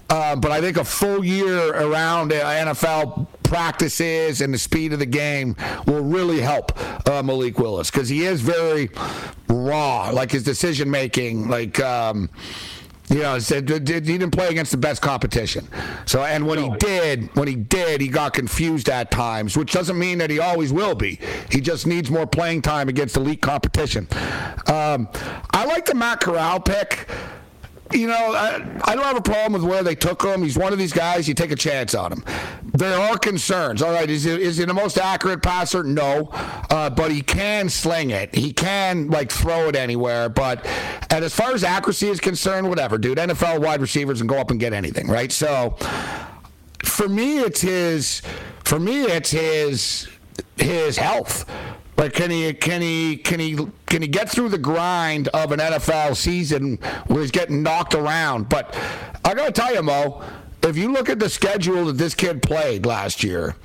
Uh, 0.10 0.36
but 0.36 0.52
I 0.52 0.60
think 0.60 0.76
a 0.76 0.84
full 0.84 1.24
year 1.24 1.70
around 1.70 2.32
NFL 2.32 3.28
practices 3.44 4.42
and 4.42 4.54
the 4.54 4.58
speed 4.58 4.94
of 4.94 5.00
the 5.00 5.06
game 5.06 5.56
will 5.86 6.04
really 6.04 6.42
help 6.42 6.72
uh, 7.08 7.22
Malik 7.24 7.60
Willis 7.60 7.92
because 7.92 8.10
he 8.10 8.26
is 8.26 8.42
very 8.42 8.90
raw, 9.48 10.10
like 10.10 10.32
his 10.32 10.44
decision 10.44 10.90
making, 10.90 11.48
like. 11.50 11.80
Um, 11.80 12.30
you 13.10 13.20
know, 13.20 13.36
he 13.36 13.62
didn't 13.62 14.32
play 14.32 14.48
against 14.48 14.72
the 14.72 14.78
best 14.78 15.02
competition. 15.02 15.68
So, 16.06 16.24
and 16.24 16.48
when 16.48 16.58
he 16.58 16.70
did, 16.78 17.36
when 17.36 17.48
he 17.48 17.56
did, 17.56 18.02
he 18.02 18.08
got 18.08 18.34
confused 18.34 18.90
at 18.90 19.12
times, 19.12 19.58
which 19.58 19.72
doesn't 19.72 20.00
mean 20.00 20.18
that 20.20 20.30
he 20.30 20.40
always 20.40 20.72
will 20.72 20.96
be. 20.96 21.20
He 21.52 21.62
just 21.62 21.86
needs 21.86 22.10
more 22.10 22.26
playing 22.26 22.62
time 22.62 22.90
against 22.90 23.18
elite 23.18 23.42
competition. 23.42 24.08
Um, 24.68 25.10
I 25.52 25.66
like 25.68 25.86
the 25.86 25.96
Matt 25.96 26.22
Corral 26.22 26.60
pick 26.60 27.08
you 27.94 28.08
know, 28.08 28.34
I, 28.34 28.56
I, 28.86 28.96
don't 28.96 29.04
have 29.04 29.18
a 29.18 29.22
problem 29.22 29.54
with 29.54 29.70
where 29.70 29.84
they 29.84 29.96
took 29.96 30.24
him. 30.24 30.44
He's 30.44 30.58
one 30.58 30.74
of 30.74 30.80
these 30.80 30.94
guys, 30.94 31.28
you 31.28 31.34
take 31.34 31.52
a 31.52 31.56
chance 31.56 31.94
on 31.94 32.12
him. 32.12 32.24
There 32.74 33.00
are 33.00 33.18
concerns. 33.18 33.82
All 33.82 33.92
right, 33.92 34.10
is 34.10 34.24
he, 34.24 34.32
is 34.32 34.58
he 34.58 34.66
the 34.66 34.74
most 34.74 34.98
accurate 34.98 35.42
passer? 35.42 35.84
No. 35.84 36.30
Uh, 36.70 36.90
but 36.90 37.12
he 37.12 37.22
can 37.22 37.70
sling 37.70 38.10
it. 38.10 38.34
He 38.34 38.52
can, 38.52 39.10
like, 39.10 39.32
throw 39.32 39.70
it 39.70 39.76
anywhere. 39.76 40.30
But, 40.30 40.66
and 41.10 41.24
as 41.24 41.36
far 41.36 41.54
as 41.54 41.64
accuracy 41.64 42.10
is 42.10 42.20
concerned, 42.20 42.68
whatever, 42.68 42.98
dude. 42.98 43.18
NFL 43.18 43.62
wide 43.62 43.82
receivers 43.82 44.20
can 44.20 44.28
go 44.28 44.38
up 44.38 44.52
and 44.52 44.60
get 44.60 44.74
anything, 44.74 45.08
right? 45.08 45.32
So, 45.32 45.78
for 46.84 47.08
me, 47.08 47.40
it's 47.40 47.62
his, 47.62 48.22
for 48.64 48.80
me, 48.80 49.04
it's 49.04 49.32
his, 49.32 50.08
his 50.58 50.98
health. 50.98 51.46
But 52.04 52.12
can 52.12 52.32
he 52.32 52.52
can 52.52 52.82
he 52.82 53.16
can 53.16 53.40
he 53.40 53.56
can 53.86 54.02
he 54.02 54.10
get 54.10 54.30
through 54.30 54.50
the 54.50 54.58
grind 54.58 55.30
of 55.30 55.54
an 55.54 55.62
NFL 55.62 56.18
season 56.18 56.76
where 57.08 57.22
he's 57.22 57.32
getting 57.32 57.64
knocked 57.64 57.96
around? 57.96 58.50
But 58.50 58.76
I 59.24 59.34
gotta 59.34 59.54
tell 59.54 59.74
you, 59.74 59.82
Mo, 59.82 60.22
if 60.64 60.76
you 60.76 60.92
look 60.92 61.08
at 61.08 61.20
the 61.20 61.30
schedule 61.30 61.86
that 61.86 61.94
this 61.94 62.14
kid 62.14 62.42
played 62.42 62.86
last 62.86 63.24
year, 63.24 63.56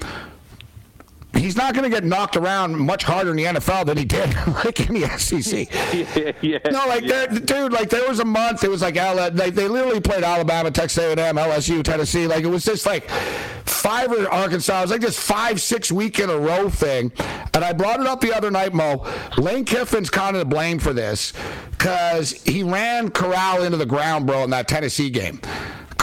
he's 1.35 1.57
not 1.57 1.75
going 1.75 1.85
to 1.85 1.91
get 1.91 2.05
knocked 2.05 2.37
around 2.37 2.77
much 2.77 3.05
harder 3.05 3.31
in 3.31 3.37
the 3.37 3.45
NFL 3.45 3.87
than 3.87 3.97
he 3.97 4.05
did 4.05 4.35
like 4.65 4.89
in 4.89 5.01
the 5.01 5.09
SEC. 5.19 5.69
yeah, 6.17 6.33
yeah, 6.41 6.59
no, 6.71 6.87
like 6.87 7.05
yeah. 7.05 7.27
dude, 7.27 7.73
like 7.73 7.91
there 7.91 8.09
was 8.09 8.21
a 8.21 8.25
month. 8.25 8.65
It 8.65 8.71
was 8.71 8.83
like 8.83 8.95
they, 8.95 9.51
they 9.51 9.69
literally 9.69 10.01
played 10.01 10.25
Alabama, 10.25 10.71
Texas 10.71 11.05
A&M, 11.05 11.37
LSU, 11.37 11.83
Tennessee. 11.83 12.27
Like 12.27 12.45
it 12.45 12.49
was 12.49 12.65
just 12.65 12.87
like 12.87 13.09
five 13.11 14.11
or 14.11 14.29
Arkansas. 14.31 14.79
It 14.79 14.83
was 14.83 14.91
like 14.91 15.01
this 15.01 15.19
five, 15.19 15.61
six 15.61 15.93
week 15.93 16.19
in 16.19 16.31
a 16.31 16.37
row 16.37 16.69
thing. 16.69 17.13
And 17.55 17.65
I 17.65 17.73
brought 17.73 18.01
it 18.01 18.07
up 18.07 18.21
the 18.21 18.35
other 18.35 18.51
night, 18.51 18.75
Mo. 18.75 19.07
Lane 19.37 19.65
Kiffin's 19.65 20.11
kind 20.11 20.37
of 20.37 20.43
to 20.43 20.49
blame 20.49 20.79
for 20.79 20.93
this 20.93 21.33
because 21.71 22.33
he 22.43 22.63
ran 22.63 23.11
Corral 23.11 23.63
into 23.63 23.77
the 23.77 23.87
ground, 23.87 24.27
bro, 24.27 24.45
in 24.45 24.51
that 24.51 24.69
Tennessee 24.69 25.11
game. 25.11 25.41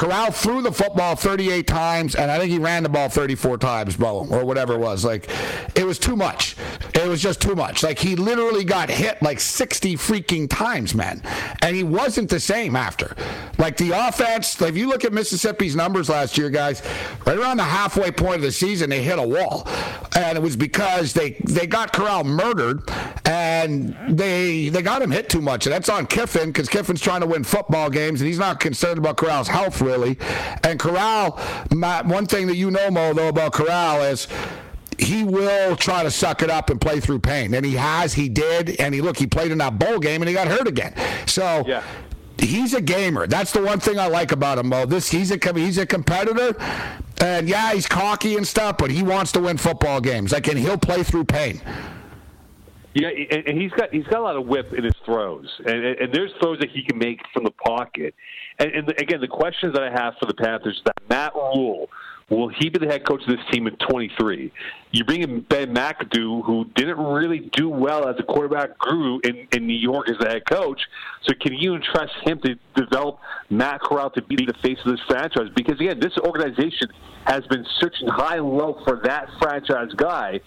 Corral 0.05 0.29
threw 0.29 0.61
the 0.61 0.71
football 0.71 1.15
38 1.15 1.65
times, 1.65 2.13
and 2.13 2.29
I 2.29 2.37
think 2.37 2.51
he 2.51 2.59
ran 2.59 2.83
the 2.83 2.89
ball 2.89 3.09
34 3.09 3.57
times, 3.57 3.97
bro, 3.97 4.27
or 4.29 4.45
whatever 4.45 4.73
it 4.75 4.79
was. 4.79 5.03
Like, 5.03 5.27
it 5.75 5.83
was 5.83 5.97
too 5.97 6.15
much. 6.15 6.55
It 6.93 7.07
was 7.07 7.23
just 7.23 7.41
too 7.41 7.55
much. 7.55 7.81
Like, 7.81 7.97
he 7.97 8.15
literally 8.15 8.63
got 8.63 8.89
hit 8.89 9.19
like 9.23 9.39
60 9.39 9.95
freaking 9.95 10.47
times, 10.47 10.93
man. 10.93 11.23
And 11.63 11.75
he 11.75 11.81
wasn't 11.81 12.29
the 12.29 12.39
same 12.39 12.75
after. 12.75 13.15
Like, 13.57 13.77
the 13.77 13.93
offense, 14.07 14.61
like, 14.61 14.69
if 14.69 14.77
you 14.77 14.87
look 14.87 15.05
at 15.05 15.11
Mississippi's 15.11 15.75
numbers 15.75 16.07
last 16.07 16.37
year, 16.37 16.51
guys, 16.51 16.83
right 17.25 17.37
around 17.37 17.57
the 17.57 17.63
halfway 17.63 18.11
point 18.11 18.35
of 18.35 18.41
the 18.43 18.51
season, 18.51 18.91
they 18.91 19.01
hit 19.01 19.17
a 19.17 19.27
wall. 19.27 19.67
And 20.15 20.37
it 20.37 20.41
was 20.41 20.55
because 20.55 21.13
they, 21.13 21.31
they 21.45 21.65
got 21.65 21.93
Corral 21.93 22.23
murdered, 22.23 22.87
and 23.25 23.97
they 24.07 24.69
they 24.69 24.81
got 24.81 25.01
him 25.01 25.11
hit 25.11 25.29
too 25.29 25.41
much. 25.41 25.65
And 25.65 25.73
that's 25.73 25.89
on 25.89 26.05
Kiffin 26.05 26.49
because 26.49 26.69
Kiffin's 26.69 27.01
trying 27.01 27.21
to 27.21 27.27
win 27.27 27.43
football 27.43 27.89
games, 27.89 28.21
and 28.21 28.27
he's 28.27 28.39
not 28.39 28.59
concerned 28.59 28.97
about 28.97 29.17
Corral's 29.17 29.47
health 29.47 29.81
And 30.63 30.79
Corral, 30.79 31.39
Matt, 31.73 32.05
one 32.05 32.25
thing 32.25 32.47
that 32.47 32.55
you 32.55 32.71
know, 32.71 32.89
Mo, 32.91 33.13
though, 33.13 33.29
about 33.29 33.53
Corral 33.53 34.01
is 34.03 34.27
he 34.97 35.23
will 35.23 35.75
try 35.75 36.03
to 36.03 36.11
suck 36.11 36.41
it 36.41 36.49
up 36.49 36.69
and 36.69 36.79
play 36.79 36.99
through 36.99 37.19
pain. 37.19 37.53
And 37.53 37.65
he 37.65 37.73
has, 37.73 38.13
he 38.13 38.29
did, 38.29 38.79
and 38.79 38.93
he 38.93 39.01
look, 39.01 39.17
he 39.17 39.27
played 39.27 39.51
in 39.51 39.57
that 39.59 39.77
bowl 39.77 39.99
game 39.99 40.21
and 40.21 40.29
he 40.29 40.33
got 40.33 40.47
hurt 40.47 40.67
again. 40.67 40.93
So 41.25 41.63
yeah. 41.67 41.83
he's 42.37 42.73
a 42.73 42.81
gamer. 42.81 43.27
That's 43.27 43.51
the 43.51 43.61
one 43.61 43.79
thing 43.79 43.99
I 43.99 44.07
like 44.07 44.31
about 44.31 44.57
him, 44.57 44.69
Mo. 44.69 44.85
This 44.85 45.09
he's 45.09 45.31
a 45.31 45.53
he's 45.53 45.77
a 45.77 45.85
competitor, 45.85 46.55
and 47.21 47.49
yeah, 47.49 47.73
he's 47.73 47.87
cocky 47.87 48.35
and 48.37 48.47
stuff, 48.47 48.77
but 48.77 48.91
he 48.91 49.03
wants 49.03 49.31
to 49.33 49.41
win 49.41 49.57
football 49.57 50.01
games. 50.01 50.31
Like, 50.31 50.47
and 50.47 50.57
he'll 50.57 50.77
play 50.77 51.03
through 51.03 51.25
pain. 51.25 51.61
Yeah, 52.93 53.09
and 53.09 53.61
he's 53.61 53.71
got 53.71 53.93
he's 53.93 54.05
got 54.05 54.19
a 54.19 54.23
lot 54.23 54.37
of 54.37 54.47
whip 54.47 54.71
in 54.73 54.85
his 54.85 54.95
throws, 55.03 55.49
and, 55.65 55.83
and 55.83 56.13
there's 56.13 56.31
throws 56.39 56.59
that 56.59 56.71
he 56.71 56.81
can 56.81 56.97
make 56.97 57.19
from 57.33 57.43
the 57.43 57.51
pocket. 57.51 58.15
And, 58.59 58.71
and 58.71 58.89
again, 58.99 59.21
the 59.21 59.27
questions 59.27 59.73
that 59.73 59.83
I 59.83 59.91
have 59.91 60.15
for 60.19 60.25
the 60.25 60.33
Panthers 60.33 60.77
is 60.77 60.81
that 60.85 60.95
Matt 61.09 61.33
Rhule 61.35 61.89
will 62.29 62.49
he 62.49 62.69
be 62.69 62.79
the 62.79 62.87
head 62.87 63.05
coach 63.05 63.21
of 63.21 63.27
this 63.27 63.45
team 63.51 63.67
in 63.67 63.75
23? 63.89 64.51
You 64.91 65.03
bring 65.03 65.21
in 65.21 65.41
Ben 65.41 65.73
McAdoo, 65.73 66.45
who 66.45 66.65
didn't 66.75 66.99
really 66.99 67.39
do 67.51 67.67
well 67.67 68.07
as 68.07 68.15
a 68.17 68.23
quarterback 68.23 68.77
guru 68.77 69.19
in, 69.23 69.47
in 69.51 69.67
New 69.67 69.73
York 69.73 70.09
as 70.09 70.17
the 70.19 70.27
head 70.27 70.45
coach. 70.45 70.81
So 71.23 71.33
can 71.33 71.53
you 71.53 71.75
entrust 71.75 72.13
him 72.23 72.39
to 72.41 72.55
develop 72.75 73.19
Matt 73.49 73.81
Corral 73.81 74.09
to 74.11 74.21
be 74.21 74.45
the 74.45 74.53
face 74.61 74.77
of 74.86 74.91
this 74.91 75.01
franchise? 75.07 75.49
Because 75.53 75.81
again, 75.81 75.99
this 75.99 76.17
organization 76.17 76.89
has 77.25 77.45
been 77.47 77.65
searching 77.79 78.07
high 78.07 78.38
and 78.38 78.49
low 78.57 78.79
for 78.86 79.01
that 79.03 79.27
franchise 79.41 79.91
guy, 79.95 80.39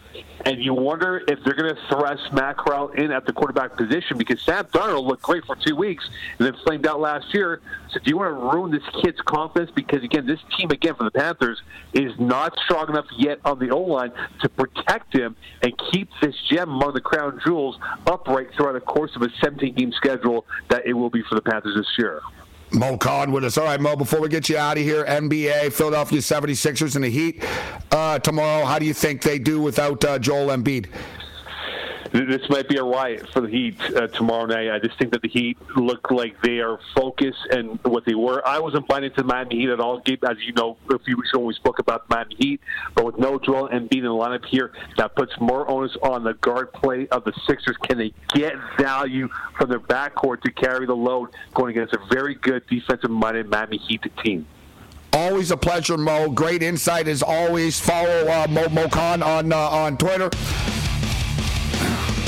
and 0.45 0.63
you 0.63 0.73
wonder 0.73 1.23
if 1.27 1.43
they're 1.45 1.55
going 1.55 1.75
to 1.75 1.81
thrust 1.89 2.33
Matt 2.33 2.57
Corral 2.57 2.89
in 2.91 3.11
at 3.11 3.27
the 3.27 3.33
quarterback 3.33 3.77
position 3.77 4.17
because 4.17 4.41
Sam 4.43 4.65
Darnold 4.67 5.07
looked 5.07 5.23
great 5.23 5.45
for 5.45 5.57
two 5.57 5.75
weeks 5.75 6.09
and 6.39 6.47
then 6.47 6.55
flamed 6.65 6.87
out 6.87 7.01
last 7.01 7.35
year. 7.35 7.61
So 7.91 7.99
do 7.99 8.09
you 8.09 8.17
want 8.17 8.31
to 8.31 8.57
ruin 8.57 8.71
this 8.71 8.83
kid's 9.03 9.21
confidence? 9.23 9.73
Because 9.75 10.05
again, 10.05 10.27
this 10.27 10.39
team 10.57 10.71
again 10.71 10.95
for 10.95 11.05
the 11.05 11.11
Panthers 11.11 11.61
is 11.93 12.13
not 12.21 12.57
strong 12.65 12.89
enough 12.89 13.07
yet 13.17 13.41
on 13.45 13.59
the 13.59 13.71
O 13.71 13.81
line 13.81 14.13
to 14.41 14.49
protect 14.49 15.15
him 15.15 15.37
and 15.63 15.73
keep 15.93 16.09
this 16.21 16.35
gem 16.51 16.69
among 16.69 16.95
the 16.95 17.01
crown 17.01 17.41
jewels 17.45 17.79
upright 18.07 18.49
throughout 18.57 18.73
the 18.73 18.81
course 18.81 19.15
of 19.17 19.23
a 19.23 19.29
17 19.43 19.75
game 19.75 19.93
schedule 19.93 20.45
that 20.69 20.87
it 20.87 20.93
will 20.93 21.11
be 21.11 21.23
for 21.29 21.35
the 21.35 21.43
Panthers 21.43 21.77
this 21.77 21.87
year. 21.99 22.21
Mo 22.71 22.99
Khan 22.99 23.33
with 23.33 23.45
us. 23.45 23.57
All 23.57 23.65
right, 23.65 23.81
Mo, 23.81 23.97
before 23.97 24.21
we 24.21 24.29
get 24.29 24.49
you 24.49 24.59
out 24.59 24.77
of 24.77 24.83
here, 24.83 25.05
NBA, 25.05 25.73
Philadelphia 25.73 26.19
76ers 26.19 26.97
and 26.97 27.05
the 27.05 27.09
Heat 27.09 27.43
uh, 27.91 28.19
tomorrow. 28.19 28.67
How 28.67 28.79
do 28.79 28.85
you 28.85 28.93
think 28.93 29.23
they 29.23 29.39
do 29.39 29.61
without 29.61 30.05
uh, 30.05 30.19
Joel 30.19 30.49
Embiid? 30.49 30.89
This 32.13 32.49
might 32.49 32.69
be 32.69 32.77
a 32.77 32.83
riot 32.83 33.29
for 33.33 33.41
the 33.41 33.49
Heat 33.49 33.81
uh, 33.95 34.07
tomorrow 34.09 34.47
night. 34.47 34.71
I 34.71 34.79
just 34.79 34.99
think 34.99 35.13
that 35.13 35.23
the 35.23 35.29
Heat 35.29 35.59
look 35.77 36.11
like 36.11 36.41
they 36.43 36.61
are 36.61 36.79
focused 36.95 37.47
and 37.51 37.79
what 37.85 38.05
they 38.05 38.15
were. 38.15 38.47
I 38.47 38.59
wasn't 38.59 38.87
buying 38.89 39.05
into 39.05 39.23
the 39.23 39.25
Miami 39.25 39.57
Heat 39.57 39.69
at 39.71 39.81
all, 39.81 39.99
as 39.99 40.37
you 40.41 40.53
know, 40.55 40.77
a 40.91 40.99
few 40.99 41.17
weeks 41.17 41.31
ago 41.31 41.41
when 41.41 41.49
we 41.49 41.55
spoke 41.55 41.79
about 41.79 42.09
the 42.09 42.15
Miami 42.15 42.35
Heat. 42.37 42.61
But 42.95 43.05
with 43.05 43.19
no 43.19 43.39
Joel 43.39 43.69
Embiid 43.69 43.99
in 43.99 44.03
the 44.05 44.09
lineup 44.09 44.45
here, 44.45 44.73
that 44.97 45.15
puts 45.15 45.33
more 45.41 45.71
onus 45.71 45.97
on 46.03 46.25
the 46.25 46.35
guard 46.35 46.73
play 46.73 47.09
of 47.09 47.25
the 47.25 47.33
Sixers. 47.47 47.77
Can 47.83 47.99
they 47.99 48.13
get 48.35 48.55
value 48.79 49.29
from 49.57 49.69
their 49.69 49.81
backcourt 49.81 50.43
to 50.43 50.53
carry 50.53 50.87
the 50.87 50.97
load 50.97 51.31
going 51.55 51.77
against 51.77 51.95
a 51.95 51.99
very 52.11 52.35
good 52.35 52.67
defensive-minded 52.69 53.49
Miami 53.49 53.79
Heat 53.79 54.03
team? 54.23 54.47
Always 55.13 55.51
a 55.51 55.57
pleasure, 55.57 55.97
Mo. 55.97 56.31
Great 56.31 56.63
insight 56.63 57.09
as 57.09 57.23
always. 57.23 57.81
Follow 57.81 58.29
uh, 58.29 58.47
Mo, 58.49 58.69
Mo 58.69 58.89
Khan 58.89 59.23
on 59.23 59.53
uh, 59.53 59.57
on 59.57 59.97
Twitter. 59.97 60.31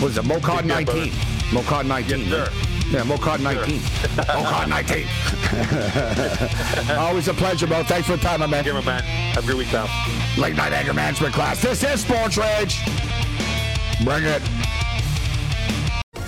What 0.01 0.13
is 0.13 0.17
it? 0.17 0.25
Mocod 0.25 0.65
19. 0.65 1.13
Mocod 1.53 1.85
19. 1.85 2.21
Yes, 2.21 2.29
sir. 2.31 2.49
Yeah, 2.91 3.03
Mocod 3.03 3.41
19. 3.41 3.81
Mocod 3.81 4.69
19. 6.89 6.97
Always 6.99 7.29
a 7.29 7.35
pleasure, 7.35 7.67
bro. 7.67 7.83
Thanks 7.85 8.07
for 8.07 8.17
the 8.17 8.23
time, 8.23 8.41
my 8.41 8.47
man. 8.47 8.65
Give 8.65 8.83
man. 8.83 9.03
Have 9.03 9.45
a 9.45 9.47
good 9.47 9.59
week, 9.59 9.69
pal. 9.69 9.91
Late 10.39 10.57
night 10.57 10.73
anger 10.73 10.95
management 10.95 11.35
class. 11.35 11.61
This 11.61 11.85
is 11.85 12.01
Sports 12.01 12.39
Rage. 12.39 12.81
Bring 14.03 14.25
it. 14.25 14.41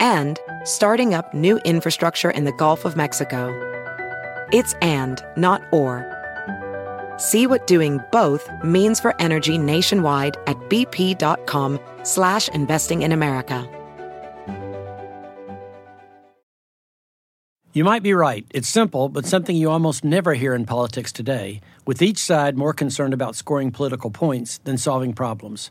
and 0.00 0.38
starting 0.64 1.14
up 1.14 1.32
new 1.34 1.58
infrastructure 1.58 2.30
in 2.30 2.44
the 2.44 2.52
Gulf 2.52 2.84
of 2.84 2.96
Mexico. 2.96 3.48
It's 4.52 4.74
and, 4.82 5.22
not 5.36 5.62
or. 5.72 6.06
See 7.18 7.46
what 7.46 7.66
doing 7.66 8.00
both 8.12 8.48
means 8.62 9.00
for 9.00 9.14
energy 9.20 9.58
nationwide 9.58 10.36
at 10.46 10.56
bp.com 10.70 11.80
slash 12.04 12.48
investing 12.48 13.02
in 13.02 13.12
America. 13.12 13.68
You 17.74 17.84
might 17.84 18.02
be 18.02 18.14
right. 18.14 18.46
It's 18.50 18.68
simple, 18.68 19.08
but 19.08 19.26
something 19.26 19.54
you 19.54 19.70
almost 19.70 20.02
never 20.02 20.34
hear 20.34 20.54
in 20.54 20.64
politics 20.64 21.12
today, 21.12 21.60
with 21.86 22.00
each 22.02 22.18
side 22.18 22.56
more 22.56 22.72
concerned 22.72 23.14
about 23.14 23.36
scoring 23.36 23.70
political 23.70 24.10
points 24.10 24.58
than 24.64 24.78
solving 24.78 25.12
problems. 25.12 25.70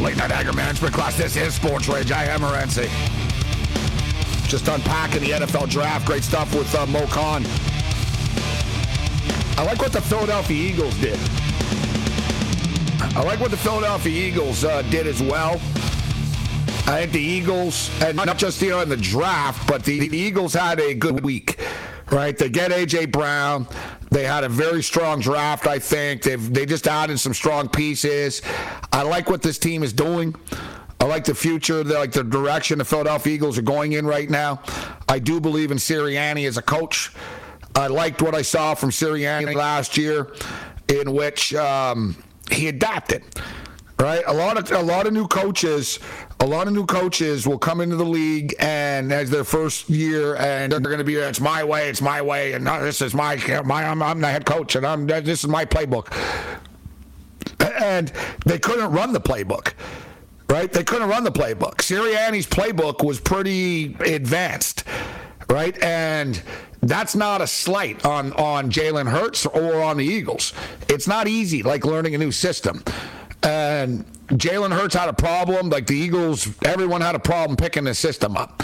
Late 0.00 0.16
Night 0.16 0.30
Anger 0.30 0.52
Management 0.52 0.94
class. 0.94 1.16
This 1.16 1.36
is 1.36 1.54
Sports 1.54 1.88
Rage. 1.88 2.12
I 2.12 2.24
am 2.26 2.40
Morency. 2.40 2.88
Just 4.48 4.68
unpacking 4.68 5.20
the 5.22 5.30
NFL 5.30 5.68
draft. 5.68 6.06
Great 6.06 6.22
stuff 6.22 6.54
with 6.54 6.72
uh, 6.74 6.86
Mo 6.86 7.04
Khan. 7.06 7.44
I 9.56 9.64
like 9.64 9.80
what 9.80 9.92
the 9.92 10.00
Philadelphia 10.00 10.70
Eagles 10.70 10.94
did. 10.98 11.18
I 13.16 13.22
like 13.24 13.40
what 13.40 13.50
the 13.50 13.56
Philadelphia 13.56 14.28
Eagles 14.28 14.64
uh, 14.64 14.82
did 14.82 15.08
as 15.08 15.20
well. 15.20 15.54
I 16.86 17.00
think 17.00 17.12
the 17.12 17.20
Eagles, 17.20 17.90
and 18.00 18.16
not 18.16 18.38
just 18.38 18.62
you 18.62 18.70
know 18.70 18.80
in 18.80 18.88
the 18.88 18.96
draft, 18.96 19.66
but 19.66 19.82
the, 19.82 20.08
the 20.08 20.16
Eagles 20.16 20.54
had 20.54 20.78
a 20.78 20.94
good 20.94 21.24
week, 21.24 21.58
right? 22.12 22.38
They 22.38 22.48
get 22.48 22.70
AJ 22.70 23.10
Brown. 23.10 23.66
They 24.10 24.24
had 24.24 24.44
a 24.44 24.48
very 24.48 24.82
strong 24.82 25.20
draft. 25.20 25.66
I 25.66 25.78
think 25.78 26.22
they've 26.22 26.52
they 26.52 26.66
just 26.66 26.86
added 26.86 27.18
some 27.20 27.34
strong 27.34 27.68
pieces. 27.68 28.42
I 28.92 29.02
like 29.02 29.28
what 29.28 29.42
this 29.42 29.58
team 29.58 29.82
is 29.82 29.92
doing. 29.92 30.34
I 31.00 31.04
like 31.04 31.24
the 31.24 31.34
future, 31.34 31.84
the, 31.84 31.94
like 31.94 32.12
the 32.12 32.24
direction 32.24 32.78
the 32.78 32.84
Philadelphia 32.84 33.32
Eagles 33.32 33.56
are 33.56 33.62
going 33.62 33.92
in 33.92 34.06
right 34.06 34.28
now. 34.28 34.62
I 35.08 35.18
do 35.20 35.40
believe 35.40 35.70
in 35.70 35.78
Sirianni 35.78 36.46
as 36.48 36.56
a 36.56 36.62
coach. 36.62 37.12
I 37.76 37.86
liked 37.86 38.20
what 38.20 38.34
I 38.34 38.42
saw 38.42 38.74
from 38.74 38.90
Sirianni 38.90 39.54
last 39.54 39.96
year, 39.96 40.32
in 40.88 41.12
which 41.12 41.54
um, 41.54 42.16
he 42.50 42.68
adapted. 42.68 43.22
Right, 44.00 44.22
a 44.28 44.32
lot 44.32 44.56
of 44.56 44.70
a 44.70 44.80
lot 44.80 45.08
of 45.08 45.12
new 45.12 45.26
coaches, 45.26 45.98
a 46.40 46.46
lot 46.46 46.68
of 46.68 46.72
new 46.72 46.86
coaches 46.86 47.46
will 47.46 47.58
come 47.58 47.80
into 47.80 47.96
the 47.96 48.04
league 48.04 48.54
and 48.58 49.12
as 49.12 49.30
their 49.30 49.44
first 49.44 49.90
year, 49.90 50.36
and 50.36 50.72
they're 50.72 50.80
going 50.80 50.98
to 50.98 51.04
be 51.04 51.16
it's 51.16 51.40
my 51.40 51.64
way, 51.64 51.88
it's 51.88 52.00
my 52.00 52.22
way, 52.22 52.52
and 52.52 52.66
this 52.66 53.02
is 53.02 53.14
my 53.14 53.36
my 53.64 53.84
I'm, 53.84 54.02
I'm 54.02 54.20
the 54.20 54.28
head 54.28 54.46
coach, 54.46 54.76
and 54.76 54.86
I'm 54.86 55.06
this 55.06 55.42
is 55.42 55.48
my 55.48 55.64
playbook, 55.64 56.12
and 57.80 58.12
they 58.46 58.58
couldn't 58.58 58.92
run 58.92 59.12
the 59.12 59.20
playbook 59.20 59.72
right? 60.50 60.72
They 60.72 60.84
couldn't 60.84 61.08
run 61.08 61.24
the 61.24 61.32
playbook. 61.32 61.76
Sirianni's 61.76 62.46
playbook 62.46 63.04
was 63.04 63.20
pretty 63.20 63.94
advanced, 64.00 64.84
right? 65.50 65.80
And 65.82 66.40
that's 66.80 67.14
not 67.14 67.40
a 67.40 67.46
slight 67.46 68.04
on 68.04 68.32
on 68.34 68.70
Jalen 68.70 69.08
Hurts 69.08 69.46
or 69.46 69.82
on 69.82 69.96
the 69.96 70.04
Eagles. 70.04 70.52
It's 70.88 71.06
not 71.06 71.28
easy 71.28 71.62
like 71.62 71.84
learning 71.84 72.14
a 72.14 72.18
new 72.18 72.32
system. 72.32 72.82
And 73.42 74.04
Jalen 74.28 74.72
Hurts 74.72 74.94
had 74.94 75.08
a 75.08 75.12
problem. 75.12 75.70
Like 75.70 75.86
the 75.86 75.96
Eagles, 75.96 76.48
everyone 76.64 77.00
had 77.00 77.14
a 77.14 77.20
problem 77.20 77.56
picking 77.56 77.84
the 77.84 77.94
system 77.94 78.36
up. 78.36 78.62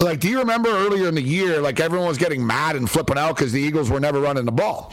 Like, 0.00 0.20
do 0.20 0.28
you 0.28 0.38
remember 0.38 0.70
earlier 0.70 1.08
in 1.08 1.14
the 1.14 1.22
year, 1.22 1.60
like 1.60 1.78
everyone 1.78 2.08
was 2.08 2.16
getting 2.16 2.46
mad 2.46 2.74
and 2.74 2.90
flipping 2.90 3.18
out 3.18 3.36
because 3.36 3.52
the 3.52 3.60
Eagles 3.60 3.90
were 3.90 4.00
never 4.00 4.20
running 4.20 4.46
the 4.46 4.52
ball? 4.52 4.92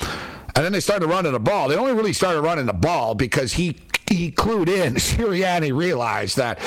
And 0.55 0.65
then 0.65 0.73
they 0.73 0.79
started 0.79 1.07
running 1.07 1.31
the 1.31 1.39
ball. 1.39 1.69
They 1.69 1.77
only 1.77 1.93
really 1.93 2.13
started 2.13 2.41
running 2.41 2.65
the 2.65 2.73
ball 2.73 3.15
because 3.15 3.53
he 3.53 3.77
he 4.09 4.31
clued 4.31 4.67
in. 4.67 4.95
Sirianni 4.95 5.75
realized 5.75 6.37
that, 6.37 6.59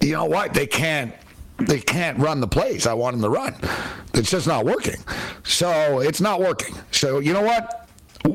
you 0.00 0.12
know 0.12 0.24
what, 0.24 0.52
they 0.52 0.66
can't 0.66 1.14
they 1.58 1.78
can't 1.78 2.18
run 2.18 2.40
the 2.40 2.48
plays 2.48 2.86
I 2.86 2.94
want 2.94 3.14
them 3.14 3.22
to 3.22 3.28
run. 3.28 3.54
It's 4.14 4.30
just 4.30 4.46
not 4.46 4.64
working. 4.64 4.96
So 5.44 6.00
it's 6.00 6.20
not 6.20 6.40
working. 6.40 6.74
So 6.90 7.20
you 7.20 7.32
know 7.32 7.42
what? 7.42 7.88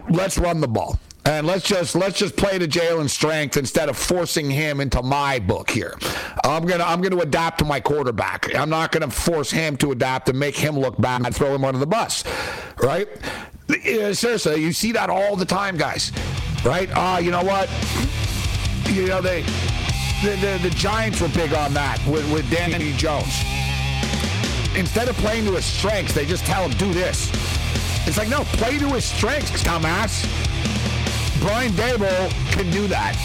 Let's 0.10 0.38
run 0.38 0.62
the 0.62 0.68
ball. 0.68 1.00
And 1.26 1.48
let's 1.48 1.66
just 1.66 1.96
let's 1.96 2.20
just 2.20 2.36
play 2.36 2.60
to 2.60 2.68
Jalen's 2.68 3.12
strength 3.12 3.58
instead 3.58 3.90
of 3.90 3.98
forcing 3.98 4.50
him 4.50 4.80
into 4.80 5.02
my 5.02 5.40
book 5.40 5.72
here. 5.72 5.98
I'm 6.44 6.66
gonna 6.66 6.84
I'm 6.84 7.02
gonna 7.02 7.18
adapt 7.18 7.60
to 7.60 7.66
my 7.66 7.80
quarterback. 7.80 8.54
I'm 8.54 8.70
not 8.70 8.92
gonna 8.92 9.10
force 9.10 9.50
him 9.50 9.76
to 9.78 9.92
adapt 9.92 10.30
and 10.30 10.40
make 10.40 10.56
him 10.56 10.78
look 10.78 11.02
bad 11.02 11.26
and 11.26 11.36
throw 11.36 11.56
him 11.56 11.66
under 11.66 11.80
the 11.80 11.88
bus, 11.88 12.24
right? 12.78 13.08
Seriously, 13.68 14.62
you 14.62 14.72
see 14.72 14.92
that 14.92 15.10
all 15.10 15.36
the 15.36 15.46
time, 15.46 15.78
guys. 15.78 16.12
Right? 16.64 16.90
Ah, 16.96 17.16
uh, 17.16 17.20
you 17.20 17.32
know 17.32 17.44
what? 17.44 17.70
You 18.90 19.08
know 19.08 19.20
they 19.20 19.42
the, 20.22 20.36
the, 20.42 20.60
the 20.70 20.76
Giants 20.76 21.22
were 21.22 21.28
big 21.30 21.54
on 21.54 21.74
that 21.74 22.00
with, 22.08 22.32
with 22.32 22.50
Danny 22.52 22.94
Jones. 22.94 23.44
Instead 24.78 25.10
of 25.10 25.16
playing 25.18 25.46
to 25.46 25.54
his 25.54 25.66
strengths, 25.66 26.14
they 26.14 26.26
just 26.26 26.46
tell 26.46 26.70
him 26.70 26.78
do 26.78 26.94
this. 26.94 27.32
It's 28.08 28.18
like 28.18 28.30
no, 28.30 28.44
play 28.44 28.78
to 28.78 28.90
his 28.90 29.06
strengths, 29.06 29.64
dumbass. 29.64 30.46
Brian 31.40 31.72
Daboll 31.74 32.30
can 32.52 32.70
do 32.72 32.88
that. 32.88 33.16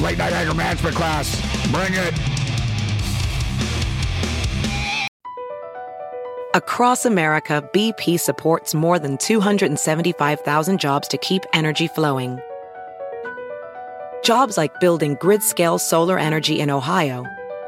Late 0.00 0.18
night 0.18 0.32
anger 0.32 0.54
management 0.54 0.96
class. 0.96 1.40
Bring 1.70 1.94
it. 1.94 2.14
Across 6.54 7.04
America, 7.04 7.68
BP 7.72 8.20
supports 8.20 8.74
more 8.74 8.98
than 8.98 9.18
275,000 9.18 10.78
jobs 10.78 11.08
to 11.08 11.18
keep 11.18 11.42
energy 11.52 11.88
flowing. 11.88 12.38
Jobs 14.22 14.56
like 14.56 14.78
building 14.78 15.16
grid-scale 15.20 15.78
solar 15.78 16.18
energy 16.18 16.60
in 16.60 16.70
Ohio 16.70 17.24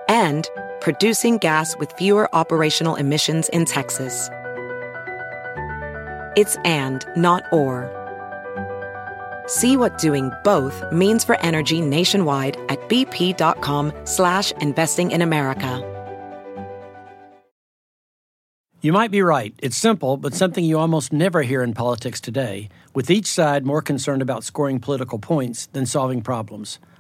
and 0.09 0.49
producing 0.81 1.39
gas 1.39 1.77
with 1.79 1.93
fewer 1.93 2.33
operational 2.33 2.95
emissions 2.95 3.49
in 3.49 3.65
Texas. 3.65 4.31
It's 6.37 6.57
and, 6.65 7.05
not 7.17 7.43
or. 7.51 7.96
See 9.47 9.77
what 9.77 9.99
doing 9.99 10.31
both 10.45 10.83
means 10.91 11.25
for 11.25 11.39
energy 11.41 11.81
nationwide 11.81 12.57
at 12.69 12.89
bp.com 12.89 13.93
slash 14.05 14.53
investing 14.61 15.11
in 15.11 15.23
America. 15.23 15.93
You 18.83 18.93
might 18.93 19.11
be 19.11 19.23
right. 19.23 19.53
It's 19.59 19.77
simple, 19.77 20.17
but 20.17 20.35
something 20.35 20.65
you 20.65 20.79
almost 20.79 21.13
never 21.13 21.43
hear 21.43 21.63
in 21.63 21.75
politics 21.75 22.21
today, 22.21 22.69
with 22.95 23.11
each 23.11 23.27
side 23.27 23.67
more 23.67 23.83
concerned 23.83 24.23
about 24.23 24.45
scoring 24.45 24.79
political 24.79 25.19
points 25.19 25.67
than 25.67 25.87
solving 25.87 26.23
problems. 26.23 26.79